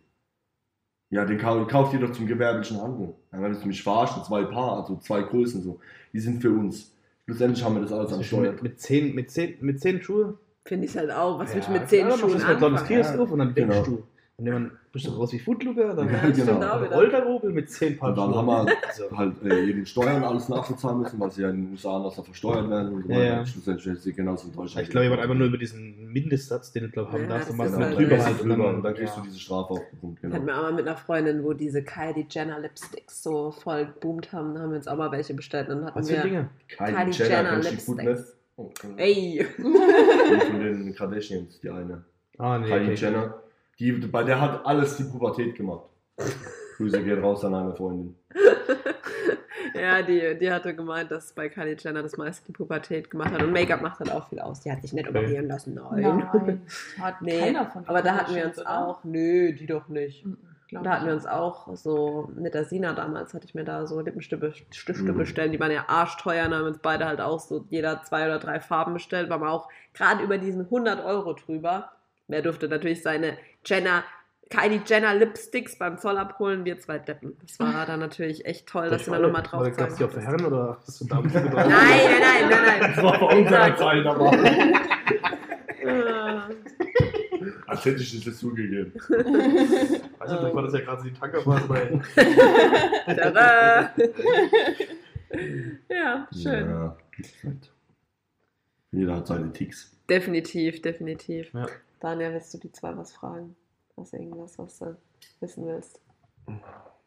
Ja, 1.12 1.24
den 1.26 1.38
kau 1.38 1.66
kauft 1.66 1.93
ihr 1.93 1.99
doch 1.99 2.12
zum 2.12 2.28
gewerblichen 2.28 2.82
Handel. 2.82 3.14
Dann 3.32 3.41
willst 3.43 3.64
du 3.64 3.68
mich 3.68 3.82
verarschen, 3.84 4.24
zwei 4.24 4.43
Paar, 4.43 4.78
also 4.78 4.97
zwei 4.97 5.22
Größen 5.22 5.62
so. 5.62 5.80
Die 6.14 6.20
sind 6.20 6.41
für 6.41 6.49
uns. 6.51 6.93
Schlussendlich 7.26 7.64
haben 7.64 7.76
wir 7.76 7.82
das 7.82 7.91
alles 7.91 8.14
am 8.14 8.24
Steuer. 8.24 8.51
mit, 8.51 8.64
mit, 8.64 8.80
zehn, 8.80 9.16
mit, 9.16 9.32
zehn, 9.32 9.56
mit 9.62 9.80
zehn 9.82 10.01
Schuhe. 10.01 10.38
Finde 10.66 10.86
ich 10.88 10.97
halt 10.97 11.12
auch. 11.12 11.39
Was 11.39 11.53
willst 11.53 11.70
du 11.70 11.74
Ja, 11.74 11.80
mit 11.80 11.89
zehn 11.89 12.06
klar, 12.08 12.18
Schuhen 12.18 12.32
machst 12.34 12.47
du 12.47 12.49
erstmal 12.51 12.72
ein 12.72 12.76
kleines 12.86 13.08
anfangen? 13.08 13.18
Kiosk 13.18 13.20
auf 13.20 13.32
und 13.32 13.39
dann 13.39 13.53
Genau. 13.56 13.74
denkst 13.74 13.89
du. 13.89 14.03
Und 14.38 14.47
dann 14.47 14.71
bist 14.91 15.07
du 15.07 15.11
raus 15.11 15.31
wie 15.31 15.39
Footlooker, 15.39 15.93
dann 15.95 16.09
Ja, 16.11 16.29
genau. 16.29 16.57
auch 16.67 16.73
ein 16.81 16.83
wieder. 16.86 16.95
Rollerrobel 16.97 17.53
mit 17.53 17.69
zehn 17.71 17.97
Paar 17.97 18.09
Und 18.09 18.17
dann 18.17 18.36
haben 18.36 18.47
wir 18.67 18.75
Also, 18.88 19.17
halt 19.17 19.41
äh, 19.45 19.69
eben 19.69 19.86
Steuern 19.86 20.21
alles 20.25 20.49
nachbezahlen 20.49 20.99
müssen, 20.99 21.17
weil 21.21 21.31
sie 21.31 21.43
ja 21.43 21.49
in 21.51 21.63
den 21.63 21.71
USA 21.71 21.95
anders 21.95 22.15
versteuert 22.15 22.69
werden 22.69 22.93
und 22.95 23.03
so 23.03 23.09
Ja, 23.09 23.15
weiter. 23.15 23.25
ja. 23.27 23.45
Schlussendlich 23.45 23.93
ist 23.93 24.03
sie 24.03 24.11
genauso 24.11 24.49
in 24.49 24.53
Deutschland. 24.55 24.83
ich 24.88 24.89
glaube, 24.91 25.05
ich 25.05 25.11
war 25.13 25.19
einfach 25.19 25.36
nur 25.36 25.47
über 25.47 25.57
diesen 25.57 26.11
Mindestsatz, 26.11 26.73
den 26.73 26.83
du 26.83 26.89
glaub, 26.89 27.13
haben 27.13 27.21
Ja, 27.21 27.27
darfst. 27.29 27.47
das 27.47 27.55
Du 27.55 27.57
machst 27.63 27.73
Genau, 27.75 27.86
halt- 27.86 27.97
drüber 27.97 28.25
halt 28.25 28.41
drüber 28.41 28.57
dann- 28.57 28.75
und 28.75 28.83
dann 28.83 28.93
kriegst 28.93 29.15
ja. 29.15 29.21
du 29.21 29.27
diese 29.29 29.39
Strafe 29.39 29.69
aufgebrummt. 29.73 30.15
Ich 30.17 30.21
Genau. 30.23 30.36
hatte 30.36 30.45
mir 30.45 30.57
auch 30.57 30.61
mal 30.63 30.73
mit 30.73 30.86
einer 30.88 30.97
Freundin, 30.97 31.43
wo 31.45 31.53
diese 31.53 31.81
Kylie 31.83 32.25
Jenner 32.29 32.59
Lipsticks 32.59 33.23
so 33.23 33.51
voll 33.51 33.88
boomt 34.01 34.33
haben, 34.33 34.59
haben 34.59 34.71
wir 34.71 34.77
uns 34.77 34.88
auch 34.89 34.97
mal 34.97 35.13
welche 35.13 35.33
bestellt. 35.33 35.69
Dann 35.69 35.86
hatten 35.86 35.97
Was 35.97 36.09
für 36.09 36.15
wir 36.17 36.23
Dinge? 36.23 36.49
Kylie 36.67 37.11
Jenner 37.11 37.61
die 37.61 37.77
gut, 37.86 37.95
ne? 37.97 38.03
Lipsticks. 38.03 38.36
Oh, 38.57 38.63
okay. 38.65 38.93
Ey! 38.97 39.45
Die 39.57 40.45
von 40.45 40.59
den 40.59 40.93
Kardashians, 40.93 41.57
die 41.61 41.69
eine. 41.69 42.03
Ah, 42.38 42.57
nee. 42.57 42.67
Kylie 42.67 42.83
okay. 42.91 42.95
Jenner. 42.95 43.41
Die, 43.80 43.91
bei 43.91 44.23
der 44.23 44.39
hat 44.39 44.65
alles 44.65 44.97
die 44.97 45.03
Pubertät 45.03 45.55
gemacht. 45.55 45.86
Grüße 46.78 47.03
geht 47.03 47.21
raus 47.21 47.43
an 47.45 47.55
eine 47.55 47.73
Freundin. 47.76 48.15
Ja, 49.73 50.01
die, 50.01 50.38
die 50.39 50.51
hatte 50.51 50.73
gemeint, 50.73 51.11
dass 51.11 51.34
bei 51.34 51.49
Kylie 51.49 51.76
Jenner 51.78 52.01
das 52.01 52.15
meiste 52.15 52.45
die 52.45 52.53
Pubertät 52.53 53.09
gemacht 53.11 53.32
hat. 53.34 53.43
Und 53.43 53.51
Make-up 53.51 53.82
macht 53.82 53.99
halt 53.99 54.09
auch 54.11 54.30
viel 54.30 54.39
aus. 54.39 54.61
Die 54.61 54.71
hat 54.71 54.82
sich 54.82 54.93
nicht 54.93 55.09
operieren 55.09 55.47
lassen. 55.47 55.73
Nein. 55.73 56.01
Nein, 56.01 56.61
hat 57.01 57.21
Nee, 57.21 57.39
keiner 57.39 57.65
von 57.69 57.86
Aber 57.88 58.01
da 58.01 58.15
hatten 58.15 58.36
wir 58.36 58.45
uns 58.45 58.59
oder? 58.59 58.69
auch, 58.88 59.03
nö, 59.03 59.51
die 59.53 59.65
doch 59.65 59.89
nicht. 59.89 60.26
Mhm, 60.26 60.38
glaub 60.69 60.84
Da 60.86 60.91
hatten 60.91 61.07
wir 61.07 61.13
uns 61.13 61.26
auch 61.26 61.76
so, 61.76 62.30
mit 62.36 62.53
der 62.53 62.63
Sina 62.63 62.93
damals 62.93 63.34
hatte 63.34 63.45
ich 63.45 63.53
mir 63.55 63.65
da 63.65 63.86
so 63.86 63.99
Lippenstifte 63.99 64.53
Stifte 64.71 65.11
Mhm. 65.11 65.17
bestellt, 65.17 65.53
die 65.53 65.59
waren 65.59 65.71
ja 65.71 65.86
arschteuer, 65.89 66.43
dann 66.43 66.53
haben 66.53 66.61
wir 66.63 66.67
uns 66.69 66.80
beide 66.80 67.05
halt 67.05 67.19
auch 67.19 67.39
so 67.39 67.65
jeder 67.69 68.01
zwei 68.03 68.26
oder 68.28 68.39
drei 68.39 68.61
Farben 68.61 68.93
bestellt, 68.93 69.30
waren 69.30 69.41
wir 69.41 69.51
auch 69.51 69.67
gerade 69.93 70.23
über 70.23 70.38
diesen 70.38 70.61
100 70.65 71.03
Euro 71.03 71.34
drüber. 71.34 71.91
Wer 72.28 72.41
durfte 72.41 72.67
natürlich 72.67 73.01
seine 73.03 73.38
Jenner, 73.65 74.03
Kylie 74.49 74.82
Jenner 74.86 75.13
Lipsticks 75.15 75.78
beim 75.78 75.97
Zoll 75.97 76.17
abholen, 76.17 76.65
wir 76.65 76.80
zwei 76.80 76.99
Deppen. 76.99 77.38
Das 77.41 77.59
war 77.59 77.86
dann 77.86 77.99
natürlich 77.99 78.45
echt 78.45 78.67
toll, 78.67 78.89
dass 78.89 79.05
du 79.05 79.11
da 79.11 79.19
nochmal 79.19 79.43
drauf 79.43 79.63
Gab 79.76 79.89
es 79.89 79.95
die 79.95 80.03
für 80.03 80.09
zeigen 80.09 80.26
Herren 80.26 80.45
oder 80.45 80.78
hast 80.86 81.01
du 81.01 81.05
Damen 81.05 81.32
Nein, 81.34 81.43
nein, 81.53 82.49
nein, 82.49 82.49
nein, 82.49 82.93
Das 82.95 83.03
war 83.03 83.19
vor 83.19 83.34
unserer 83.34 83.76
Zeit, 83.76 84.05
aber. 84.05 84.32
nein. 85.84 86.55
Als 87.67 87.86
hätte 87.86 88.01
ich 88.01 88.15
das 88.15 88.26
jetzt 88.26 88.39
zugegeben. 88.39 88.93
Weißt 88.95 89.09
du, 90.32 90.38
vielleicht 90.38 90.55
war 90.55 90.63
das 90.63 90.73
ja 90.73 90.80
gerade 90.80 91.01
so 91.01 91.07
die 91.07 91.13
Tankerphase 91.13 91.67
bei. 91.67 92.01
Tada! 93.15 93.93
ja, 95.89 96.28
schön. 96.32 96.69
Ja. 96.69 96.97
Jeder 98.91 99.15
hat 99.15 99.28
seine 99.28 99.51
Ticks. 99.51 99.95
Definitiv, 100.09 100.82
definitiv. 100.82 101.51
Ja. 101.53 101.65
Daniel, 102.00 102.34
willst 102.34 102.54
du 102.54 102.58
die 102.58 102.72
zwei 102.72 102.96
was 102.98 103.14
fragen? 103.14 103.56
Was 103.96 104.14
irgendwas, 104.14 104.58
was 104.60 104.78
du 104.80 104.98
wissen 105.39 105.66
willst? 105.66 106.00
Nee. 106.48 106.60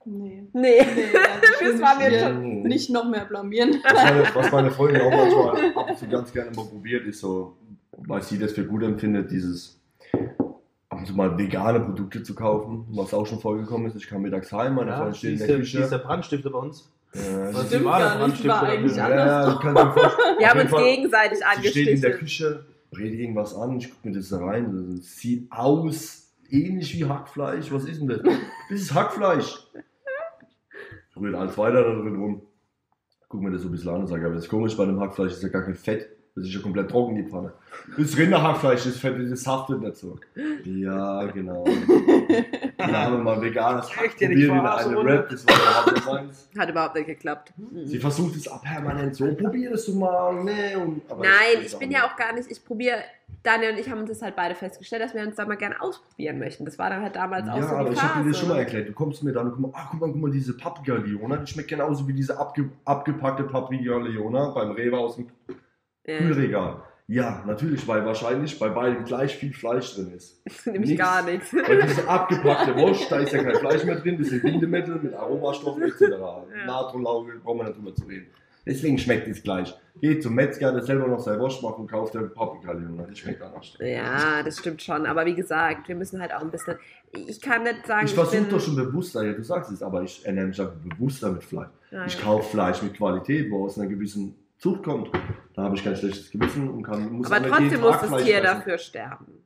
Nee. 0.04 0.48
Nee, 0.54 0.78
also 0.80 1.72
Das 1.72 1.80
war 1.82 1.96
mir 1.98 2.18
schon- 2.18 2.62
nicht 2.62 2.88
noch 2.90 3.04
mehr 3.08 3.24
blamieren. 3.26 3.76
Was 3.84 3.92
meine, 4.04 4.24
was 4.34 4.52
meine 4.52 4.70
Freundin 4.70 5.02
auch 5.02 5.10
manchmal 5.10 5.74
ab 5.76 5.90
und 5.90 5.98
zu 5.98 6.08
ganz 6.08 6.32
gerne 6.32 6.50
mal 6.56 6.64
probiert, 6.64 7.06
ist 7.06 7.20
so, 7.20 7.56
weil 7.92 8.22
sie 8.22 8.38
das 8.38 8.52
für 8.52 8.64
gut 8.64 8.82
empfindet, 8.82 9.30
dieses 9.30 9.78
ab 10.88 10.98
und 10.98 11.06
zu 11.06 11.12
mal 11.14 11.36
vegane 11.36 11.80
Produkte 11.80 12.22
zu 12.22 12.34
kaufen, 12.34 12.86
was 12.90 13.12
auch 13.12 13.26
schon 13.26 13.38
vorgekommen 13.40 13.86
ist. 13.88 13.96
Ich 13.96 14.08
kam 14.08 14.22
mittags 14.22 14.50
heim, 14.52 14.74
meine 14.76 14.92
Ja, 14.92 14.96
Freundin 14.96 15.12
die 15.12 15.18
steht 15.18 15.30
in 15.30 15.34
ist 15.40 15.46
der 15.48 15.56
die 15.56 15.62
ist 15.62 15.72
der 15.74 15.82
Küche. 15.98 15.98
Brandstifter 16.06 16.50
bei 16.50 16.58
uns. 16.58 16.90
Was 17.12 17.66
Stimmt 17.66 17.72
der 17.72 17.80
gar 17.80 17.98
nicht, 17.98 18.08
war 18.08 18.18
Brandstifter 18.18 18.62
eigentlich 18.62 19.02
anders. 19.02 19.26
ja, 19.26 19.44
du 19.44 19.56
Auf 19.56 19.64
haben 19.64 20.58
jeden 20.58 20.72
uns 20.74 20.82
gegenseitig 20.84 21.38
Sie 21.62 21.68
steht 21.68 21.88
in 21.88 22.00
der. 22.00 22.12
Küche, 22.12 22.64
redet 22.96 23.20
irgendwas 23.20 23.54
an, 23.54 23.76
ich 23.78 23.90
gucke 23.90 24.08
mir 24.08 24.14
das 24.14 24.28
da 24.28 24.38
rein. 24.38 24.72
Das 24.72 25.16
sieht 25.16 25.50
aus 25.50 26.34
ähnlich 26.50 26.94
wie 26.94 27.04
Hackfleisch. 27.04 27.70
Was 27.72 27.84
ist 27.84 28.00
denn 28.00 28.08
das? 28.08 28.20
Das 28.22 28.80
ist 28.80 28.94
Hackfleisch. 28.94 29.58
Ich 31.10 31.16
rühre 31.16 31.38
alles 31.38 31.58
weiter 31.58 31.82
da 31.82 31.94
drin 31.94 32.16
rum. 32.16 32.42
Guck 33.28 33.42
mir 33.42 33.50
das 33.50 33.62
so 33.62 33.68
ein 33.68 33.72
bisschen 33.72 33.90
an 33.90 34.00
und 34.00 34.06
sage, 34.06 34.24
aber 34.24 34.34
das 34.34 34.44
ist 34.44 34.50
komisch, 34.50 34.76
bei 34.76 34.86
dem 34.86 35.00
Hackfleisch 35.00 35.32
ist 35.32 35.42
ja 35.42 35.48
gar 35.48 35.62
kein 35.62 35.74
Fett. 35.74 36.17
Das 36.38 36.48
ist 36.48 36.54
ja 36.54 36.60
komplett 36.60 36.88
trocken, 36.88 37.16
die 37.16 37.24
Pfanne. 37.24 37.52
Das 37.96 38.16
Rinderhackfleisch, 38.16 38.84
das 38.84 38.96
Fett, 38.96 39.16
das 39.30 39.46
haftet 39.46 39.80
nicht 39.80 39.96
so. 39.96 40.16
Ja, 40.64 41.24
genau. 41.26 41.64
Dann 42.76 42.96
haben 42.96 43.16
wir 43.16 43.24
mal 43.24 43.40
veganes 43.40 43.90
Hack 43.96 44.20
ja, 44.20 44.28
probiert 44.28 44.50
in 44.50 44.58
eine? 44.60 45.04
Rap, 45.04 45.28
das 45.28 45.46
war 45.46 45.54
überhaupt 45.56 45.92
nicht 45.92 46.06
meins. 46.06 46.48
Hat 46.56 46.70
überhaupt 46.70 46.94
nicht 46.94 47.06
geklappt. 47.06 47.52
Mhm. 47.56 47.86
Sie 47.86 47.98
versucht 47.98 48.36
es 48.36 48.46
ab 48.46 48.62
permanent 48.62 49.16
so, 49.16 49.34
probier 49.34 49.70
das 49.70 49.86
du 49.86 49.94
mal, 49.94 50.44
nee. 50.44 50.76
Und, 50.76 51.02
aber 51.08 51.24
Nein, 51.24 51.64
ich 51.64 51.76
bin 51.76 51.90
ja 51.90 52.06
auch 52.06 52.16
gar 52.16 52.32
nicht, 52.32 52.50
ich 52.50 52.64
probiere, 52.64 52.98
Daniel 53.42 53.72
und 53.72 53.78
ich 53.78 53.90
haben 53.90 54.00
uns 54.00 54.10
das 54.10 54.22
halt 54.22 54.36
beide 54.36 54.54
festgestellt, 54.54 55.02
dass 55.02 55.14
wir 55.14 55.22
uns 55.22 55.36
da 55.36 55.46
mal 55.46 55.56
gerne 55.56 55.80
ausprobieren 55.80 56.38
möchten. 56.38 56.64
Das 56.64 56.78
war 56.78 56.90
dann 56.90 57.02
halt 57.02 57.16
damals 57.16 57.48
auch 57.48 57.56
Ja, 57.56 57.68
so 57.68 57.74
aber 57.74 57.88
die 57.88 57.94
ich 57.94 58.02
habe 58.02 58.22
dir 58.22 58.30
das 58.30 58.38
schon 58.38 58.48
mal 58.48 58.58
erklärt. 58.58 58.88
Du 58.88 58.92
kommst 58.92 59.22
mir 59.22 59.32
dann 59.32 59.46
und 59.46 59.52
guck 59.52 59.60
mal, 59.60 59.72
ach 59.74 59.88
guck 59.90 60.00
mal, 60.00 60.06
guck 60.12 60.20
mal, 60.20 60.30
diese 60.30 60.56
Paprika 60.56 60.94
Leona, 60.94 61.36
die 61.36 61.46
schmeckt 61.46 61.68
genauso 61.68 62.06
wie 62.06 62.12
diese 62.12 62.38
abge, 62.38 62.68
abgepackte 62.84 63.44
Paprika 63.44 63.96
Leona 63.96 64.50
beim 64.50 64.72
Rewe 64.72 64.98
aus 64.98 65.16
dem 65.16 65.26
Ja, 66.08 66.18
Kühlregal. 66.18 66.82
Ja, 67.10 67.42
natürlich, 67.46 67.86
weil 67.88 68.04
wahrscheinlich 68.04 68.58
bei 68.58 68.68
beiden 68.68 69.04
gleich 69.04 69.34
viel 69.36 69.52
Fleisch 69.54 69.94
drin 69.94 70.12
ist. 70.14 70.42
nämlich 70.66 70.90
nix. 70.90 70.98
gar 71.00 71.22
nichts. 71.22 71.54
Weil 71.54 71.82
diese 71.82 72.06
abgepackte 72.06 72.74
Wurst, 72.76 73.10
da 73.10 73.16
ist 73.20 73.32
ja 73.32 73.42
kein 73.42 73.54
Fleisch 73.56 73.84
mehr 73.84 73.96
drin, 73.96 74.18
das 74.18 74.28
sind 74.28 74.42
Bindemittel 74.42 74.96
mit 74.96 75.14
Aromastoffen 75.14 75.82
etc. 75.84 76.00
Natronlauge, 76.66 77.32
brauchen 77.42 77.58
wir 77.60 77.64
nicht 77.64 77.78
drüber 77.78 77.94
zu 77.94 78.04
reden. 78.04 78.26
Deswegen 78.66 78.98
schmeckt 78.98 79.26
es 79.28 79.42
gleich. 79.42 79.74
Geht 80.02 80.22
zum 80.22 80.34
Metzger, 80.34 80.70
der 80.72 80.82
selber 80.82 81.08
noch 81.08 81.20
seine 81.20 81.40
Wurst 81.40 81.62
macht 81.62 81.78
und 81.78 81.90
kauft 81.90 82.12
der 82.14 82.20
Paprika 82.20 82.72
Leona. 82.72 83.04
Die 83.04 83.16
schmeckt 83.16 83.40
anders. 83.40 83.72
Ja, 83.80 84.42
das 84.42 84.58
stimmt 84.58 84.82
schon. 84.82 85.06
Aber 85.06 85.24
wie 85.24 85.34
gesagt, 85.34 85.88
wir 85.88 85.94
müssen 85.96 86.20
halt 86.20 86.34
auch 86.34 86.42
ein 86.42 86.50
bisschen. 86.50 86.76
Ich 87.12 87.40
kann 87.40 87.62
nicht 87.62 87.86
sagen, 87.86 88.04
Ich 88.06 88.12
versuche 88.14 88.42
bin- 88.42 88.50
doch 88.50 88.60
schon 88.60 88.76
bewusster, 88.76 89.24
ja, 89.24 89.32
du 89.32 89.42
sagst 89.42 89.72
es, 89.72 89.82
aber 89.82 90.02
ich 90.02 90.24
ernähre 90.26 90.48
mich 90.48 90.60
einfach 90.60 90.74
bewusster 90.74 91.32
mit 91.32 91.42
Fleisch. 91.44 91.68
Ja, 91.90 92.04
Ich 92.04 92.14
ja. 92.18 92.20
kaufe 92.20 92.50
Fleisch 92.50 92.82
mit 92.82 92.94
Qualität, 92.94 93.50
wo 93.50 93.64
aus 93.64 93.78
einer 93.78 93.88
gewissen 93.88 94.34
Zucht 94.58 94.82
kommt. 94.82 95.10
Da 95.54 95.62
habe 95.64 95.76
ich 95.76 95.84
kein 95.84 95.96
schlechtes 95.96 96.30
Gewissen 96.30 96.68
und 96.68 96.82
kann. 96.82 97.12
Muss 97.12 97.30
Aber 97.30 97.46
trotzdem 97.48 97.80
muss 97.80 98.00
das 98.00 98.22
Tier 98.24 98.40
dafür 98.42 98.78
sterben. 98.78 99.44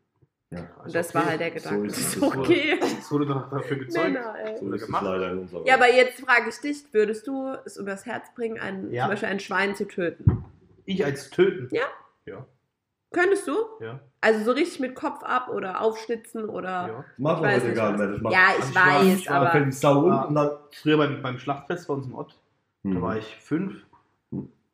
Ja, 0.51 0.69
Und 0.85 0.95
das 0.95 1.15
war 1.15 1.25
halt 1.25 1.41
der 1.41 1.49
So 1.49 1.55
Gedanke. 1.71 1.87
ist 1.89 1.97
es. 1.99 2.05
Das 2.05 2.17
ist 2.17 2.37
okay. 2.37 2.79
Das 2.81 3.11
wurde 3.11 3.27
doch 3.27 3.49
dafür 3.51 3.77
gezeugt. 3.79 4.05
Männer, 4.13 4.35
so 4.61 4.71
ist 4.73 4.81
es 4.83 4.87
gemacht. 4.87 5.05
leider 5.05 5.33
in 5.33 5.39
unserer 5.39 5.67
Ja, 5.67 5.75
aber 5.77 5.91
jetzt 5.91 6.21
frage 6.21 6.51
ich 6.51 6.57
dich, 6.61 6.85
würdest 6.93 7.27
du 7.27 7.55
es 7.65 7.79
übers 7.79 8.05
Herz 8.05 8.35
bringen, 8.35 8.59
ein, 8.61 8.91
Ja. 8.91 9.05
zum 9.05 9.13
Beispiel 9.13 9.29
ein 9.31 9.41
Schwein 9.41 9.75
zu 9.75 9.87
töten? 9.87 10.45
Ich 10.85 11.03
als 11.05 11.31
Töten. 11.31 11.69
Ja. 11.75 11.85
Ja. 12.27 12.45
Könntest 13.13 13.47
du? 13.49 13.55
Ja. 13.81 14.01
Also 14.21 14.45
so 14.45 14.53
richtig 14.53 14.81
mit 14.81 14.95
Kopf 14.95 15.23
ab 15.23 15.49
oder 15.49 15.81
aufschlitzen 15.81 16.45
oder. 16.49 16.69
ja. 16.71 16.87
Das 16.89 17.19
machen 17.19 17.37
Ich 17.37 17.43
wir 17.43 17.49
weiß 17.49 17.55
heute 17.57 17.67
nicht, 17.69 17.77
gar 17.77 17.91
nicht 17.91 17.99
mehr. 17.99 18.09
Das 18.09 18.21
macht- 18.21 18.33
Ja, 18.35 18.41
ich 18.51 18.57
Also 18.57 18.69
ich 18.69 18.75
war- 18.75 18.87
weiß, 18.87 19.15
ich 19.19 19.25
Da 19.25 19.35
aber. 19.43 19.73
Sau 19.73 19.99
und 20.27 20.35
dann. 20.35 20.51
Früher 20.83 20.97
beim, 20.99 21.23
beim 21.23 21.39
Schlachtfest 21.39 21.89
bei 21.89 21.95
uns 21.95 22.07
im 22.07 22.15
Ort, 22.15 22.39
da 22.83 22.91
Mhm. 22.91 23.01
war 23.03 23.17
ich 23.17 23.37
fünf. 23.41 23.75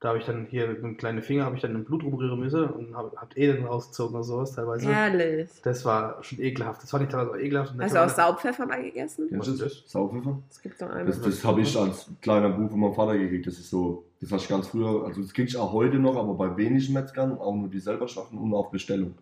Da 0.01 0.11
habe 0.11 0.19
ich 0.19 0.27
dann 0.27 0.47
hier 0.49 0.69
mit 0.69 0.79
einem 0.79 0.97
kleinen 0.97 1.23
Finger 1.23 1.45
habe 1.45 1.57
ich 1.57 1.63
dann 1.63 1.75
im 1.75 1.85
Blut 1.85 2.05
rumrühren 2.05 2.39
müssen 2.39 2.65
und 2.67 2.95
habe 2.95 3.17
hab 3.17 3.37
Elend 3.37 3.67
rausgezogen 3.69 4.15
oder 4.15 4.23
sowas 4.23 4.53
teilweise. 4.55 4.87
Herrlich. 4.93 5.51
Das 5.65 5.85
war 5.85 6.23
schon 6.23 6.39
ekelhaft. 6.39 6.85
Das 6.85 6.91
fand 6.91 7.03
ich 7.05 7.09
teilweise 7.11 7.33
auch 7.33 7.37
ekelhaft. 7.37 7.75
Hast 7.81 7.95
du 7.97 8.05
auch 8.05 8.09
Saubpfeffer 8.09 8.67
mal 8.67 8.81
gegessen? 8.81 9.27
Was 9.33 9.47
das? 9.47 9.55
ist 9.57 9.63
das? 9.63 9.91
Saupfeffer? 9.91 10.39
Das 10.49 10.63
gibt's 10.63 10.79
doch 10.79 10.89
einmal. 10.89 11.07
Das, 11.07 11.21
das 11.21 11.45
habe 11.45 11.63
ich 11.63 11.77
als 11.77 12.09
kleiner 12.23 12.51
Bub 12.51 12.71
von 12.71 12.79
meinem 12.79 12.95
Vater 12.95 13.19
gekriegt. 13.19 13.49
Das 13.49 13.55
ist 13.59 13.71
so, 13.71 14.05
das 14.21 14.31
hast 14.31 14.49
du 14.49 14.55
ganz 14.55 14.69
früher, 14.69 15.05
also 15.05 15.21
das 15.21 15.35
krieg 15.35 15.49
ich 15.49 15.57
auch 15.57 15.73
heute 15.73 15.99
noch, 15.99 16.15
aber 16.17 16.35
bei 16.35 16.57
wenigen 16.57 16.93
Metzgern, 16.93 17.37
auch 17.37 17.55
nur 17.57 17.69
die 17.69 17.81
selber 17.81 18.07
schlachten 18.07 18.39
und 18.39 18.55
auf 18.55 18.71
Bestellung. 18.71 19.15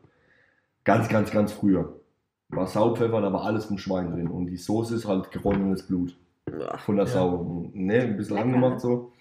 Ganz, 0.85 1.09
ganz, 1.09 1.31
ganz 1.31 1.53
früher. 1.53 1.95
War 2.51 2.67
Saupfeffer, 2.67 3.23
da 3.23 3.33
war 3.33 3.45
alles 3.45 3.65
vom 3.65 3.79
Schwein 3.79 4.13
drin. 4.13 4.29
Und 4.29 4.47
die 4.49 4.59
Soße 4.59 4.95
ist 4.95 5.07
halt 5.09 5.31
geräuchertes 5.33 5.85
Blut 5.87 6.15
von 6.85 6.97
der 6.97 7.07
Ja. 7.07 7.11
Sau. 7.11 7.71
Ne, 7.73 8.03
ein 8.03 8.17
bisschen 8.19 8.37
Lecker. 8.37 8.47
angemacht 8.47 8.81
so. 8.81 9.13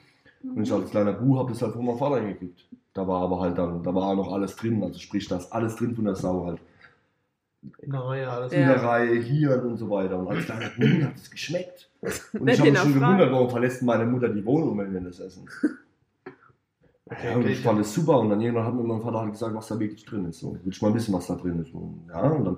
Und 0.53 0.63
ich 0.63 0.71
als 0.71 0.89
kleiner 0.91 1.13
Bub 1.13 1.37
habe 1.39 1.51
das 1.51 1.61
halt 1.61 1.73
von 1.73 1.85
meinem 1.85 1.97
Vater 1.97 2.21
gekriegt. 2.21 2.65
Da 2.93 3.07
war 3.07 3.21
aber 3.23 3.39
halt 3.39 3.57
dann, 3.57 3.83
da 3.83 3.93
war 3.93 4.03
auch 4.03 4.15
noch 4.15 4.31
alles 4.31 4.55
drin, 4.55 4.81
also 4.83 4.99
sprich, 4.99 5.27
da 5.27 5.37
ist 5.37 5.51
alles 5.51 5.75
drin 5.75 5.95
von 5.95 6.05
der 6.05 6.15
Sau 6.15 6.45
halt. 6.45 6.59
In 7.79 7.91
der 7.91 7.99
Reihe 8.01 8.29
alles. 8.29 8.53
Ja. 8.53 8.59
Innerei, 8.59 9.21
Hirn 9.21 9.61
und 9.65 9.77
so 9.77 9.89
weiter. 9.89 10.19
Und 10.19 10.27
als 10.27 10.45
kleiner 10.45 10.69
Bub 10.77 11.03
hat 11.07 11.15
es 11.15 11.31
geschmeckt. 11.31 11.89
Und 12.39 12.47
ich 12.47 12.59
habe 12.59 12.69
mich 12.69 12.79
schon 12.79 12.93
gewundert, 12.93 13.31
warum 13.31 13.49
verlässt 13.49 13.81
meine 13.81 14.05
Mutter 14.05 14.29
die 14.29 14.45
Wohnung, 14.45 14.77
wenn 14.77 14.93
wir 14.93 15.01
das 15.01 15.19
essen. 15.19 15.49
Okay, 17.07 17.27
Ja, 17.29 17.35
und 17.35 17.47
ich 17.47 17.59
fand 17.61 17.79
es 17.79 17.93
super. 17.93 18.19
Und 18.19 18.29
dann 18.29 18.41
irgendwann 18.41 18.65
hat 18.65 18.75
mir 18.75 18.83
mein 18.83 19.01
Vater 19.01 19.21
halt 19.21 19.31
gesagt, 19.31 19.55
was 19.55 19.67
da 19.67 19.79
wirklich 19.79 20.05
drin 20.05 20.25
ist. 20.25 20.39
So, 20.39 20.53
will 20.53 20.71
ich 20.71 20.81
mal 20.83 20.93
wissen, 20.93 21.13
was 21.13 21.25
da 21.27 21.35
drin 21.35 21.61
ist. 21.63 21.73
Und, 21.73 22.05
ja, 22.07 22.21
und 22.21 22.45
dann, 22.45 22.57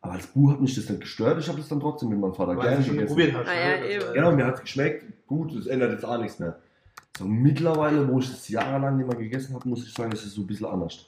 aber 0.00 0.14
als 0.14 0.26
Bub 0.28 0.50
hat 0.52 0.60
mich 0.62 0.74
das 0.74 0.88
nicht 0.88 1.00
gestört. 1.02 1.38
Ich 1.38 1.48
habe 1.48 1.58
das 1.58 1.68
dann 1.68 1.80
trotzdem 1.80 2.08
mit 2.08 2.18
meinem 2.18 2.32
Vater 2.34 2.56
Weil 2.56 2.62
gerne 2.62 2.76
du 2.78 2.82
schon 2.84 2.94
gegessen. 2.94 3.14
probiert 3.14 3.34
hast. 3.34 3.48
Ah, 3.48 3.54
ja, 3.54 3.74
äh, 3.84 4.14
Genau, 4.14 4.32
mir 4.32 4.46
hat 4.46 4.54
es 4.54 4.60
geschmeckt. 4.62 5.04
Gut, 5.26 5.54
es 5.54 5.66
ändert 5.66 5.92
jetzt 5.92 6.04
auch 6.04 6.18
nichts 6.18 6.38
mehr. 6.38 6.58
So 7.18 7.24
mittlerweile, 7.24 8.06
wo 8.08 8.18
ich 8.18 8.28
es 8.30 8.48
jahrelang 8.48 8.96
nicht 8.98 9.06
mehr 9.08 9.16
gegessen 9.16 9.54
habe, 9.54 9.68
muss 9.68 9.86
ich 9.86 9.92
sagen, 9.94 10.12
ist 10.12 10.24
es 10.24 10.34
so 10.34 10.42
ein 10.42 10.46
bisschen 10.46 10.66
anders. 10.66 11.06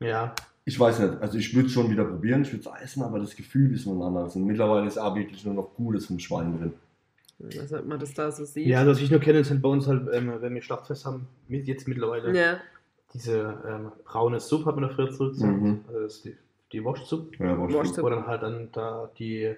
Ja, 0.00 0.34
Ich 0.64 0.78
weiß 0.78 1.00
nicht, 1.00 1.20
also 1.20 1.38
ich 1.38 1.52
würde 1.54 1.66
es 1.66 1.72
schon 1.72 1.90
wieder 1.90 2.04
probieren, 2.04 2.42
ich 2.42 2.52
würde 2.52 2.68
es 2.76 2.82
essen, 2.82 3.02
aber 3.02 3.18
das 3.18 3.34
Gefühl 3.34 3.74
ist 3.74 3.84
nur 3.86 3.96
ein 3.96 4.02
anderes. 4.02 4.36
Und 4.36 4.44
mittlerweile 4.46 4.86
ist 4.86 4.98
auch 4.98 5.14
wirklich 5.16 5.44
nur 5.44 5.54
noch 5.54 5.74
Gutes 5.74 6.06
vom 6.06 6.18
Schwein 6.20 6.56
drin. 6.58 6.72
Was 7.40 7.72
man 7.84 7.98
das 7.98 8.14
da 8.14 8.30
so 8.30 8.44
sieht. 8.44 8.68
ja, 8.68 8.78
also 8.78 8.92
was 8.92 9.00
ich 9.00 9.10
nur 9.10 9.18
kenne, 9.18 9.42
sind 9.42 9.60
bei 9.60 9.68
uns 9.68 9.88
halt, 9.88 10.08
ähm, 10.12 10.32
wenn 10.40 10.54
wir 10.54 10.62
Schlachtfest 10.62 11.04
haben, 11.06 11.26
mit- 11.48 11.66
jetzt 11.66 11.88
mittlerweile, 11.88 12.36
Ja. 12.38 12.58
diese 13.12 13.58
ähm, 13.68 13.90
braune 14.04 14.38
Suppe, 14.38 14.66
hat 14.66 14.76
man 14.76 14.88
da 14.88 14.94
früher 14.94 15.10
zurückgesagt. 15.10 15.60
Mhm. 15.60 15.80
Also 15.88 16.00
das 16.02 16.14
ist 16.14 16.24
die, 16.26 16.36
die 16.70 16.84
Wurstsuppe. 16.84 17.36
Ja, 17.44 17.58
war 17.58 17.68
schon- 17.68 17.80
Wurst- 17.80 18.00
Wo 18.00 18.08
dann 18.08 18.26
halt 18.28 18.42
dann 18.44 18.68
da 18.70 19.10
die 19.18 19.56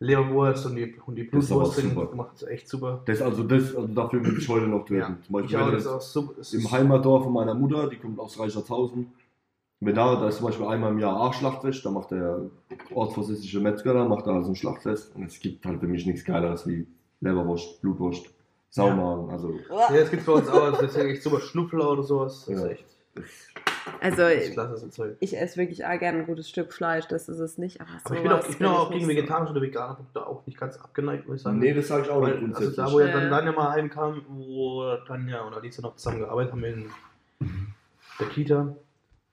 Leberwurst 0.00 0.66
und 0.66 0.76
die, 0.76 0.94
und 1.06 1.14
die 1.16 1.22
ist 1.22 1.30
Blutwurst 1.30 1.76
drin 1.78 1.90
super. 1.90 2.06
gemacht. 2.06 2.30
Das 2.34 2.42
ist 2.42 2.48
echt 2.48 2.68
super. 2.68 3.00
Das, 3.04 3.20
also, 3.22 3.42
das, 3.44 3.74
also 3.74 3.86
dafür 3.88 4.24
würde 4.24 4.38
ich 4.38 4.48
heute 4.48 4.66
noch 4.66 4.84
töten. 4.84 4.98
Ja. 5.00 5.06
Zum 5.06 5.16
Ich 5.20 5.28
Beispiel, 5.52 5.58
auch, 5.58 5.70
das 5.70 5.78
ist 5.78 5.86
das 5.86 5.92
auch 5.94 6.00
super. 6.00 6.32
im 6.36 6.40
ist- 6.60 6.72
Heimatdorf 6.72 7.24
von 7.24 7.32
meiner 7.32 7.54
Mutter, 7.54 7.88
die 7.88 7.96
kommt 7.96 8.18
aus 8.18 8.38
Reichertshausen. 8.38 9.12
Wenn 9.84 9.94
da, 9.96 10.14
da 10.14 10.28
ist 10.28 10.36
zum 10.36 10.46
Beispiel 10.46 10.66
einmal 10.66 10.92
im 10.92 10.98
Jahr 11.00 11.20
auch 11.20 11.34
Schlachtfest, 11.34 11.84
da 11.84 11.90
macht 11.90 12.12
der 12.12 12.40
ortsvorsitzende 12.94 13.60
Metzger, 13.60 13.94
da 13.94 14.04
macht 14.04 14.26
er 14.26 14.34
also 14.34 14.50
ein 14.50 14.54
Schlachtfest. 14.56 15.14
Und 15.16 15.24
es 15.24 15.40
gibt 15.40 15.64
halt 15.66 15.80
für 15.80 15.88
mich 15.88 16.06
nichts 16.06 16.24
Geileres 16.24 16.66
wie 16.68 16.86
Leberwurst, 17.20 17.80
Blutwurst, 17.82 18.26
Saumagen. 18.70 19.30
Also, 19.30 19.54
Ja, 19.68 19.92
das 19.96 20.10
gibt 20.10 20.20
es 20.22 20.26
bei 20.26 20.32
uns 20.34 20.48
auch. 20.48 20.70
Das 20.72 20.82
ist 20.82 20.96
ja 20.96 21.02
echt 21.04 21.22
super. 21.22 21.40
Schnuffler 21.40 21.90
oder 21.90 22.02
sowas. 22.04 22.44
Das 22.46 22.56
ist 22.56 22.62
Ja. 22.62 22.68
echt 22.70 22.84
Also, 24.00 24.22
ich 25.20 25.36
esse 25.36 25.56
wirklich 25.56 25.84
auch 25.86 25.98
gerne 25.98 26.18
ein 26.18 26.26
gutes 26.26 26.48
Stück 26.48 26.72
Fleisch, 26.72 27.06
das 27.08 27.28
ist 27.28 27.38
es 27.38 27.58
nicht. 27.58 27.80
Aber, 27.80 27.90
Aber 28.04 28.14
ich 28.16 28.22
bin 28.22 28.32
auch, 28.32 28.48
ich 28.48 28.58
bin 28.58 28.66
auch 28.68 28.90
nicht 28.90 28.98
gegen 28.98 29.04
so. 29.04 29.16
vegetarische 29.16 29.52
oder 29.52 29.62
vegane 29.62 29.94
Produkte 29.94 30.26
auch 30.26 30.46
nicht 30.46 30.58
ganz 30.58 30.76
abgeneigt, 30.78 31.26
muss 31.26 31.36
ich 31.38 31.42
sagen. 31.42 31.58
nee, 31.58 31.72
das 31.74 31.88
sage 31.88 32.02
ich 32.04 32.10
auch 32.10 32.20
nicht 32.20 32.28
Weil, 32.28 32.32
also 32.34 32.40
grundsätzlich. 32.44 32.76
da, 32.76 32.92
wo 32.92 33.00
ja 33.00 33.06
Ja. 33.06 33.12
dann 33.20 33.30
Danja 33.30 33.52
mal 33.52 33.70
heimkam, 33.70 34.22
wo 34.28 34.96
Tanja 35.06 35.40
und 35.42 35.54
Alice 35.54 35.80
noch 35.82 35.96
zusammen 35.96 36.20
gearbeitet 36.20 36.52
haben 36.52 36.64
in 36.64 36.90
der 38.20 38.26
Kita, 38.28 38.74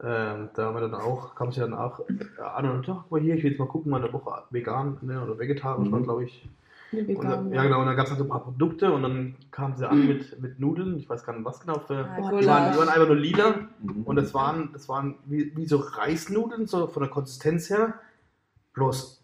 ähm, 0.02 0.50
da 0.56 0.66
haben 0.66 0.76
wir 0.76 0.82
dann 0.82 0.95
auch, 0.95 1.36
kam 1.36 1.52
sie 1.52 1.60
dann 1.60 1.74
auch 1.74 2.00
äh, 2.10 2.41
an 2.41 2.70
und 2.70 2.86
sagte, 2.86 3.04
mal 3.10 3.20
hier, 3.22 3.36
ich 3.36 3.43
will 3.43 3.52
jetzt 3.52 3.60
mal 3.60 3.68
gucken, 3.68 3.91
mal 3.91 4.02
eine 4.04 4.12
Woche 4.14 4.43
vegan 4.50 4.97
ne, 5.02 5.22
oder 5.24 5.38
vegetarisch 5.38 5.88
Mhm. 5.88 5.91
war, 5.91 6.02
glaube 6.02 6.24
ich. 6.24 6.47
Und, 6.91 7.53
ja, 7.53 7.63
genau, 7.63 7.81
und 7.81 7.85
dann 7.85 7.95
gab 7.95 8.05
es 8.05 8.11
halt 8.11 8.17
so 8.17 8.25
ein 8.25 8.29
paar 8.29 8.43
Produkte 8.43 8.91
und 8.91 9.03
dann 9.03 9.35
kamen 9.51 9.75
sie 9.75 9.87
an 9.87 10.07
mit, 10.07 10.41
mit 10.41 10.59
Nudeln, 10.59 10.97
ich 10.97 11.07
weiß 11.07 11.23
gar 11.23 11.33
nicht, 11.33 11.45
was 11.45 11.59
genau 11.59 11.79
für. 11.79 12.03
Boah, 12.03 12.39
Die 12.39 12.47
waren, 12.47 12.71
die 12.71 12.77
waren 12.79 12.89
einfach 12.89 13.07
nur 13.07 13.15
lila. 13.15 13.55
Mhm. 13.81 14.03
und 14.03 14.15
das 14.15 14.33
waren, 14.33 14.71
das 14.73 14.89
waren 14.89 15.15
wie, 15.25 15.55
wie 15.55 15.67
so 15.67 15.77
Reisnudeln, 15.77 16.65
so 16.65 16.87
von 16.87 17.03
der 17.03 17.11
Konsistenz 17.11 17.69
her, 17.69 17.95
bloß 18.73 19.18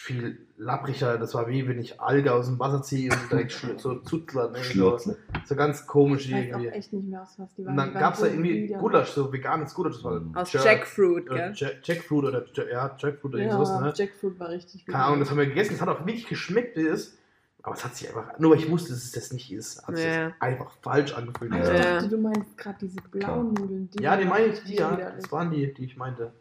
viel 0.00 0.38
lappriger. 0.56 1.18
Das 1.18 1.34
war 1.34 1.48
wie 1.48 1.66
wenn 1.68 1.78
ich 1.80 2.00
Alge 2.00 2.32
aus 2.32 2.46
dem 2.46 2.58
Wasser 2.60 2.82
ziehe 2.82 3.10
und 3.10 3.18
direkt 3.32 3.50
so 3.80 3.96
Zutzler. 3.96 4.50
Ne? 4.50 4.58
So, 4.58 4.62
Schlotzen. 4.62 5.16
so 5.44 5.56
ganz 5.56 5.86
komisch 5.86 6.26
Ich 6.26 6.32
weiß 6.32 6.44
auch 6.54 6.58
irgendwie. 6.60 6.68
echt 6.68 6.92
nicht 6.92 7.08
mehr, 7.08 7.22
aus 7.22 7.34
was 7.38 7.52
die 7.54 7.64
waren. 7.64 7.72
Und 7.72 7.76
dann 7.78 7.92
Die 7.92 7.98
gab 7.98 8.14
es 8.14 8.20
da 8.20 8.26
irgendwie. 8.26 8.68
Gulasch, 8.78 9.08
so 9.10 9.32
veganes 9.32 9.74
Gulasch. 9.74 9.94
Das 9.96 10.04
war 10.04 10.22
Aus 10.34 10.52
Jerk- 10.52 10.64
Jackfruit, 10.64 11.26
oder 11.30 11.36
gell? 11.36 11.52
Jack- 11.54 11.78
Jackfruit 11.82 12.24
oder 12.24 12.44
ja, 12.70 12.96
Jackfruit 12.96 13.34
oder 13.34 13.38
irgendwas, 13.42 13.68
Ja, 13.70 13.80
ne? 13.80 13.92
Jackfruit 13.94 14.38
war 14.38 14.48
richtig 14.50 14.86
gut. 14.86 14.94
Keine 14.94 15.04
Ahnung, 15.04 15.20
das 15.20 15.30
haben 15.30 15.38
wir 15.38 15.46
gegessen. 15.46 15.74
Es 15.74 15.80
hat 15.80 15.88
auch 15.88 16.00
wirklich 16.00 16.26
geschmeckt, 16.28 16.76
wie 16.76 16.86
es 16.86 17.00
ist. 17.08 17.18
Aber 17.64 17.74
es 17.74 17.84
hat 17.84 17.96
sich 17.96 18.08
einfach, 18.08 18.38
nur 18.38 18.52
weil 18.52 18.60
ich 18.60 18.70
wusste, 18.70 18.90
dass 18.92 19.02
es 19.02 19.10
das 19.12 19.32
nicht 19.32 19.52
ist, 19.52 19.84
hat 19.86 19.96
sich 19.96 20.06
Ja. 20.06 20.28
das 20.28 20.32
einfach 20.40 20.70
falsch 20.80 21.12
angefühlt. 21.12 21.52
Ich 21.52 21.58
Ja. 21.58 21.94
Dachte, 21.96 22.08
du 22.08 22.16
meinst 22.18 22.56
gerade 22.56 22.78
diese 22.80 23.00
blauen 23.10 23.52
Nudeln. 23.52 23.90
Ja, 24.00 24.16
die 24.16 24.24
meine 24.26 24.46
ich, 24.46 24.62
die, 24.62 24.76
ja. 24.76 24.94
Das 24.96 25.30
waren 25.32 25.50
die, 25.50 25.74
die 25.74 25.84
ich 25.84 25.96
meinte. 25.96 26.32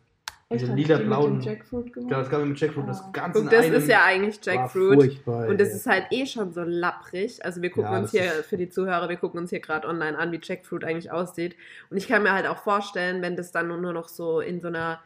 Echt, 0.50 0.66
die 0.66 0.72
lila-blauen-? 0.72 1.40
Genau, 1.94 2.10
das 2.10 2.30
gab 2.30 2.42
mit 2.46 2.58
Jackfruit. 2.58 2.88
Das 2.88 3.02
Ah. 3.02 3.10
Ganze 3.12 3.42
Guck, 3.42 3.52
das 3.52 3.66
ist 3.68 3.90
ja 3.90 4.06
eigentlich 4.06 4.40
Jackfruit. 4.42 5.28
Und 5.28 5.60
das 5.60 5.74
ist 5.74 5.86
halt 5.88 6.06
eh 6.12 6.26
schon 6.26 6.54
so 6.54 6.64
lapprig. 6.64 7.44
Also 7.44 7.62
wir 7.62 7.70
gucken 7.70 7.92
Ja, 7.92 8.00
uns 8.00 8.12
das 8.12 8.22
hier, 8.22 8.32
für 8.44 8.56
die 8.56 8.70
Zuhörer, 8.70 9.10
wir 9.10 9.18
gucken 9.18 9.42
uns 9.42 9.50
hier 9.50 9.60
gerade 9.60 9.86
online 9.88 10.18
an, 10.18 10.32
wie 10.32 10.40
Jackfruit 10.42 10.86
eigentlich 10.86 11.12
aussieht. 11.12 11.58
Und 11.90 11.98
ich 11.98 12.08
kann 12.08 12.24
mir 12.24 12.32
halt 12.32 12.48
auch 12.48 12.60
vorstellen, 12.60 13.22
wenn 13.22 13.36
das 13.36 13.52
dann 13.52 13.68
nur 13.68 13.92
noch 13.92 14.08
so 14.08 14.40
in 14.40 14.62
so 14.62 14.70
einer 14.70 15.02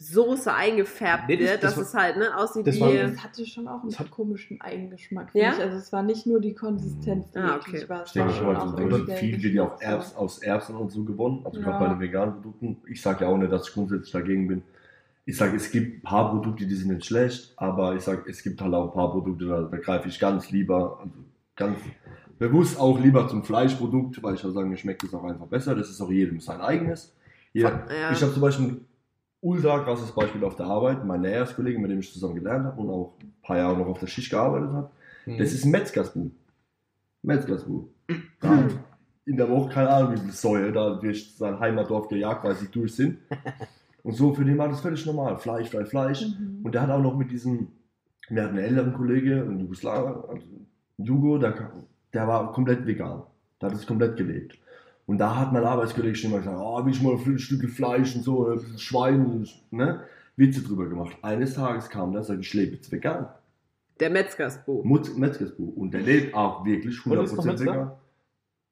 Soße 0.00 0.52
eingefärbt 0.54 1.24
Nee, 1.28 1.36
das- 1.38 1.48
wird, 1.50 1.62
das 1.64 1.74
dass 1.74 1.76
war- 1.76 1.82
es 2.02 2.06
halt 2.06 2.16
ne, 2.18 2.36
aussieht 2.36 2.66
das 2.68 2.76
wie... 2.76 2.80
war- 2.82 2.92
Das 2.92 3.24
hatte 3.24 3.44
schon 3.44 3.66
auch 3.66 3.82
einen 3.82 3.98
hat- 3.98 4.10
komischen 4.12 4.60
Eigengeschmack. 4.60 5.30
Ja? 5.34 5.52
Ich. 5.54 5.58
Also 5.60 5.76
es 5.76 5.92
war 5.92 6.04
nicht 6.04 6.24
nur 6.24 6.40
die 6.40 6.54
Konsistenz, 6.54 7.30
die 7.32 7.38
Ah, 7.38 7.56
okay. 7.56 7.84
war. 7.88 8.02
es 8.02 8.08
Ich 8.08 8.12
denke 8.12 8.28
war 8.28 8.36
schon 8.36 8.46
mal, 8.46 8.56
auch 8.56 8.68
so 9.08 9.12
viel 9.16 9.42
wird 9.42 9.54
ja 9.54 9.62
auch 9.64 9.80
Erbs, 9.80 10.14
aus 10.14 10.38
Erbsen 10.38 10.76
und 10.76 10.92
so 10.92 11.02
gewonnen. 11.02 11.40
Also 11.44 11.58
Ja. 11.58 11.64
gerade 11.66 11.84
bei 11.84 11.90
den 11.90 12.00
veganen 12.00 12.34
Produkten. 12.34 12.76
Ich 12.86 13.02
sage 13.02 13.24
ja 13.24 13.30
auch 13.30 13.36
nicht, 13.36 13.50
dass 13.50 13.66
ich 13.68 13.74
grundsätzlich 13.74 14.12
dagegen 14.12 14.46
bin. 14.46 14.62
Ich 15.24 15.36
sage, 15.36 15.56
es 15.56 15.70
gibt 15.72 15.98
ein 15.98 16.02
paar 16.02 16.30
Produkte, 16.30 16.64
die 16.64 16.74
sind 16.76 16.88
nicht 16.94 17.04
schlecht, 17.04 17.52
aber 17.56 17.96
ich 17.96 18.02
sage, 18.02 18.22
es 18.30 18.40
gibt 18.42 18.62
halt 18.62 18.72
auch 18.74 18.84
ein 18.86 18.94
paar 18.94 19.10
Produkte, 19.10 19.46
da, 19.46 19.62
da 19.62 19.76
greife 19.78 20.08
ich 20.08 20.18
ganz 20.20 20.50
lieber, 20.52 21.00
also 21.00 21.12
ganz 21.56 21.76
bewusst 22.38 22.78
auch 22.78 23.00
lieber 23.00 23.26
zum 23.26 23.42
Fleischprodukt, 23.42 24.22
weil 24.22 24.36
ich 24.36 24.42
ja 24.44 24.50
sagen, 24.50 24.70
mir 24.70 24.76
schmeckt 24.76 25.02
es 25.02 25.12
auch 25.12 25.24
einfach 25.24 25.46
besser. 25.46 25.74
Das 25.74 25.90
ist 25.90 26.00
auch 26.00 26.10
jedem 26.10 26.38
sein 26.40 26.60
eigenes. 26.60 27.14
Hier, 27.52 27.62
Ja. 27.64 28.12
Ich 28.12 28.22
habe 28.22 28.32
zum 28.32 28.40
Beispiel 28.42 28.80
ultra 29.40 29.78
krasses 29.80 30.12
Beispiel 30.12 30.42
auf 30.44 30.56
der 30.56 30.66
Arbeit. 30.66 31.04
Mein 31.04 31.20
Näherskollege, 31.22 31.78
mit 31.78 31.90
dem 31.90 32.00
ich 32.00 32.12
zusammen 32.12 32.34
gelernt 32.34 32.64
habe 32.66 32.80
und 32.80 32.90
auch 32.90 33.14
ein 33.22 33.32
paar 33.42 33.56
Jahre 33.58 33.76
noch 33.78 33.86
auf 33.86 34.00
der 34.00 34.06
Schicht 34.06 34.30
gearbeitet 34.30 34.70
habe, 34.72 34.90
Mhm. 35.26 35.38
das 35.38 35.52
ist 35.52 35.64
ein 35.64 35.70
Metzgersbuch. 35.70 36.30
Metzgersbuch. 37.22 37.84
Da 38.40 38.68
in 39.26 39.36
der 39.36 39.48
Woche, 39.50 39.68
keine 39.74 39.90
Ahnung, 39.90 40.14
wie 40.14 40.20
viel 40.20 40.32
Säue 40.32 40.72
da 40.72 40.94
durch 40.94 41.34
sein 41.36 41.60
Heimatdorf 41.60 42.08
gejagt, 42.08 42.44
weil 42.44 42.54
sie 42.54 42.68
durch 42.68 42.94
sind. 42.94 43.18
Und 44.02 44.14
so, 44.14 44.32
für 44.32 44.44
den 44.44 44.56
war 44.56 44.68
das 44.68 44.80
völlig 44.80 45.04
normal. 45.04 45.36
Fleisch, 45.38 45.68
Fleisch, 45.68 45.88
Fleisch. 45.90 46.22
Mhm. 46.26 46.60
Und 46.64 46.74
der 46.74 46.82
hat 46.82 46.90
auch 46.90 47.02
noch 47.02 47.14
mit 47.16 47.30
diesem, 47.30 47.68
wir 48.30 48.44
hatten 48.44 48.56
einen 48.56 48.64
älteren 48.64 48.94
Kollege, 48.94 49.42
ein 49.42 49.60
Jugoslawer, 49.60 50.28
also 50.30 50.46
Jugo, 50.96 51.36
der, 51.38 51.70
der 52.14 52.26
war 52.26 52.52
komplett 52.52 52.86
vegan. 52.86 53.22
Der 53.60 53.68
hat 53.70 53.76
es 53.76 53.86
komplett 53.86 54.16
gelebt. 54.16 54.58
Und 55.08 55.16
da 55.16 55.36
hat 55.36 55.54
mein 55.54 55.64
Arbeitskollege 55.64 56.14
schon 56.14 56.32
mal 56.32 56.40
gesagt, 56.40 56.58
oh, 56.60 56.84
will 56.84 56.92
ich 56.92 57.00
mal 57.00 57.14
ein 57.14 57.38
Stück 57.38 57.66
Fleisch 57.70 58.14
und 58.14 58.22
so, 58.22 58.46
ein 58.46 58.58
bisschen 58.58 58.78
Schwein, 58.78 59.24
und, 59.24 59.72
ne? 59.72 60.02
Witze 60.36 60.62
drüber 60.62 60.86
gemacht. 60.86 61.16
Eines 61.22 61.54
Tages 61.54 61.88
kam 61.88 62.12
der 62.12 62.20
und 62.20 62.26
sagte, 62.26 62.42
ich 62.42 62.52
lebe 62.52 62.76
jetzt 62.76 62.92
vegan. 62.92 63.26
Der 64.00 64.10
Metzgersbuch. 64.10 64.84
Mutz 64.84 65.16
Metzgersbuch. 65.16 65.74
Und 65.76 65.94
der 65.94 66.02
lebt 66.02 66.34
auch 66.34 66.62
wirklich 66.66 67.04
Und 67.06 67.24
ist 67.24 67.34
noch 67.34 67.42
100% 67.42 67.46
Metzger? 67.46 67.72
vegan. 67.72 67.90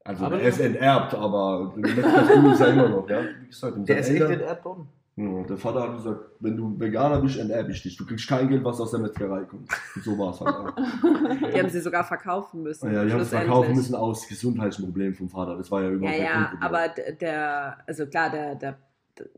Also 0.05 0.25
Aber 0.27 0.39
er 0.39 0.49
ist 0.51 0.61
enterbt, 0.61 1.15
aber 1.15 1.73
Metzgersbuch 1.75 2.53
ist 2.53 2.61
er 2.61 2.69
immer 2.69 2.89
noch, 2.91 3.09
ja. 3.09 3.23
Wie 3.41 3.47
gesagt, 3.47 3.89
Der 3.89 3.99
ist 3.99 4.11
echt 4.11 4.21
in 4.21 4.41
Erdboden. 4.41 4.89
Ja, 5.17 5.43
der 5.45 5.57
Vater 5.57 5.83
hat 5.83 5.97
gesagt, 5.97 6.21
wenn 6.41 6.57
du 6.57 6.79
Veganer 6.79 7.21
bist, 7.23 7.39
enterbe 7.39 7.71
ich 7.73 7.83
dich. 7.83 7.97
Du 7.97 8.05
kriegst 8.05 8.29
kein 8.29 8.49
Geld, 8.49 8.63
was 8.65 8.79
aus 8.81 8.91
der 8.91 9.01
Metzgerei 9.01 9.45
kommt. 9.45 9.69
Und 9.95 10.05
so 10.05 10.19
war 10.19 10.31
es 10.31 10.41
halt 10.41 10.55
auch. 10.55 10.75
Die 11.55 11.59
haben 11.59 11.71
sie 11.71 11.81
sogar 11.81 12.05
verkaufen 12.05 12.63
müssen. 12.63 12.93
Ja, 12.93 13.05
die 13.05 13.13
haben 13.13 13.21
es 13.21 13.29
schlussendlich. 13.29 13.51
verkaufen 13.51 13.75
müssen 13.77 13.95
aus 13.95 14.29
gesundheitlichen 14.29 14.85
Problemen 14.85 15.15
vom 15.15 15.29
Vater. 15.31 15.57
Das 15.57 15.71
war 15.71 15.81
ja 15.83 15.89
Ja, 15.89 15.95
überhaupt 15.95 16.19
ja, 16.19 16.45
Problem. 16.51 16.63
aber 16.63 16.89
der, 17.21 17.79
also 17.87 18.07
klar, 18.07 18.31
der, 18.31 18.55
der, 18.57 18.77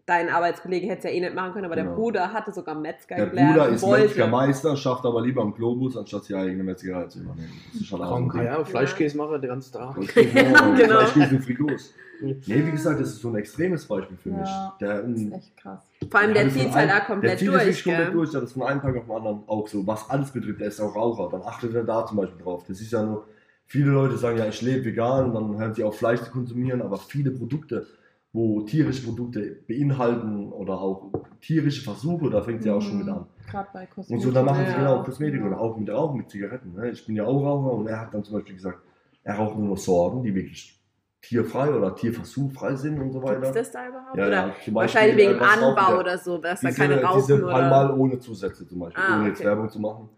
dein 0.07 0.29
Arbeitskollege 0.29 0.87
hätte 0.87 0.99
es 0.99 1.05
ja 1.05 1.11
eh 1.11 1.21
nicht 1.21 1.35
machen 1.35 1.53
können, 1.53 1.65
aber 1.67 1.75
der 1.77 1.85
Genau. 1.85 1.97
Bruder 1.97 2.33
hatte 2.33 2.53
sogar 2.53 2.75
Metzger 2.75 3.17
der 3.17 3.27
gelernt 3.27 3.53
Bruder 3.55 3.69
und 3.69 3.75
ist 3.75 3.83
wollte. 3.83 4.05
Metzgermeister, 4.05 4.77
schafft 4.77 5.05
aber 5.05 5.21
lieber 5.23 5.43
am 5.43 5.55
Globus, 5.55 5.97
anstatt 5.97 6.29
die 6.29 6.35
eigene 6.35 6.63
Metzgerei 6.63 7.05
zu 7.07 7.21
übernehmen. 7.21 7.53
Das 7.73 7.83
ist 7.83 7.93
auch 7.93 8.17
ein 8.17 8.29
Krank, 8.29 8.45
ja, 8.45 8.65
Fleischkäse 8.65 9.17
machen, 9.17 9.41
der 9.41 9.51
ganze 9.51 9.73
Tag. 9.73 9.97
Ja, 10.17 10.75
genau. 10.77 10.99
Fleischkäse 11.01 11.37
und 11.37 11.43
Frigos. 11.43 11.95
Nee, 12.21 12.37
wie 12.47 12.71
gesagt, 12.73 13.01
das 13.01 13.11
ist 13.11 13.21
so 13.21 13.29
ein 13.29 13.37
extremes 13.37 13.87
Beispiel 13.87 14.17
für 14.17 14.31
mich. 14.31 14.49
Ja. 14.49 14.77
Der, 14.81 15.03
Das 15.03 15.21
ist 15.21 15.33
echt 15.33 15.57
krass. 15.57 15.79
Vor 16.11 16.21
allem, 16.21 16.35
der 16.35 16.47
es 16.47 16.53
zieht 16.55 16.73
halt 16.73 16.91
da 16.91 17.01
komplett 17.01 17.31
der 17.33 17.39
zieht 17.39 17.49
durch. 17.49 17.61
wirklich 17.61 17.85
komplett 17.85 18.07
gell? 18.07 18.15
durch, 18.15 18.31
der 18.33 18.43
es 18.43 18.53
von 18.53 18.63
einem 18.65 18.81
Tag 18.81 18.97
auf 18.97 19.05
den 19.05 19.15
anderen 19.15 19.43
auch 19.47 19.69
so, 19.69 19.87
was 19.87 20.11
alles 20.11 20.33
betrifft, 20.33 20.61
der 20.61 20.67
ist 20.67 20.81
auch 20.81 20.97
Raucher, 20.97 21.29
dann 21.31 21.43
achtet 21.43 21.75
er 21.75 21.85
da 21.85 22.05
zum 22.07 22.17
Beispiel 22.17 22.43
drauf. 22.43 22.65
Das 22.67 22.81
ist 22.81 22.91
ja 22.91 23.05
nur, 23.05 23.25
viele 23.67 23.93
Leute 23.93 24.17
sagen 24.19 24.37
ja, 24.39 24.47
ich 24.47 24.61
lebe 24.63 24.85
vegan 24.87 25.27
und 25.27 25.35
dann 25.35 25.59
hören 25.61 25.75
sie 25.75 25.85
auf 25.85 25.97
Fleisch 25.97 26.21
zu 26.23 26.33
konsumieren, 26.33 26.83
aber 26.83 26.97
viele 26.99 27.31
Produkte, 27.31 27.87
wo 28.33 28.63
tierische 28.63 29.05
Produkte 29.05 29.59
beinhalten 29.67 30.53
oder 30.53 30.81
auch 30.81 31.11
tierische 31.41 31.83
Versuche, 31.83 32.31
da 32.31 32.43
fängt 32.43 32.63
sie 32.63 32.71
auch 32.71 32.81
schon 32.83 32.99
mit 32.99 33.09
an. 33.09 33.27
Gerade 33.51 33.69
bei 33.73 33.87
Kosmetik. 33.87 34.15
Und 34.17 34.21
so, 34.21 34.31
da 34.33 34.43
machen 34.43 34.67
sie 34.67 34.73
Ja. 34.73 34.79
genau 34.79 35.03
Kosmetik 35.03 35.43
oder 35.43 35.59
auch 35.59 35.77
mit 35.77 35.89
Rauchen, 35.91 36.19
mit 36.19 36.31
Zigaretten. 36.31 36.75
Ne? 36.75 36.91
Ich 36.91 37.07
bin 37.07 37.17
ja 37.17 37.25
auch 37.25 37.43
Raucher 37.43 37.73
und 37.73 37.87
er 37.87 38.01
hat 38.01 38.13
dann 38.13 38.23
zum 38.25 38.35
Beispiel 38.35 38.55
gesagt, 38.55 38.79
er 39.25 39.37
raucht 39.37 39.59
nur 39.59 39.69
noch 39.69 39.79
Sorten, 39.79 40.23
die 40.23 40.35
wirklich 40.35 40.79
tierfrei 41.23 41.71
oder 41.75 41.95
tierversuchfrei 41.95 42.75
sind 42.77 43.01
und 43.01 43.13
so 43.13 43.23
weiter. 43.23 43.51
das 43.51 43.71
da 43.73 43.89
überhaupt? 43.89 44.17
Ja, 44.17 44.27
oder 44.27 44.31
ja, 44.33 44.55
zum 44.65 44.75
Beispiel, 44.75 44.75
wahrscheinlich 44.75 45.17
wegen 45.17 45.39
äh, 45.39 45.45
rauchen 45.45 45.65
Anbau 45.65 45.91
der? 45.93 46.01
oder 46.01 46.19
so, 46.19 46.39
dass 46.39 46.61
da 46.61 46.71
keine 46.71 47.03
rauchen 47.03 47.21
diese 47.21 47.43
oder. 47.43 47.53
Palmal 47.53 47.99
ohne 47.99 48.19
Zusätze 48.19 48.67
zum 48.69 48.79
Beispiel, 48.79 49.03
Ah, 49.05 49.19
ohne 49.19 49.29
jetzt 49.29 49.39
okay. 49.41 49.49
Werbung 49.49 49.71
zu 49.71 49.81
machen. 49.81 50.09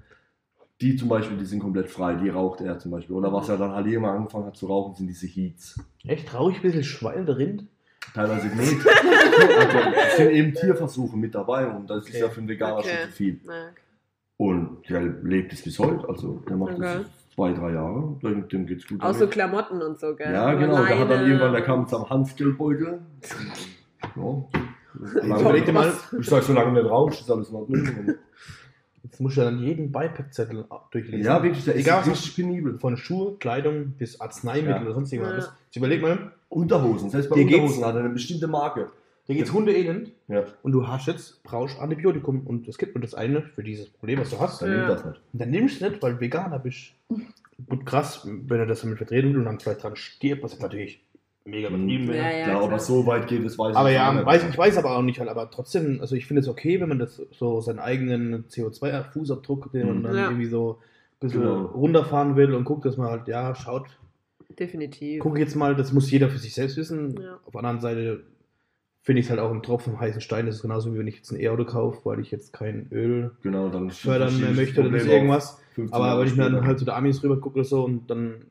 Die 0.81 0.97
zum 0.97 1.09
Beispiel, 1.09 1.37
die 1.37 1.45
sind 1.45 1.61
komplett 1.61 1.89
frei, 1.91 2.15
die 2.15 2.29
raucht 2.31 2.61
er 2.63 2.79
zum 2.79 2.91
Beispiel. 2.91 3.15
Oder 3.15 3.33
was 3.33 3.49
er 3.49 3.57
dann 3.59 3.73
halt 3.73 3.87
immer 3.87 4.13
angefangen 4.13 4.47
hat 4.47 4.57
zu 4.57 4.67
rauchen, 4.67 4.95
sind 4.95 5.07
diese 5.09 5.27
Heats. 5.27 5.79
Echt 6.07 6.29
traurig, 6.29 6.57
ein 6.57 6.63
bisschen 6.63 6.85
Schwein 6.85 7.27
der 7.27 7.37
Rind. 7.37 7.67
Teilweise 8.15 8.47
nicht. 8.57 8.87
also, 8.87 9.79
es 10.09 10.17
sind 10.17 10.31
eben 10.31 10.53
Tierversuche 10.55 11.17
mit 11.17 11.35
dabei 11.35 11.67
und 11.67 11.89
das 11.89 12.05
ist 12.05 12.11
Okay. 12.11 12.21
ja 12.21 12.29
für 12.29 12.39
einen 12.41 12.49
Veganer 12.49 12.79
Okay. 12.79 12.89
schon 13.03 13.11
zu 13.11 13.17
viel. 13.17 13.41
Ja. 13.47 13.53
Und 14.37 14.89
der 14.89 15.03
lebt 15.03 15.53
es 15.53 15.63
bis 15.63 15.79
heute, 15.79 16.09
also 16.09 16.43
der 16.49 16.57
macht 16.57 16.73
Okay. 16.75 16.81
das 16.83 17.07
zwei, 17.35 17.53
drei 17.53 17.73
Jahre, 17.73 18.17
dem, 18.23 18.49
dem 18.49 18.67
geht's 18.67 18.87
gut. 18.87 19.01
Auch 19.03 19.13
so. 19.15 19.27
Klamotten 19.27 19.83
und 19.83 20.01
so, 20.01 20.17
gell? 20.17 20.33
ja, 20.33 20.55
genau, 20.55 20.85
der 20.85 20.99
hat 20.99 21.11
dann 21.11 21.27
irgendwann, 21.27 21.53
der 21.53 21.63
kam 21.63 21.81
mit 21.81 21.89
seinem 21.91 22.09
Hans-Geldbeutel. 22.09 23.01
Ja. 24.17 24.45
Mal, 25.23 25.93
Ich 26.19 26.27
sag, 26.29 26.43
solange 26.43 26.75
du 26.75 26.83
nicht 26.83 26.91
rauchst, 26.91 27.21
ist 27.21 27.31
alles 27.31 27.51
in 27.51 27.55
Ordnung. 27.57 27.87
Jetzt 29.03 29.21
musst 29.21 29.37
du 29.37 29.41
dann 29.41 29.59
jeden 29.59 29.91
Beipackzettel 29.93 30.65
durchlesen. 30.91 31.25
Ja, 31.25 31.43
wirklich, 31.43 31.65
der 31.65 31.75
ist 31.75 31.87
Egal, 31.87 32.01
was 32.01 32.09
richtig 32.11 32.37
penibel. 32.37 32.79
Von 32.79 32.97
Schuhe, 32.97 33.37
Kleidung 33.39 33.93
bis 33.99 34.21
Arzneimittel 34.21 34.73
Ja. 34.77 34.83
oder 34.83 34.95
sonst 34.95 35.13
irgendwas. 35.13 35.47
Ja. 35.47 35.57
Jetzt 35.67 35.77
überleg 35.77 36.03
mal, 36.03 36.33
Unterhosen, 36.49 37.11
selbst 37.11 37.31
bei 37.31 37.37
Dir 37.37 37.45
Unterhosen 37.47 37.85
hat 37.85 37.95
er 37.95 38.01
eine 38.01 38.11
bestimmte 38.11 38.47
Marke. 38.49 38.91
dir 39.29 39.37
geht's 39.37 39.53
Hundeelend 39.53 40.11
Ja, 40.29 40.45
und 40.63 40.73
du 40.73 40.89
hast 40.89 41.07
jetzt, 41.07 41.43
brauchst 41.45 41.79
Antibiotikum 41.79 42.47
und 42.47 42.67
es 42.69 42.77
gibt 42.79 42.95
nur 42.97 43.03
das 43.03 43.15
eine 43.15 43.43
für 43.43 43.63
dieses 43.63 43.89
Problem, 43.89 44.19
was 44.19 44.31
du 44.31 44.41
hast. 44.41 44.61
dann 44.61 44.71
Ja. 44.71 44.77
nimmt 44.79 44.91
das 44.91 45.05
nicht. 45.05 45.21
Und 45.33 45.41
dann 45.41 45.51
nimmst 45.51 45.81
du 45.81 45.85
es 45.85 45.91
nicht, 45.93 46.03
weil 46.03 46.21
Veganer 46.21 46.59
bist. 46.59 46.93
Gut, 47.69 47.85
krass, 47.87 48.27
wenn 48.27 48.59
er 48.59 48.67
das 48.67 48.81
damit 48.81 48.99
vertreten 48.99 49.31
will 49.31 49.39
und 49.39 49.45
dann 49.45 49.61
vielleicht 49.61 49.83
dran 49.83 49.95
stirbt, 49.97 50.43
was 50.43 50.59
natürlich 50.59 51.03
mega 51.51 51.69
übertrieben 51.69 52.05
Ja, 52.07 52.13
wäre. 52.13 52.39
ja, 52.41 52.49
Ja, 52.49 52.61
ob 52.61 52.69
klar. 52.69 52.79
es 52.79 52.87
so 52.87 53.07
weit 53.07 53.27
geht, 53.29 53.45
das 53.45 53.59
weiß 53.59 53.77
Aber 53.77 53.89
ich 53.91 53.95
ja, 53.97 54.13
nicht. 54.13 54.25
weiß, 54.27 54.45
ich 54.49 54.57
weiß 54.59 54.77
aber 54.79 54.97
auch 54.97 55.03
nicht 55.03 55.19
halt, 55.21 55.29
aber 55.29 55.51
trotzdem, 55.51 55.99
also 56.01 56.15
ich 56.17 56.27
finde 56.27 56.41
es 56.41 56.49
okay, 56.49 56.81
wenn 56.81 56.89
man 56.89 56.99
das 56.99 57.21
so 57.33 57.61
seinen 57.61 57.79
eigenen 57.81 58.45
CO2-Fußabdruck, 58.49 59.73
den 59.73 59.87
man 59.87 59.99
Mhm. 59.99 60.03
dann 60.03 60.17
Ja. 60.17 60.25
irgendwie 60.29 60.47
so 60.47 60.79
ein 60.81 61.19
bisschen 61.21 61.43
Genau. 61.43 61.67
runterfahren 61.67 62.37
will 62.37 62.55
und 62.55 62.65
guckt, 62.65 62.85
dass 62.85 62.97
man 62.97 63.09
halt, 63.11 63.29
ja, 63.29 63.55
schaut, 63.55 63.89
Definitiv. 64.59 65.21
guck 65.23 65.39
jetzt 65.39 65.55
mal, 65.55 65.75
das 65.75 65.93
muss 65.93 66.11
jeder 66.11 66.29
für 66.29 66.39
sich 66.39 66.55
selbst 66.55 66.77
wissen. 66.77 67.19
Ja. 67.21 67.39
Auf 67.45 67.53
der 67.53 67.59
anderen 67.61 67.81
Seite 67.81 68.25
finde 69.03 69.21
ich 69.21 69.27
es 69.27 69.31
halt 69.31 69.41
auch 69.41 69.51
ein 69.51 69.63
Tropfen 69.63 69.99
heißen 69.99 70.21
Stein, 70.21 70.47
das 70.47 70.57
ist 70.57 70.63
genauso 70.63 70.93
wie 70.95 70.99
wenn 70.99 71.07
ich 71.07 71.17
jetzt 71.17 71.31
ein 71.33 71.41
E-Auto 71.41 71.65
kaufe, 71.65 72.01
weil 72.05 72.21
ich 72.21 72.31
jetzt 72.31 72.53
kein 72.53 72.89
Öl 72.93 73.31
Genau, 73.43 73.69
dann 73.71 73.91
fördern 73.91 74.39
mehr 74.41 74.51
möchte 74.53 74.81
oder 74.87 74.99
irgendwas. 75.05 75.55
auf 75.55 75.61
15 75.75 75.95
Aber 76.03 76.21
wenn 76.21 76.27
ich 76.29 76.37
mir 76.37 76.51
dann 76.51 76.67
halt 76.67 76.79
zu 76.79 76.85
der 76.85 76.97
Amis 76.97 77.23
rüber 77.23 77.41
gucke 77.41 77.55
oder 77.61 77.65
so 77.65 77.85
und 77.85 78.11
dann, 78.11 78.45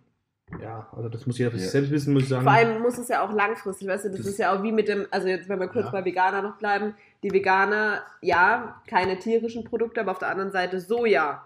ja, 0.62 0.88
also 0.96 1.10
das 1.10 1.26
muss 1.28 1.38
jeder 1.38 1.52
für 1.52 1.58
sich 1.58 1.66
Ja. 1.68 1.72
selbst 1.72 1.92
wissen, 1.92 2.14
muss 2.14 2.24
ich 2.24 2.30
sagen. 2.30 2.44
Vor 2.44 2.52
allem 2.54 2.82
muss 2.82 2.98
es 2.98 3.08
ja 3.08 3.24
auch 3.26 3.32
langfristig, 3.34 3.88
weißt 3.88 4.06
du, 4.06 4.10
das, 4.10 4.18
Das- 4.20 4.28
ist 4.28 4.40
ja 4.40 4.54
auch 4.56 4.64
wie 4.64 4.72
mit 4.72 4.88
dem, 4.88 5.06
also 5.12 5.28
jetzt, 5.28 5.48
wenn 5.50 5.60
wir 5.60 5.68
kurz 5.68 5.86
Ja. 5.86 5.92
bei 5.92 6.06
Veganer 6.06 6.42
noch 6.42 6.58
bleiben, 6.58 6.96
die 7.24 7.32
Veganer, 7.32 8.02
ja, 8.22 8.82
keine 8.88 9.20
tierischen 9.20 9.64
Produkte, 9.64 10.02
aber 10.02 10.12
auf 10.12 10.20
der 10.20 10.30
anderen 10.30 10.52
Seite 10.52 10.80
Soja. 10.80 11.44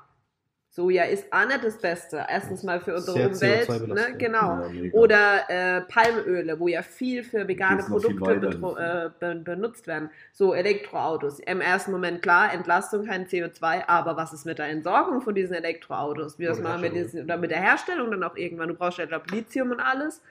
Soja 0.76 1.04
ist 1.04 1.32
auch 1.32 1.46
nicht 1.46 1.64
das 1.64 1.78
Beste. 1.78 2.26
Erstens 2.28 2.64
mal 2.64 2.80
für 2.80 2.96
unsere 2.96 3.16
Sehr 3.16 3.28
Umwelt, 3.28 3.70
ne? 3.70 3.76
CO2-belastend. 3.76 4.18
genau. 4.20 4.66
Ja. 4.72 4.92
Oder 4.94 5.48
äh, 5.48 5.82
Palmöle, 5.82 6.60
wo 6.60 6.68
ja 6.68 6.82
viel 6.82 7.24
für 7.24 7.48
vegane 7.48 7.78
Geht's 7.78 7.90
noch 7.90 8.02
viel 8.04 8.16
Produkte 8.16 8.48
äh, 8.80 9.10
be 9.20 9.36
benutzt 9.36 9.86
werden. 9.86 10.10
So 10.32 10.56
Elektroautos. 10.56 11.38
Im 11.42 11.62
ersten 11.62 11.92
Moment 11.92 12.24
klar, 12.24 12.52
Entlastung, 12.52 13.06
kein 13.06 13.28
CO2, 13.28 13.84
aber 13.86 14.18
was 14.18 14.34
ist 14.34 14.46
mit 14.48 14.58
der 14.58 14.66
Entsorgung 14.70 15.22
von 15.22 15.36
diesen 15.36 15.54
Elektroautos? 15.54 16.40
Wie 16.40 16.46
das 16.46 16.58
Oder 16.60 16.70
machen 16.70 16.82
wir 16.82 16.90
Herstellung. 16.90 17.12
diesen, 17.12 17.24
oder 17.26 17.38
mit 17.38 17.52
der 17.52 17.62
Herstellung 17.62 18.10
dann 18.10 18.24
auch 18.24 18.36
irgendwann? 18.36 18.70
Du 18.70 18.74
brauchst 18.74 18.98
ja 18.98 19.06
Lithium 19.32 19.70
und 19.70 19.80
alles, 19.80 20.24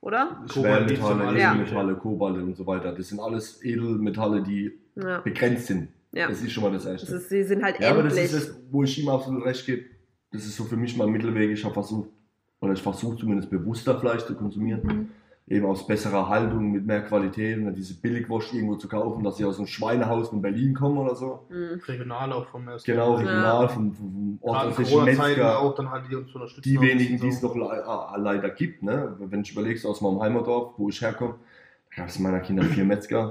oder? 0.00 0.44
Schwermetalle, 0.48 1.36
Ja. 1.40 1.54
Edelmetalle, 1.54 1.96
Kobalde 1.96 2.38
und 2.44 2.54
so 2.56 2.64
weiter. 2.64 2.92
Das 2.92 3.08
sind 3.08 3.18
alles 3.18 3.64
Edelmetalle, 3.64 4.42
die 4.44 4.78
Ja. 4.94 5.18
begrenzt 5.22 5.66
sind. 5.66 5.88
Ja. 6.12 6.28
Das 6.28 6.40
ist 6.42 6.52
schon 6.52 6.62
mal 6.64 6.72
das 6.72 6.84
Das 6.84 7.02
Erste. 7.02 7.16
ist, 7.16 7.28
sie 7.28 7.42
sind 7.44 7.62
halt 7.62 7.80
ja, 7.80 7.90
aber 7.90 8.02
das 8.02 8.16
endlich. 8.16 8.32
ist 8.32 8.48
das, 8.50 8.56
wo 8.70 8.82
ich 8.82 8.98
ihm 8.98 9.08
absolut 9.08 9.44
recht 9.44 9.66
gebe. 9.66 9.84
Das 10.30 10.44
ist 10.44 10.56
so 10.56 10.64
für 10.64 10.76
mich 10.76 10.96
mein 10.96 11.10
Mittelweg. 11.10 11.50
Ich 11.50 11.64
habe 11.64 11.74
versucht, 11.74 12.08
oder 12.60 12.72
ich 12.72 12.82
versuche 12.82 13.16
zumindest 13.16 13.50
bewusster 13.50 13.98
Fleisch 13.98 14.24
zu 14.24 14.34
konsumieren. 14.34 14.82
Mhm. 14.82 15.08
Eben 15.50 15.64
aus 15.64 15.86
besserer 15.86 16.28
Haltung, 16.28 16.72
mit 16.72 16.84
mehr 16.84 17.02
Qualität, 17.02 17.56
und 17.56 17.64
nicht 17.64 17.78
diese 17.78 17.94
Billigwurst 17.94 18.52
irgendwo 18.52 18.76
zu 18.76 18.86
kaufen, 18.86 19.24
dass 19.24 19.38
sie 19.38 19.46
aus 19.46 19.56
einem 19.56 19.66
Schweinehaus 19.66 20.28
von 20.28 20.42
Berlin 20.42 20.74
kommen 20.74 20.98
oder 20.98 21.14
so. 21.14 21.46
Mhm. 21.48 21.80
Regional 21.86 22.32
auch 22.34 22.46
vom 22.48 22.68
ersten. 22.68 22.90
Genau, 22.90 23.14
regional, 23.14 23.68
vom, 23.70 23.94
vom 23.94 24.38
in 24.42 24.48
ordentlichen 24.48 25.04
Metzger. 25.04 25.58
auch 25.58 25.74
dann 25.74 25.90
halt 25.90 26.04
die 26.10 26.16
uns 26.16 26.34
unterstützen. 26.34 26.68
die 26.68 26.78
wenigen, 26.78 27.16
die 27.16 27.26
bisschen 27.26 27.30
es 27.30 27.42
noch 27.42 27.56
le 27.56 27.64
ah, 27.86 28.14
leider 28.18 28.50
gibt. 28.50 28.82
Ne? 28.82 29.16
Wenn 29.20 29.40
ich 29.40 29.52
überlegst, 29.52 29.86
aus 29.86 30.02
meinem 30.02 30.20
Heimatdorf, 30.20 30.74
wo 30.76 30.90
ich 30.90 31.00
herkomme, 31.00 31.36
da 31.90 32.02
gab 32.02 32.08
es 32.08 32.16
in 32.16 32.24
meiner 32.24 32.40
Kinder 32.40 32.64
vier 32.64 32.84
Metzger. 32.84 33.30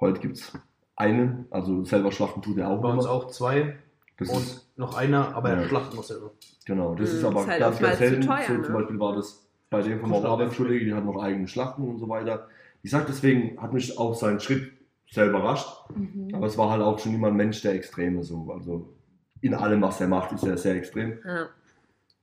Heute 0.00 0.20
gibt 0.20 0.36
es 0.36 0.52
einen, 0.96 1.46
also 1.50 1.84
selber 1.84 2.12
schlachten 2.12 2.42
tut 2.42 2.58
er 2.58 2.70
auch 2.70 2.80
Bei 2.80 2.90
uns 2.92 3.04
immer. 3.04 3.14
auch 3.14 3.28
zwei 3.28 3.76
Das 4.16 4.28
und 4.28 4.36
ist, 4.42 4.78
noch 4.78 4.96
einer, 4.96 5.34
aber 5.34 5.50
er 5.50 5.62
Ja. 5.62 5.68
schlachten 5.68 5.96
muss 5.96 6.08
selber. 6.08 6.30
genau, 6.64 6.94
das 6.94 7.10
Mhm, 7.12 7.18
ist 7.18 7.24
aber 7.24 7.40
ist 7.40 7.46
halt 7.48 7.60
ganz, 7.60 7.78
ganz 7.80 7.98
selten. 7.98 8.20
teuer, 8.26 8.38
so, 8.46 8.52
ne? 8.54 8.62
Zum 8.62 8.74
Beispiel 8.74 9.00
war 9.00 9.16
das 9.16 9.46
bei 9.70 9.82
dem 9.82 10.00
von 10.00 10.10
meinem 10.10 10.26
Arbeitskollege, 10.26 10.84
die 10.84 10.94
hat 10.94 11.04
noch 11.04 11.20
eigene 11.20 11.48
Schlachten 11.48 11.82
und 11.82 11.98
so 11.98 12.08
weiter. 12.08 12.48
Ich 12.82 12.90
sag 12.90 13.06
deswegen, 13.06 13.60
hat 13.60 13.72
mich 13.72 13.98
auch 13.98 14.14
sein 14.14 14.38
Schritt 14.38 14.70
sehr 15.10 15.26
überrascht. 15.28 15.68
Mhm. 15.94 16.28
Aber 16.32 16.46
es 16.46 16.56
war 16.58 16.70
halt 16.70 16.82
auch 16.82 16.98
schon 16.98 17.14
immer 17.14 17.28
ein 17.28 17.36
Mensch 17.36 17.60
der 17.62 17.74
Extreme 17.74 18.22
so. 18.22 18.50
Also 18.52 18.94
in 19.40 19.54
allem, 19.54 19.82
was 19.82 20.00
er 20.00 20.08
macht, 20.08 20.32
ist 20.32 20.44
er 20.44 20.56
sehr 20.56 20.74
extrem. 20.76 21.18
Ja. 21.24 21.48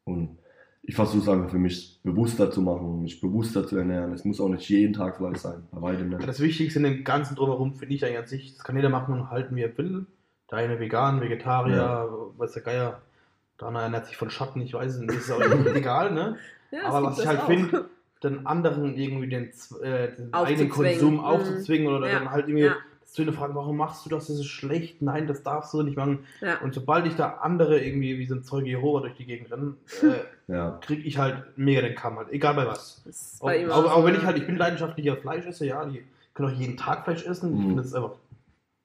Und 0.06 0.38
ich 0.84 0.96
versuche 0.96 1.22
es 1.22 1.30
einfach 1.30 1.50
für 1.52 1.60
mich 1.60 2.00
bewusster 2.04 2.50
zu 2.52 2.62
machen, 2.62 3.04
mich 3.04 3.22
bewusster 3.22 3.68
zu 3.68 3.78
ernähren. 3.78 4.12
Es 4.14 4.26
muss 4.26 4.42
auch 4.42 4.50
nicht 4.50 4.68
jeden 4.70 4.94
Tag 4.94 5.18
Fleisch 5.18 5.38
sein, 5.38 5.64
bei 5.72 5.82
weitem 5.82 6.10
nicht. 6.10 6.28
Das 6.28 6.40
Wichtigste 6.40 6.80
in 6.80 6.86
dem 6.86 7.04
ganzen 7.04 7.36
Drumherum 7.36 7.76
finde 7.76 7.94
ich 7.96 8.04
eigentlich 8.04 8.18
an 8.20 8.26
sich, 8.28 8.56
das 8.56 8.64
kann 8.64 8.76
jeder 8.76 8.90
machen 8.90 9.14
und 9.14 9.30
halten, 9.30 9.56
wie 9.56 9.62
er 9.62 9.78
will. 9.78 10.06
Der 10.50 10.58
eine 10.58 10.80
vegan, 10.80 11.22
Vegetarier, 11.22 11.76
Ja. 11.76 12.08
weiß 12.38 12.54
der 12.54 12.64
Geier. 12.64 13.02
Der 13.60 13.68
andere 13.68 13.84
ernährt 13.84 14.08
sich 14.08 14.18
von 14.18 14.30
Schatten, 14.32 14.60
ich 14.62 14.74
weiß 14.74 14.96
es 14.96 15.00
nicht, 15.02 15.12
ist 15.14 15.32
auch 15.32 15.40
nicht 15.40 15.76
egal, 15.76 16.14
ne? 16.14 16.38
Ja, 16.72 16.86
Aber 16.90 17.08
was 17.08 17.20
ich 17.20 17.28
halt 17.28 17.42
finde, 17.44 17.90
den 18.24 18.46
anderen 18.48 18.96
irgendwie 18.98 19.28
den, 19.30 19.52
äh, 19.84 20.16
den 20.16 20.34
eigenen. 20.34 20.70
Konsum 20.70 21.14
Mhm. 21.16 21.20
aufzuzwingen 21.20 21.88
oder 21.94 22.08
Ja. 22.12 22.20
dann 22.20 22.32
halt 22.32 22.48
irgendwie 22.48 22.66
Ja. 22.66 22.76
Zu 23.12 23.22
ihnen 23.24 23.34
fragen, 23.34 23.56
warum 23.56 23.78
machst 23.78 24.06
du 24.06 24.10
das, 24.10 24.28
das 24.28 24.38
ist 24.38 24.46
schlecht, 24.48 25.02
nein, 25.02 25.28
das 25.28 25.44
darfst 25.44 25.74
du 25.74 25.82
nicht 25.84 25.98
machen. 25.98 26.26
Ja. 26.40 26.60
Und 26.62 26.74
sobald 26.74 27.06
ich 27.06 27.16
da 27.16 27.40
andere 27.42 27.80
irgendwie 27.80 28.18
wie 28.18 28.26
so 28.26 28.36
ein 28.36 28.44
Zeuge 28.44 28.68
Jehova 28.70 29.02
durch 29.02 29.16
die 29.16 29.26
Gegend 29.26 29.52
renne, 29.52 29.74
äh, 30.04 30.52
Ja, 30.54 30.78
kriege 30.82 31.02
ich 31.04 31.18
halt 31.18 31.44
mega 31.58 31.82
den 31.82 31.96
Kamm 31.96 32.18
halt, 32.18 32.30
egal 32.32 32.54
bei 32.56 32.66
was. 32.68 33.02
Ist 33.06 33.42
Auch, 33.42 33.46
bei 33.48 33.70
auch, 33.70 33.92
auch 33.98 34.06
wenn 34.06 34.16
ich 34.16 34.24
halt, 34.26 34.38
ich 34.38 34.46
bin 34.46 34.56
leidenschaftlicher 34.58 35.18
Fleischesser, 35.18 35.66
ja, 35.66 35.84
die 35.86 36.04
können 36.34 36.50
auch 36.54 36.58
jeden 36.58 36.78
Tag 36.78 37.04
Fleisch 37.04 37.26
essen. 37.26 37.52
Ich 37.54 37.60
Mhm. 37.60 37.68
finde 37.68 37.84
das 37.84 37.94
einfach 37.94 38.14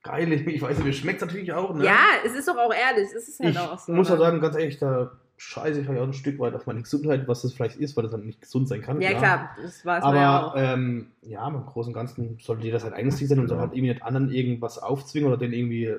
geil. 0.03 0.33
Ich, 0.33 0.47
ich 0.47 0.62
weiß 0.62 0.77
nicht, 0.79 0.87
mir 0.87 0.93
schmeckt 0.93 1.22
es 1.22 1.27
natürlich 1.27 1.53
auch. 1.53 1.72
Ne? 1.74 1.85
Ja, 1.85 1.99
es 2.24 2.35
ist 2.35 2.49
doch 2.49 2.57
auch 2.57 2.72
ehrlich. 2.74 3.09
Es 3.14 3.29
ist 3.29 3.39
halt 3.41 3.51
ich 3.51 3.59
auch 3.59 3.79
so. 3.79 3.93
muss 3.93 4.09
ja 4.09 4.14
oder? 4.14 4.24
sagen, 4.24 4.41
ganz 4.41 4.57
ehrlich, 4.57 4.79
da 4.79 5.12
scheiße 5.39 5.80
ich 5.82 5.89
halt 5.89 5.99
auch 5.99 6.05
ein 6.05 6.12
Stück 6.12 6.39
weit 6.39 6.55
auf 6.55 6.66
meine 6.66 6.80
Gesundheit, 6.82 7.28
was 7.28 7.43
das 7.43 7.53
vielleicht 7.53 7.76
ist, 7.76 7.97
weil 7.97 8.03
das 8.03 8.12
dann 8.12 8.24
nicht 8.24 8.41
gesund 8.41 8.68
sein 8.68 8.80
kann. 8.82 9.01
Ja, 9.01 9.12
klar, 9.14 9.51
das 9.62 9.84
man 9.84 10.01
ja 10.01 10.03
Aber 10.41 10.47
auch. 10.49 10.55
ähm, 10.57 11.09
ja, 11.22 11.47
im 11.47 11.66
Großen 11.66 11.91
und 11.91 11.95
Ganzen 11.95 12.39
sollte 12.41 12.62
jeder 12.64 12.80
sein 12.80 12.95
eigenes 12.95 13.16
Ziel 13.16 13.26
sein 13.28 13.39
und 13.39 13.49
soll 13.49 13.59
Ja. 13.59 13.62
halt 13.64 13.72
irgendwie 13.74 13.91
nicht 13.91 14.03
anderen 14.03 14.30
irgendwas 14.30 14.78
aufzwingen 14.78 15.28
oder 15.28 15.37
den 15.39 15.53
irgendwie. 15.53 15.95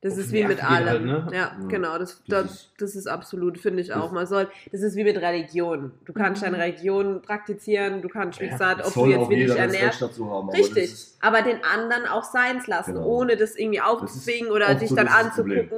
Das 0.00 0.16
ist 0.16 0.30
wie 0.30 0.44
mit 0.44 0.62
allem. 0.62 0.88
halt, 0.88 1.04
ne? 1.04 1.26
Ja, 1.32 1.38
Ja. 1.38 1.56
genau. 1.66 1.98
Das, 1.98 2.22
Das 2.28 2.70
das, 2.78 2.94
ist- 2.94 3.08
absolut, 3.08 3.58
finde 3.58 3.82
ich 3.82 3.92
auch. 3.92 4.04
das- 4.04 4.12
Man 4.12 4.26
soll, 4.28 4.48
das 4.70 4.82
ist 4.82 4.94
wie 4.94 5.02
mit 5.02 5.16
Religion. 5.16 5.90
Du 6.04 6.12
kannst 6.12 6.40
deine 6.44 6.56
Religion 6.56 7.20
praktizieren, 7.20 8.00
du 8.00 8.08
kannst, 8.08 8.38
wie 8.40 8.44
Ja, 8.44 8.52
gesagt, 8.52 8.86
ob 8.86 8.94
du 8.94 9.06
jetzt 9.06 9.18
auch 9.18 9.28
wie 9.30 9.34
dich 9.34 9.42
jeder 9.48 9.54
das 9.56 9.72
Recht 9.72 9.74
ernährst. 9.74 10.00
haben. 10.30 10.48
aber 10.48 10.52
Richtig, 10.52 10.84
ist- 10.84 11.18
aber 11.20 11.42
den 11.42 11.58
anderen 11.64 12.06
auch 12.06 12.22
seins 12.22 12.68
lassen, 12.68 12.94
Genau. 12.94 13.06
ohne 13.08 13.36
das 13.36 13.56
irgendwie 13.56 13.80
aufzuzwingen 13.80 14.52
oder 14.52 14.72
dich 14.76 14.88
so 14.90 14.94
dann 14.94 15.06
das 15.06 15.34
Problem. 15.34 15.68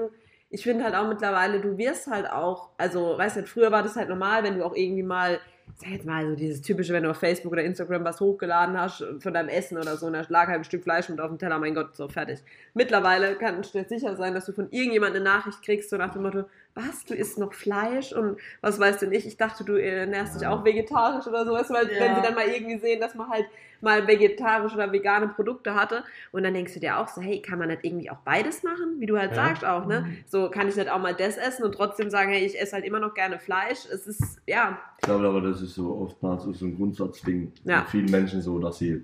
Ich 0.51 0.65
finde 0.65 0.85
halt 0.85 0.97
auch 0.97 1.09
mittlerweile, 1.09 1.61
du 1.61 1.79
wirst 1.79 2.09
halt 2.09 2.29
auch, 2.29 2.71
also, 2.77 3.17
weißt 3.17 3.37
du, 3.37 3.47
früher 3.47 3.71
war 3.71 3.85
das 3.85 3.95
halt 3.97 4.09
normal, 4.09 4.43
wenn 4.43 4.59
du 4.59 4.65
auch 4.65 4.75
irgendwie 4.75 5.05
mal, 5.05 5.39
sag 5.77 5.91
jetzt 5.91 6.05
mal, 6.05 6.29
so 6.29 6.35
dieses 6.35 6.61
typische, 6.61 6.93
wenn 6.93 7.05
du 7.05 7.11
auf 7.11 7.19
Facebook 7.19 7.53
oder 7.53 7.63
Instagram 7.63 8.05
was 8.05 8.21
hochgeladen 8.21 8.79
hast 8.79 9.05
von 9.21 9.33
deinem 9.33 9.49
Essen 9.49 9.79
oder 9.79 9.97
so, 9.97 10.07
und 10.07 10.15
da 10.15 10.25
lag 10.29 10.49
halt 10.49 10.59
ein 10.59 10.65
Stück 10.65 10.83
Fleisch 10.83 11.09
mit 11.09 11.21
auf 11.21 11.29
dem 11.29 11.39
Teller, 11.39 11.61
mein 11.61 11.75
Gott, 11.75 11.95
so 11.95 12.09
fertig. 12.09 12.41
Mittlerweile 12.75 13.37
kannst 13.37 13.75
du 13.75 13.79
dir 13.79 13.89
sicher 13.89 14.17
sein, 14.17 14.35
dass 14.35 14.47
du 14.47 14.53
von 14.53 14.69
irgendjemandem 14.71 15.23
eine 15.23 15.31
Nachricht 15.37 15.63
kriegst, 15.63 15.89
so 15.89 15.97
nach 15.97 16.13
dem 16.13 16.23
Motto, 16.23 16.45
was, 16.75 17.05
du 17.05 17.15
isst 17.15 17.39
noch 17.39 17.53
Fleisch 17.53 18.13
und 18.13 18.39
was 18.61 18.79
weißt 18.79 19.03
du 19.03 19.07
nicht, 19.09 19.27
ich 19.27 19.37
dachte, 19.37 19.65
du 19.65 19.75
ernährst 19.75 20.35
dich 20.37 20.43
Ja. 20.43 20.51
auch 20.51 20.65
vegetarisch 20.65 21.27
oder 21.27 21.45
so, 21.45 21.53
weißt 21.53 21.71
du, 21.71 21.75
weil 21.75 21.91
Ja. 21.93 22.01
wenn 22.01 22.15
sie 22.17 22.23
dann 22.23 22.35
mal 22.35 22.47
irgendwie 22.47 22.79
sehen, 22.79 23.01
dass 23.01 23.15
man 23.15 23.29
halt 23.29 23.45
mal 23.81 24.07
vegetarische 24.07 24.75
oder 24.77 24.93
vegane 24.93 25.29
Produkte 25.29 25.75
hatte 25.75 26.05
und 26.33 26.43
dann 26.45 26.53
denkst 26.55 26.75
du 26.75 26.81
dir 26.81 26.99
auch 26.99 27.09
so, 27.09 27.21
hey, 27.21 27.41
kann 27.43 27.59
man 27.59 27.69
nicht 27.69 27.83
irgendwie 27.83 28.11
auch 28.11 28.19
beides 28.19 28.63
machen, 28.63 28.97
wie 29.01 29.07
du 29.07 29.19
halt 29.19 29.31
Ja. 29.31 29.37
sagst 29.47 29.65
auch, 29.65 29.87
ne? 29.87 30.03
Mhm. 30.03 30.17
So 30.27 30.51
kann 30.51 30.69
ich 30.69 30.77
nicht 30.77 30.89
auch 30.91 31.01
mal 31.01 31.15
das 31.15 31.37
essen 31.39 31.65
und 31.65 31.73
trotzdem 31.75 32.11
sagen, 32.11 32.31
hey, 32.31 32.45
ich 32.45 32.61
esse 32.61 32.73
halt 32.75 32.85
immer 32.85 33.01
noch 33.01 33.15
gerne 33.15 33.39
Fleisch. 33.39 33.87
Es 33.93 34.07
ist, 34.07 34.41
ja, 34.47 34.79
Ich 34.99 35.05
glaube 35.05 35.27
aber, 35.27 35.41
das 35.41 35.63
ist 35.63 35.75
so 35.75 35.97
oftmals 35.97 36.45
so 36.45 36.67
ein 36.67 36.77
Grundsatzding 36.77 37.53
Ja. 37.65 37.79
mit 37.81 37.89
vielen 37.89 38.11
Menschen 38.11 38.43
so, 38.43 38.59
dass 38.59 38.79
sie 38.79 39.03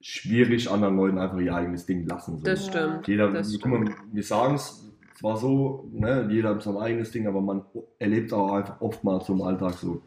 schwierig 0.00 0.70
anderen 0.70 0.96
Leuten 0.96 1.18
einfach 1.18 1.38
ihr 1.38 1.54
eigenes 1.54 1.86
Ding 1.86 2.06
lassen. 2.06 2.38
So. 2.38 2.44
das 2.44 2.66
stimmt. 2.66 3.06
Jeder, 3.06 3.30
das 3.32 3.56
guck 3.60 3.70
mal, 3.70 3.94
wir 4.12 4.22
sagen 4.22 4.54
es 4.54 4.91
zwar 5.22 5.36
so, 5.36 5.88
ne, 5.92 6.28
jeder 6.30 6.50
hat 6.50 6.62
sein 6.62 6.76
eigenes 6.76 7.12
Ding, 7.12 7.28
aber 7.28 7.40
man 7.40 7.62
erlebt 8.00 8.32
auch 8.32 8.52
einfach 8.52 8.80
oftmals 8.80 9.26
so 9.26 9.34
im 9.34 9.42
Alltag 9.42 9.74
so. 9.74 10.02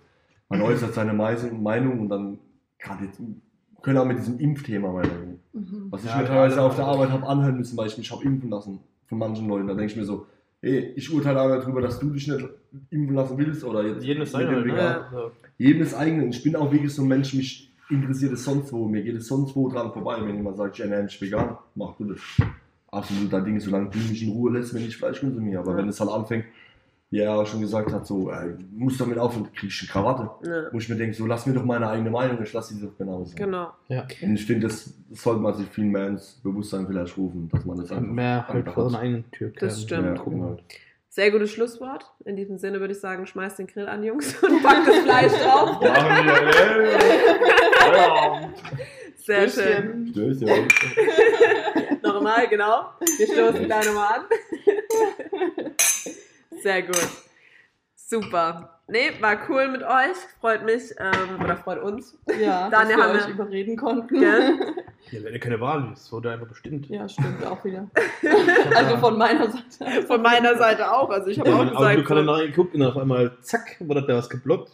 Man 0.50 0.62
äußert 0.62 0.94
seine 0.94 1.14
Meinung 1.14 2.02
und 2.02 2.10
dann 2.10 2.38
gerade 2.78 3.06
jetzt, 3.06 3.22
können 3.82 3.98
auch 3.98 4.06
mit 4.06 4.18
diesem 4.18 4.40
Impfthema 4.40 4.94
weitergehen. 4.94 5.40
Mhm. 5.54 5.88
Was 5.90 6.04
ich 6.04 6.10
Ja, 6.10 6.18
mir 6.18 6.26
teilweise 6.26 6.62
auf 6.62 6.76
der 6.76 6.86
Arbeit 6.86 7.12
habe 7.12 7.26
anhören 7.28 7.56
müssen, 7.56 7.78
weil 7.78 7.88
ich 7.88 7.98
mich 7.98 8.12
habe 8.12 8.24
impfen 8.26 8.50
lassen 8.50 8.80
von 9.08 9.18
manchen 9.18 9.48
Leuten. 9.48 9.68
Da 9.68 9.74
denke 9.74 9.92
ich 9.92 9.98
mir 9.98 10.04
so, 10.06 10.28
hey, 10.62 10.92
ich 10.96 11.14
urteile 11.14 11.40
aber 11.40 11.58
darüber, 11.60 11.82
dass 11.82 11.98
du 12.00 12.10
dich 12.10 12.28
nicht 12.28 12.46
impfen 12.90 13.16
lassen 13.16 13.38
willst 13.38 13.64
oder 13.64 13.86
jetzt 13.88 14.04
Jedem 14.04 14.24
ist 14.24 14.38
Vegan. 14.38 14.66
ne? 14.68 15.06
Also, 15.06 15.32
jedem 15.58 15.82
ist 15.82 15.94
eigen. 15.94 16.24
Und 16.24 16.36
ich 16.36 16.44
bin 16.44 16.56
auch 16.58 16.72
wirklich 16.72 16.94
so 16.94 17.04
ein 17.04 17.08
Mensch, 17.08 17.34
mich 17.34 17.72
interessiert 17.90 18.34
es 18.34 18.44
sonst 18.44 18.74
wo. 18.74 18.88
Mir 18.88 19.02
geht 19.04 19.16
es 19.16 19.28
sonst 19.28 19.56
wo 19.56 19.70
dran 19.70 19.94
vorbei. 19.94 20.18
Wenn 20.22 20.36
jemand 20.36 20.58
sagt, 20.58 20.76
ich 20.76 20.82
ernähre 20.84 21.04
mich 21.04 21.22
vegan, 21.22 21.58
mach 21.76 21.96
du 21.96 22.06
das. 22.06 22.20
Absolut 22.96 23.32
dein 23.34 23.46
Ding, 23.46 23.60
solange 23.60 23.90
du 23.90 23.98
mich 24.00 24.24
in 24.24 24.32
Ruhe 24.32 24.52
lässt, 24.54 24.74
wenn 24.74 24.84
ich 24.86 24.96
Fleisch 24.98 25.20
konsumiere. 25.20 25.60
Aber 25.62 25.72
Ja. 25.72 25.78
wenn 25.78 25.90
es 25.90 26.00
halt 26.00 26.10
anfängt, 26.10 26.46
wie 27.12 27.20
er 27.20 27.34
auch 27.36 27.46
schon 27.46 27.62
gesagt 27.62 27.94
hat, 27.94 28.06
so, 28.08 28.32
äh, 28.32 28.48
du 28.58 28.64
musst 28.72 29.00
damit 29.00 29.18
aufhören, 29.18 29.48
krieg 29.54 29.70
ich 29.70 29.80
eine 29.82 29.90
Krawatte. 29.90 30.30
Ja, 30.50 30.64
Wo 30.74 30.78
ich 30.80 30.90
mir 30.90 30.96
denke, 30.96 31.14
so, 31.16 31.26
lass 31.28 31.46
mir 31.46 31.54
doch 31.54 31.64
meine 31.64 31.88
eigene 31.88 32.10
Meinung, 32.10 32.42
ich 32.42 32.52
lasse 32.52 32.74
sie 32.74 32.82
doch 32.82 32.98
genauso. 32.98 33.36
genau. 33.36 33.70
ja. 33.88 34.08
Und 34.22 34.34
ich 34.36 34.46
finde, 34.46 34.68
das, 34.68 34.92
das 35.10 35.22
sollte 35.22 35.40
man 35.42 35.54
sich 35.54 35.68
viel 35.68 35.86
mehr 35.86 36.08
ins 36.08 36.40
Bewusstsein 36.44 36.88
vielleicht 36.88 37.16
rufen, 37.18 37.48
dass 37.52 37.64
man 37.64 37.78
das 37.78 37.92
einfach 37.92 38.12
Mehr 38.12 38.48
halt 38.48 38.70
vor 38.72 38.90
seiner 38.90 39.04
eigenen 39.04 39.32
Tür 39.32 39.52
Das 39.60 39.82
stimmt. 39.84 40.18
Ja, 40.18 40.24
genau. 40.24 40.58
Sehr 41.10 41.32
gutes 41.32 41.52
Schlusswort. 41.52 42.12
In 42.26 42.36
diesem 42.36 42.58
Sinne 42.58 42.80
würde 42.82 42.94
ich 42.94 43.00
sagen, 43.00 43.26
schmeißt 43.26 43.60
den 43.60 43.68
Grill 43.68 43.88
an, 43.88 44.04
Jungs, 44.04 44.36
und 44.44 44.62
packt 44.64 44.88
das 44.88 44.98
Fleisch 44.98 45.32
drauf. 45.32 45.80
Machen 45.80 46.26
wir, 46.26 46.34
ey. 47.86 48.50
Sehr 49.16 49.48
schön. 49.50 50.08
Stößchen. 50.12 50.50
Nochmal, 52.06 52.48
genau. 52.48 52.92
Wir 53.18 53.28
stoßen 53.28 53.66
gleich 53.66 53.86
nochmal 53.88 54.20
an. 54.20 54.26
Sehr 56.62 56.82
gut. 56.84 57.08
Super. 57.96 58.72
Nee, 58.88 59.12
war 59.20 59.38
cool 59.50 59.68
mit 59.70 59.82
euch. 59.82 60.16
Freut 60.40 60.64
mich. 60.64 60.94
Ähm, 61.00 61.44
oder 61.44 61.58
freut 61.58 61.82
uns. 61.82 62.16
Ja, 62.40 62.70
Daniel, 62.72 62.98
dass 62.98 63.04
haben 63.06 63.14
wir 63.14 63.20
wir- 63.20 63.26
euch 63.26 63.30
überreden 63.34 63.78
konnten. 63.78 64.20
Gell? 64.20 64.60
Ja, 65.12 65.24
wenn 65.24 65.34
ihr 65.34 65.40
keine 65.40 65.62
Wahl, 65.62 65.90
das 65.94 66.12
wurde 66.12 66.32
einfach 66.32 66.48
bestimmt. 66.48 66.90
Ja, 66.90 67.08
stimmt 67.08 67.46
auch 67.46 67.64
wieder. 67.64 67.88
Ich 68.24 68.28
Also 68.76 68.96
da- 68.96 68.98
von 68.98 69.16
meiner 69.20 69.52
Seite. 69.52 70.02
Von 70.08 70.20
meiner 70.24 70.58
Seite 70.58 70.92
auch. 70.92 71.12
Also 71.12 71.28
ich 71.28 71.40
habe 71.40 71.48
Ja, 71.52 71.58
auch 71.58 71.62
gesagt. 71.64 71.78
Audiokanal 71.78 72.26
So, 72.26 72.32
nachgeguckt 72.32 72.74
und 72.74 72.82
auf 72.82 72.98
einmal, 72.98 73.38
zack, 73.42 73.76
wurde 73.82 74.02
da 74.02 74.16
was 74.18 74.28
geblockt. 74.32 74.72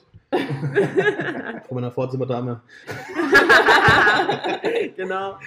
Von 1.67 1.75
meiner 1.75 1.91
Vorzimmerdame. 1.91 2.61
genau. 4.95 5.37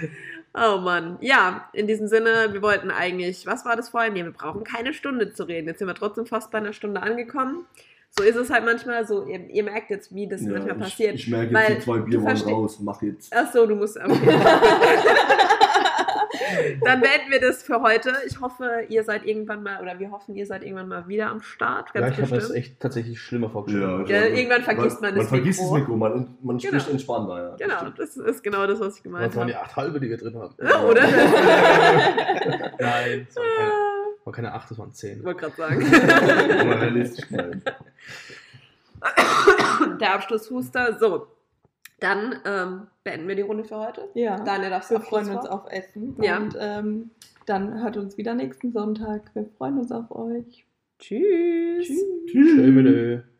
Oh 0.56 0.78
Mann. 0.78 1.18
Ja, 1.20 1.68
in 1.72 1.88
diesem 1.88 2.06
Sinne, 2.06 2.52
wir 2.52 2.62
wollten 2.62 2.90
eigentlich, 2.90 3.44
was 3.46 3.64
war 3.64 3.74
das 3.74 3.88
vorhin? 3.88 4.12
Nee, 4.12 4.24
wir 4.24 4.30
brauchen 4.32 4.62
keine 4.62 4.94
Stunde 4.94 5.32
zu 5.32 5.44
reden. 5.44 5.66
Jetzt 5.66 5.80
sind 5.80 5.88
wir 5.88 5.94
trotzdem 5.94 6.26
fast 6.26 6.52
bei 6.52 6.58
einer 6.58 6.72
Stunde 6.72 7.02
angekommen. 7.02 7.66
So 8.16 8.22
ist 8.22 8.36
es 8.36 8.50
halt 8.50 8.64
manchmal 8.64 9.04
so. 9.04 9.26
Ihr, 9.26 9.50
ihr 9.50 9.64
merkt 9.64 9.90
jetzt, 9.90 10.14
wie 10.14 10.28
das 10.28 10.42
Ja, 10.42 10.52
manchmal 10.52 10.76
ich, 10.76 10.82
passiert. 10.82 11.14
Ich 11.16 11.28
merke 11.28 11.52
jetzt, 11.52 11.78
die 11.78 11.80
zwei 11.80 11.98
Bier 11.98 12.22
waren 12.22 12.36
raus. 12.36 12.78
Mach 12.80 13.02
jetzt. 13.02 13.32
Ach 13.34 13.52
so, 13.52 13.66
du 13.66 13.74
musst. 13.74 13.96
Okay. 13.96 14.14
Dann 16.84 17.00
beenden 17.00 17.30
wir 17.30 17.40
das 17.40 17.62
für 17.62 17.80
heute. 17.82 18.12
Ich 18.26 18.40
hoffe, 18.40 18.84
ihr 18.88 19.04
seid 19.04 19.24
irgendwann 19.26 19.62
mal, 19.62 19.80
oder 19.82 19.98
wir 19.98 20.10
hoffen, 20.10 20.34
ihr 20.36 20.46
seid 20.46 20.62
irgendwann 20.62 20.88
mal 20.88 21.08
wieder 21.08 21.30
am 21.30 21.40
Start. 21.40 21.90
Ja, 21.94 22.08
ich 22.08 22.18
habe 22.20 22.28
das 22.34 22.50
echt 22.50 22.80
tatsächlich 22.80 23.20
schlimmer 23.20 23.50
vorgestellt. 23.50 23.84
Ja, 23.84 24.02
Gell, 24.04 24.30
ja. 24.30 24.36
irgendwann 24.36 24.62
vergisst 24.62 25.00
man 25.02 25.14
das 25.14 25.24
Man 25.24 25.28
vergisst 25.28 25.60
Mikro. 25.60 25.74
das 25.74 25.80
Mikro, 25.82 25.96
man, 25.96 26.36
man 26.42 26.58
Genau. 26.58 26.70
spricht 26.70 26.90
entspannter. 26.90 27.56
Ja. 27.58 27.66
Genau, 27.66 27.90
das 27.96 28.16
ist 28.16 28.42
genau 28.42 28.66
das, 28.66 28.80
was 28.80 28.96
ich 28.96 29.02
gemeint 29.02 29.26
Das 29.28 29.36
waren 29.36 29.48
die 29.48 29.54
habe. 29.54 29.64
acht 29.66 29.76
halbe, 29.76 30.00
die 30.00 30.08
wir 30.10 30.16
drin 30.16 30.36
haben. 30.38 30.54
Ja, 30.62 30.82
oder? 30.82 31.02
Nein, 32.78 33.26
das 33.26 33.36
waren 33.36 33.46
keine, 33.56 33.72
war 34.24 34.32
keine 34.32 34.52
acht, 34.54 34.70
das 34.70 34.78
waren 34.78 34.92
zehn. 34.92 35.18
Ich 35.18 35.24
wollte 35.24 35.40
gerade 35.40 35.56
sagen. 35.56 35.86
Aber 36.60 36.80
realistisch 36.80 37.28
bleiben. 37.28 37.62
Der 40.00 40.14
Abschlusshuster. 40.14 40.98
So, 40.98 41.26
dann 42.00 42.40
ähm, 42.44 42.86
beenden 43.02 43.28
wir 43.28 43.36
die 43.36 43.42
Runde 43.42 43.64
für 43.64 43.78
heute. 43.78 44.08
Ja. 44.14 44.36
Daniel 44.42 44.70
darfst 44.70 44.90
Wir 44.90 45.00
freuen 45.00 45.30
uns 45.30 45.46
auf 45.46 45.70
Essen. 45.70 46.16
Ja. 46.20 46.38
Und 46.38 46.56
ähm, 46.58 47.10
dann 47.46 47.82
hört 47.82 47.96
uns 47.96 48.16
wieder 48.16 48.34
nächsten 48.34 48.72
Sonntag. 48.72 49.30
Wir 49.34 49.46
freuen 49.58 49.78
uns 49.78 49.92
auf 49.92 50.10
euch. 50.10 50.66
Tschüss. 50.98 51.86
Tschüss. 51.86 52.04
Tschüss. 52.26 52.56
Tschüss. 52.56 53.33